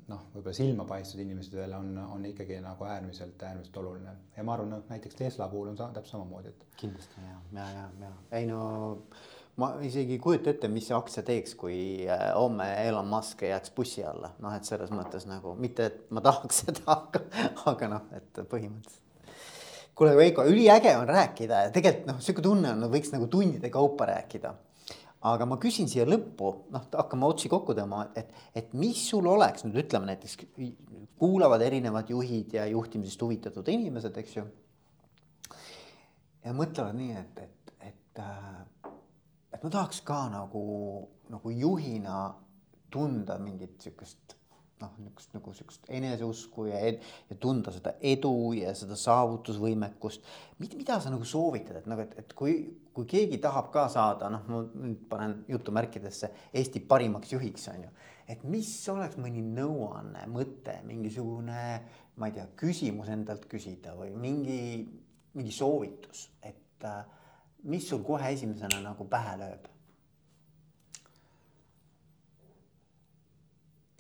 noh, 0.10 0.22
võib-olla 0.34 0.54
silmapaistvad 0.58 1.20
inimesed 1.22 1.54
veel 1.54 1.74
on, 1.78 1.98
on 2.16 2.24
ikkagi 2.26 2.56
nagu 2.64 2.88
äärmiselt, 2.90 3.44
äärmiselt 3.46 3.78
oluline 3.78 4.16
ja 4.38 4.44
ma 4.44 4.56
arvan, 4.56 4.72
noh 4.74 4.90
näiteks 4.90 5.20
Tesla 5.20 5.48
puhul 5.52 5.70
on 5.70 5.78
täpselt 5.78 6.08
samamoodi, 6.16 6.50
et. 6.50 6.66
kindlasti 6.82 7.22
ja, 7.22 7.38
ja, 7.60 7.68
ja, 7.76 7.84
ja 8.00 8.40
ei 8.40 8.48
no 8.50 8.64
ma 9.62 9.70
isegi 9.86 10.18
ei 10.18 10.22
kujuta 10.22 10.50
ette, 10.50 10.70
mis 10.72 10.88
see 10.90 10.96
aktsia 10.98 11.24
teeks, 11.26 11.54
kui 11.60 11.78
äh, 12.10 12.26
homme 12.34 12.66
Elon 12.88 13.08
Musk 13.10 13.46
jääks 13.46 13.74
bussi 13.76 14.04
alla, 14.06 14.34
noh, 14.42 14.56
et 14.58 14.66
selles 14.66 14.92
mõttes 14.94 15.28
nagu 15.30 15.54
mitte, 15.60 15.90
et 15.92 16.12
ma 16.16 16.24
tahaks 16.26 16.60
seda, 16.66 16.84
aga, 16.98 17.24
aga 17.70 17.90
noh, 17.98 18.12
et 18.18 18.44
põhimõtteliselt. 18.50 19.02
kuule, 19.94 20.16
Veiko, 20.18 20.48
üliäge 20.50 20.96
on 20.98 21.06
rääkida 21.10 21.68
ja 21.68 21.74
tegelikult 21.74 22.10
noh, 22.10 22.22
sihuke 22.24 22.46
tunne 22.46 22.74
on, 22.74 22.88
võiks 22.94 23.14
nagu 23.14 23.30
tundide 23.30 23.70
kaupa 23.74 24.10
rääkida. 24.10 24.56
aga 25.30 25.46
ma 25.48 25.60
küsin 25.62 25.88
siia 25.88 26.08
lõppu, 26.10 26.50
noh, 26.74 26.90
hakkame 26.98 27.30
otsi 27.30 27.52
kokku 27.52 27.78
tõmbama, 27.78 28.10
et, 28.18 28.34
et 28.56 28.74
mis 28.74 29.06
sul 29.10 29.30
oleks 29.30 29.68
nüüd 29.68 29.84
ütleme 29.86 30.10
näiteks 30.10 30.40
kuulavad 31.22 31.62
erinevad 31.62 32.10
juhid 32.10 32.58
ja 32.58 32.66
juhtimisest 32.68 33.22
huvitatud 33.22 33.70
inimesed, 33.70 34.18
eks 34.18 34.36
ju. 34.42 34.50
ja 36.44 36.58
mõtlevad 36.58 36.98
nii, 36.98 37.22
et, 37.22 37.46
et, 37.46 37.76
et 37.94 38.20
äh, 38.20 38.83
ma 39.64 39.70
tahaks 39.72 40.02
ka 40.06 40.28
nagu, 40.30 40.64
nagu 41.32 41.52
juhina 41.56 42.34
tunda 42.92 43.40
mingit 43.42 43.80
sihukest 43.82 44.38
noh, 44.84 44.94
niisugust 45.00 45.34
nagu 45.36 45.54
sihukest 45.56 45.90
eneseusku 45.94 46.68
ja, 46.68 46.80
ja 47.30 47.38
tunda 47.40 47.72
seda 47.74 47.96
edu 48.04 48.54
ja 48.58 48.74
seda 48.78 48.98
saavutusvõimekust. 49.00 50.26
mida 50.64 51.00
sa 51.02 51.14
nagu 51.14 51.26
soovitad, 51.28 51.80
et 51.80 51.90
nagu, 51.90 52.04
et, 52.04 52.16
et 52.20 52.34
kui, 52.38 52.58
kui 52.94 53.08
keegi 53.10 53.40
tahab 53.44 53.72
ka 53.74 53.88
saada, 53.92 54.30
noh, 54.34 54.46
ma 54.50 54.62
nüüd 54.68 55.06
panen 55.10 55.38
jutumärkidesse 55.52 56.32
Eesti 56.54 56.84
parimaks 56.90 57.34
juhiks, 57.34 57.68
on 57.74 57.88
ju. 57.88 57.92
et 58.28 58.44
mis 58.48 58.72
oleks 58.92 59.18
mõni 59.22 59.44
nõuanne, 59.46 60.28
mõte, 60.32 60.80
mingisugune, 60.88 61.66
ma 62.18 62.30
ei 62.30 62.36
tea, 62.36 62.48
küsimus 62.60 63.12
endalt 63.14 63.48
küsida 63.52 63.96
või 63.98 64.14
mingi, 64.16 64.62
mingi 65.38 65.56
soovitus, 65.56 66.28
et 66.44 66.88
äh, 66.88 67.04
mis 67.64 67.88
sul 67.90 68.04
kohe 68.04 68.34
esimesena 68.34 68.82
nagu 68.84 69.08
pähe 69.10 69.38
lööb? 69.40 69.70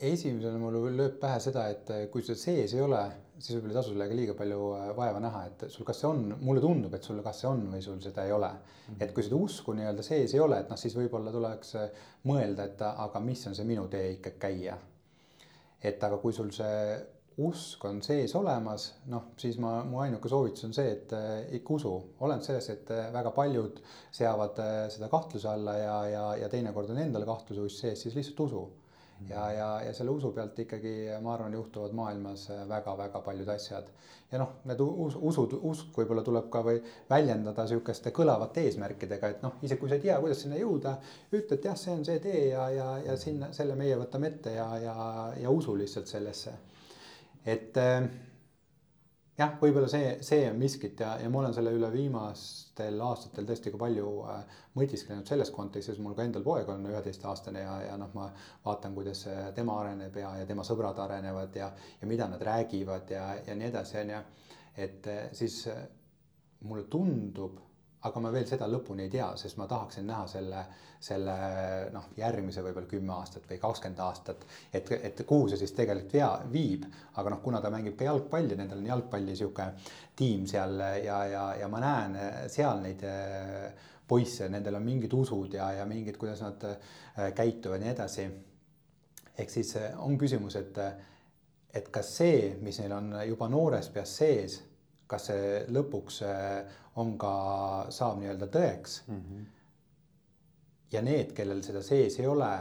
esimesena 0.03 0.59
mul 0.59 0.81
lööb 0.97 1.19
pähe 1.21 1.39
seda, 1.39 1.69
et 1.71 1.91
kui 2.11 2.25
see 2.25 2.35
sees 2.35 2.73
ei 2.75 2.81
ole, 2.83 2.99
siis 3.37 3.55
võib-olla 3.55 3.73
ei 3.73 3.77
tasu 3.77 3.93
sellega 3.93 4.17
liiga 4.17 4.35
palju 4.37 4.59
äh, 4.77 4.89
vaeva 4.97 5.21
näha, 5.23 5.43
et 5.49 5.65
sul 5.71 5.87
kas 5.87 6.01
see 6.01 6.09
on, 6.09 6.23
mulle 6.41 6.63
tundub, 6.63 6.93
et 6.95 7.07
sul 7.07 7.21
kas 7.25 7.39
see 7.41 7.49
on 7.49 7.63
või 7.71 7.81
sul 7.85 8.01
seda 8.03 8.25
ei 8.27 8.33
ole 8.35 8.49
mm. 8.49 8.73
-hmm. 8.87 9.03
et 9.05 9.13
kui 9.15 9.23
seda 9.23 9.39
usku 9.39 9.75
nii-öelda 9.77 10.05
sees 10.05 10.33
ei 10.35 10.43
ole, 10.43 10.59
et 10.59 10.69
noh, 10.71 10.79
siis 10.79 10.95
võib-olla 10.97 11.31
tuleks 11.31 11.75
äh, 11.79 12.03
mõelda, 12.29 12.67
et 12.67 12.83
aga 12.89 13.23
mis 13.23 13.47
on 13.47 13.55
see 13.55 13.67
minu 13.67 13.87
tee 13.87 14.11
ikka 14.17 14.35
käia. 14.45 14.77
et 15.83 16.03
aga 16.03 16.17
kui 16.17 16.33
sul 16.33 16.51
see 16.51 16.99
usk 17.41 17.85
on 17.85 18.01
sees 18.05 18.35
olemas, 18.37 18.89
noh, 19.09 19.31
siis 19.41 19.57
ma, 19.61 19.79
mu 19.87 20.01
ainuke 20.03 20.29
soovitus 20.29 20.67
on 20.67 20.75
see, 20.75 20.91
et 20.93 21.13
äh, 21.17 21.31
ikka 21.57 21.79
usu, 21.79 21.93
olenemata 22.19 22.51
sellest, 22.51 22.73
et 22.75 22.93
äh, 22.93 23.09
väga 23.13 23.31
paljud 23.33 23.81
seavad 24.13 24.59
äh, 24.61 24.77
seda 24.93 25.09
kahtluse 25.09 25.49
alla 25.49 25.73
ja, 25.79 25.97
ja, 26.11 26.23
ja 26.43 26.49
teinekord 26.51 26.91
on 26.93 27.01
endal 27.01 27.25
kahtluse 27.25 27.65
usk 27.65 27.81
sees, 27.81 28.05
siis 28.05 28.17
lihtsalt 28.19 28.45
usu. 28.47 28.63
ja, 29.29 29.43
ja, 29.55 29.67
ja 29.85 29.93
selle 29.95 30.11
usu 30.11 30.33
pealt 30.35 30.57
ikkagi, 30.59 30.91
ma 31.23 31.33
arvan, 31.33 31.53
juhtuvad 31.55 31.93
maailmas 31.95 32.49
väga-väga 32.69 33.21
paljud 33.23 33.49
asjad. 33.49 33.87
ja 34.31 34.41
noh, 34.41 34.51
need 34.69 34.81
us, 34.83 35.15
usud, 35.15 35.55
usk 35.69 35.97
võib-olla 35.97 36.21
tuleb 36.25 36.49
ka 36.53 36.61
või 36.65 36.81
väljendada 37.09 37.65
sihukeste 37.69 38.11
kõlavate 38.13 38.65
eesmärkidega, 38.67 39.29
et 39.29 39.41
noh, 39.45 39.55
isegi 39.61 39.79
kui 39.79 39.89
sa 39.89 39.97
ei 39.97 40.05
tea, 40.05 40.19
kuidas 40.21 40.43
sinna 40.43 40.59
jõuda, 40.59 40.97
ütle, 41.31 41.57
et 41.57 41.65
jah, 41.69 41.79
see 41.79 41.95
on 41.95 42.05
see 42.05 42.19
tee 42.21 42.43
ja, 42.51 42.67
ja, 42.73 42.91
ja 43.07 43.17
sinna, 43.17 43.49
selle 43.57 43.79
meie 43.79 43.97
võtame 44.01 44.33
ette 44.33 44.53
ja, 44.57 44.67
ja, 44.83 44.95
ja 45.39 45.55
usu 45.61 45.77
lihtsalt 45.79 46.11
sellesse 46.11 46.57
et 47.45 47.77
äh, 47.77 48.05
jah, 49.37 49.55
võib-olla 49.61 49.89
see, 49.91 50.13
see 50.25 50.45
on 50.49 50.59
miskit 50.61 50.99
ja, 50.99 51.15
ja 51.21 51.31
ma 51.31 51.41
olen 51.41 51.55
selle 51.55 51.73
üle 51.75 51.89
viimastel 51.93 53.01
aastatel 53.03 53.47
tõesti 53.49 53.73
ka 53.73 53.81
palju 53.81 54.13
äh, 54.31 54.61
mõtisklenud 54.79 55.29
selles 55.29 55.51
kontekstis, 55.55 55.99
mul 56.03 56.15
ka 56.17 56.27
endal 56.27 56.45
poeg 56.45 56.69
on 56.73 56.85
üheteistaastane 56.91 57.65
ja, 57.65 57.75
ja 57.87 57.97
noh, 57.99 58.13
ma 58.17 58.29
vaatan, 58.65 58.95
kuidas 58.97 59.25
tema 59.57 59.79
areneb 59.81 60.17
ja, 60.21 60.35
ja 60.41 60.47
tema 60.49 60.65
sõbrad 60.67 61.01
arenevad 61.03 61.59
ja, 61.59 61.71
ja 62.01 62.09
mida 62.09 62.29
nad 62.31 62.41
räägivad 62.43 63.11
ja, 63.15 63.27
ja 63.47 63.57
nii 63.57 63.69
edasi, 63.71 63.99
on 64.03 64.15
ju. 64.15 64.23
et 64.87 65.11
äh, 65.11 65.27
siis 65.35 65.63
mulle 66.63 66.87
tundub 66.91 67.59
aga 68.07 68.19
ma 68.19 68.31
veel 68.33 68.47
seda 68.47 68.67
lõpuni 68.67 69.05
ei 69.05 69.11
tea, 69.11 69.29
sest 69.39 69.57
ma 69.59 69.67
tahaksin 69.69 70.05
näha 70.07 70.25
selle, 70.27 70.63
selle 71.03 71.35
noh, 71.93 72.09
järgmise 72.19 72.63
võib-olla 72.65 72.89
kümme 72.91 73.13
aastat 73.15 73.47
või 73.49 73.59
kakskümmend 73.61 74.01
aastat. 74.03 74.43
et, 74.73 74.91
et 74.91 75.23
kuhu 75.27 75.47
see 75.51 75.61
siis 75.61 75.71
tegelikult 75.77 76.17
vea, 76.17 76.29
viib, 76.51 76.85
aga 77.19 77.33
noh, 77.33 77.41
kuna 77.43 77.61
ta 77.63 77.71
mängib 77.71 77.95
ka 77.99 78.09
jalgpalli, 78.09 78.57
nendel 78.59 78.81
on 78.83 78.89
jalgpalli 78.91 79.35
sihuke 79.39 79.69
tiim 80.19 80.47
seal 80.49 80.75
ja, 81.03 81.21
ja, 81.31 81.45
ja 81.61 81.71
ma 81.71 81.79
näen 81.83 82.19
seal 82.51 82.83
neid 82.83 83.05
eh, 83.07 83.71
poisse, 84.07 84.49
nendel 84.51 84.81
on 84.81 84.85
mingid 84.85 85.15
usud 85.15 85.55
ja, 85.55 85.71
ja 85.79 85.87
mingid, 85.87 86.19
kuidas 86.19 86.43
nad 86.43 86.67
eh, 86.67 87.31
käituvad 87.35 87.79
ja 87.79 87.85
nii 87.85 87.93
edasi. 87.95 88.27
ehk 89.37 89.49
siis 89.49 89.75
eh, 89.79 89.95
on 89.97 90.19
küsimus, 90.19 90.59
et, 90.59 90.77
et 91.73 91.89
kas 91.89 92.17
see, 92.19 92.53
mis 92.61 92.83
neil 92.83 92.99
on 92.99 93.15
juba 93.29 93.47
noores 93.49 93.89
peas 93.95 94.19
sees 94.19 94.59
kas 95.13 95.29
see 95.29 95.49
lõpuks 95.73 96.21
äh, 96.27 96.77
on 97.01 97.17
ka, 97.21 97.33
saab 97.93 98.21
nii-öelda 98.21 98.49
tõeks 98.53 99.01
mm. 99.07 99.19
-hmm. 99.19 99.49
ja 100.93 101.01
need, 101.05 101.33
kellel 101.37 101.63
seda 101.65 101.81
sees 101.85 102.19
ei 102.21 102.29
ole, 102.29 102.53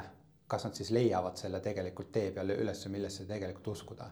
kas 0.48 0.66
nad 0.68 0.76
siis 0.76 0.90
leiavad 0.92 1.38
selle 1.40 1.60
tegelikult 1.64 2.12
tee 2.12 2.32
peale 2.32 2.58
üles, 2.60 2.84
millesse 2.92 3.28
tegelikult 3.28 3.74
uskuda. 3.76 4.10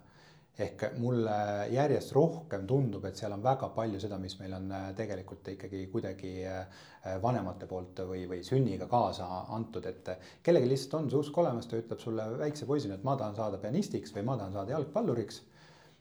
ehk 0.60 0.82
mulle 1.00 1.34
järjest 1.72 2.12
rohkem 2.12 2.66
tundub, 2.68 3.04
et 3.08 3.16
seal 3.16 3.32
on 3.32 3.42
väga 3.42 3.68
palju 3.76 4.00
seda, 4.00 4.18
mis 4.18 4.34
meil 4.40 4.52
on 4.52 4.72
äh, 4.76 4.88
tegelikult 4.96 5.48
ikkagi 5.48 5.86
kuidagi 5.92 6.32
äh, 6.44 6.82
vanemate 7.22 7.66
poolt 7.66 8.02
või, 8.08 8.26
või 8.28 8.42
sünniga 8.44 8.88
kaasa 8.90 9.28
antud, 9.56 9.86
et 9.86 10.10
kellelgi 10.42 10.68
lihtsalt 10.68 10.98
on 10.98 11.08
see 11.10 11.20
usk 11.22 11.38
olemas, 11.38 11.66
ta 11.70 11.80
ütleb 11.80 12.02
sulle 12.02 12.26
väikse 12.42 12.66
poisina, 12.66 12.98
et 12.98 13.06
ma 13.08 13.16
tahan 13.16 13.38
saada 13.38 13.62
pianistiks 13.62 14.12
või 14.16 14.26
ma 14.28 14.36
tahan 14.36 14.58
saada 14.58 14.76
jalgpalluriks 14.76 15.40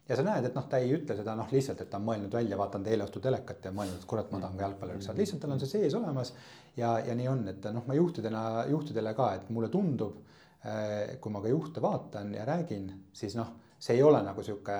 ja 0.09 0.17
sa 0.17 0.25
näed, 0.25 0.47
et 0.49 0.55
noh, 0.57 0.65
ta 0.69 0.79
ei 0.81 0.91
ütle 0.95 1.15
seda 1.17 1.35
noh, 1.37 1.49
lihtsalt, 1.53 1.83
et 1.83 1.89
ta 1.91 1.99
on 1.99 2.07
mõelnud 2.07 2.33
välja, 2.33 2.57
vaatan 2.57 2.87
eile 2.89 3.05
õhtul 3.05 3.23
telekat 3.23 3.69
ja 3.69 3.73
mõelnud, 3.75 4.01
et 4.01 4.07
kurat, 4.09 4.31
ma 4.33 4.41
tahan 4.41 4.57
ka 4.57 4.65
jalgpallurit 4.65 5.05
saada, 5.05 5.21
lihtsalt 5.21 5.43
tal 5.43 5.53
on 5.53 5.61
see 5.61 5.73
sees 5.75 5.97
olemas. 5.99 6.33
ja, 6.77 6.95
ja 7.05 7.15
nii 7.15 7.27
on, 7.29 7.47
et 7.51 7.69
noh, 7.75 7.85
ma 7.87 7.97
juhtidena, 7.97 8.43
juhtidele 8.71 9.13
ka, 9.17 9.33
et 9.37 9.49
mulle 9.53 9.69
tundub, 9.69 10.17
kui 11.21 11.31
ma 11.31 11.41
ka 11.43 11.51
juhte 11.51 11.81
vaatan 11.81 12.33
ja 12.35 12.45
räägin, 12.47 12.89
siis 13.13 13.37
noh, 13.39 13.53
see 13.79 13.95
ei 13.95 14.03
ole 14.03 14.19
nagu 14.25 14.43
sihuke 14.43 14.79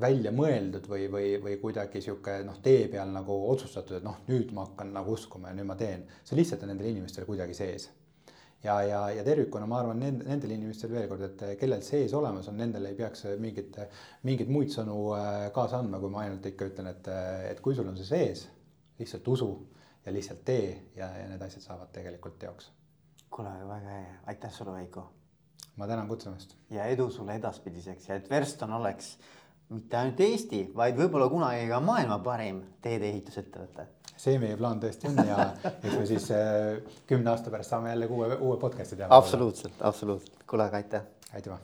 välja 0.00 0.32
mõeldud 0.32 0.86
või, 0.88 1.06
või, 1.12 1.32
või 1.42 1.58
kuidagi 1.60 2.00
sihuke 2.00 2.38
noh, 2.46 2.56
tee 2.64 2.86
peal 2.88 3.12
nagu 3.12 3.36
otsustatud, 3.52 3.98
et 3.98 4.06
noh, 4.06 4.22
nüüd 4.28 4.52
ma 4.56 4.64
hakkan 4.66 4.92
nagu 4.94 5.12
uskuma 5.12 5.52
ja 5.52 5.58
nüüd 5.58 5.68
ma 5.68 5.76
teen. 5.76 6.06
see 6.24 6.38
lihtsalt 6.38 6.64
on 6.64 6.72
nendel 6.72 6.88
inimestel 6.90 7.28
kuidagi 7.28 7.54
sees. 7.54 7.90
Ja, 8.64 8.76
ja, 8.86 9.02
ja 9.10 9.24
tervikuna 9.26 9.66
ma 9.66 9.80
arvan 9.82 10.00
nend, 10.02 10.24
nendel 10.26 10.54
inimestel 10.56 10.92
veel 10.92 11.08
kord, 11.10 11.24
et 11.26 11.44
kellel 11.60 11.82
sees 11.86 12.14
olemas 12.14 12.48
on, 12.50 12.58
nendel 12.60 12.86
ei 12.90 12.96
peaks 12.98 13.26
mingit, 13.42 13.78
mingeid 14.28 14.52
muid 14.52 14.72
sõnu 14.74 14.98
kaasa 15.54 15.80
andma, 15.82 16.00
kui 16.02 16.12
ma 16.12 16.24
ainult 16.26 16.46
ikka 16.52 16.70
ütlen, 16.70 16.92
et, 16.92 17.10
et 17.50 17.62
kui 17.64 17.76
sul 17.78 17.90
on 17.90 17.98
see 17.98 18.08
sees, 18.08 18.46
lihtsalt 19.00 19.28
usu 19.34 19.50
ja 20.06 20.12
lihtsalt 20.14 20.44
tee 20.44 20.70
ja, 20.96 21.08
ja 21.18 21.26
need 21.30 21.42
asjad 21.42 21.66
saavad 21.66 21.92
tegelikult 21.94 22.38
teoks. 22.38 22.70
kuule, 23.32 23.52
väga 23.68 23.98
hea, 23.98 24.16
aitäh 24.28 24.52
sulle, 24.52 24.74
Veiko. 24.76 25.06
ma 25.76 25.86
tänan 25.86 26.08
kutsumast. 26.08 26.56
ja 26.70 26.84
edu 26.84 27.10
sulle 27.10 27.34
edaspidiseks 27.34 28.08
ja 28.08 28.14
et 28.20 28.30
Verston 28.30 28.72
oleks 28.72 29.16
mitte 29.72 29.96
ainult 29.96 30.20
Eesti, 30.20 30.66
vaid 30.76 30.96
võib-olla 30.98 31.28
kunagi 31.32 31.68
ka 31.68 31.80
maailma 31.80 32.18
parim 32.18 32.62
teedeehitusettevõte. 32.84 33.86
See 34.22 34.38
meie 34.42 34.56
plaan 34.60 34.80
tõesti 34.82 35.10
on 35.10 35.18
ja 35.26 35.48
eks 35.82 35.98
me 35.98 36.06
siis 36.10 36.30
äh, 36.36 36.78
kümne 37.10 37.34
aasta 37.34 37.50
pärast 37.54 37.74
saame 37.74 37.94
jälle 37.94 38.10
uue, 38.10 38.32
uue 38.38 38.56
podcast'i 38.62 39.00
teha. 39.00 39.10
absoluutselt, 39.10 39.76
absoluutselt, 39.80 40.42
kuule, 40.46 40.70
aga 40.70 40.82
aitäh. 40.82 41.06
aitüma 41.34 41.60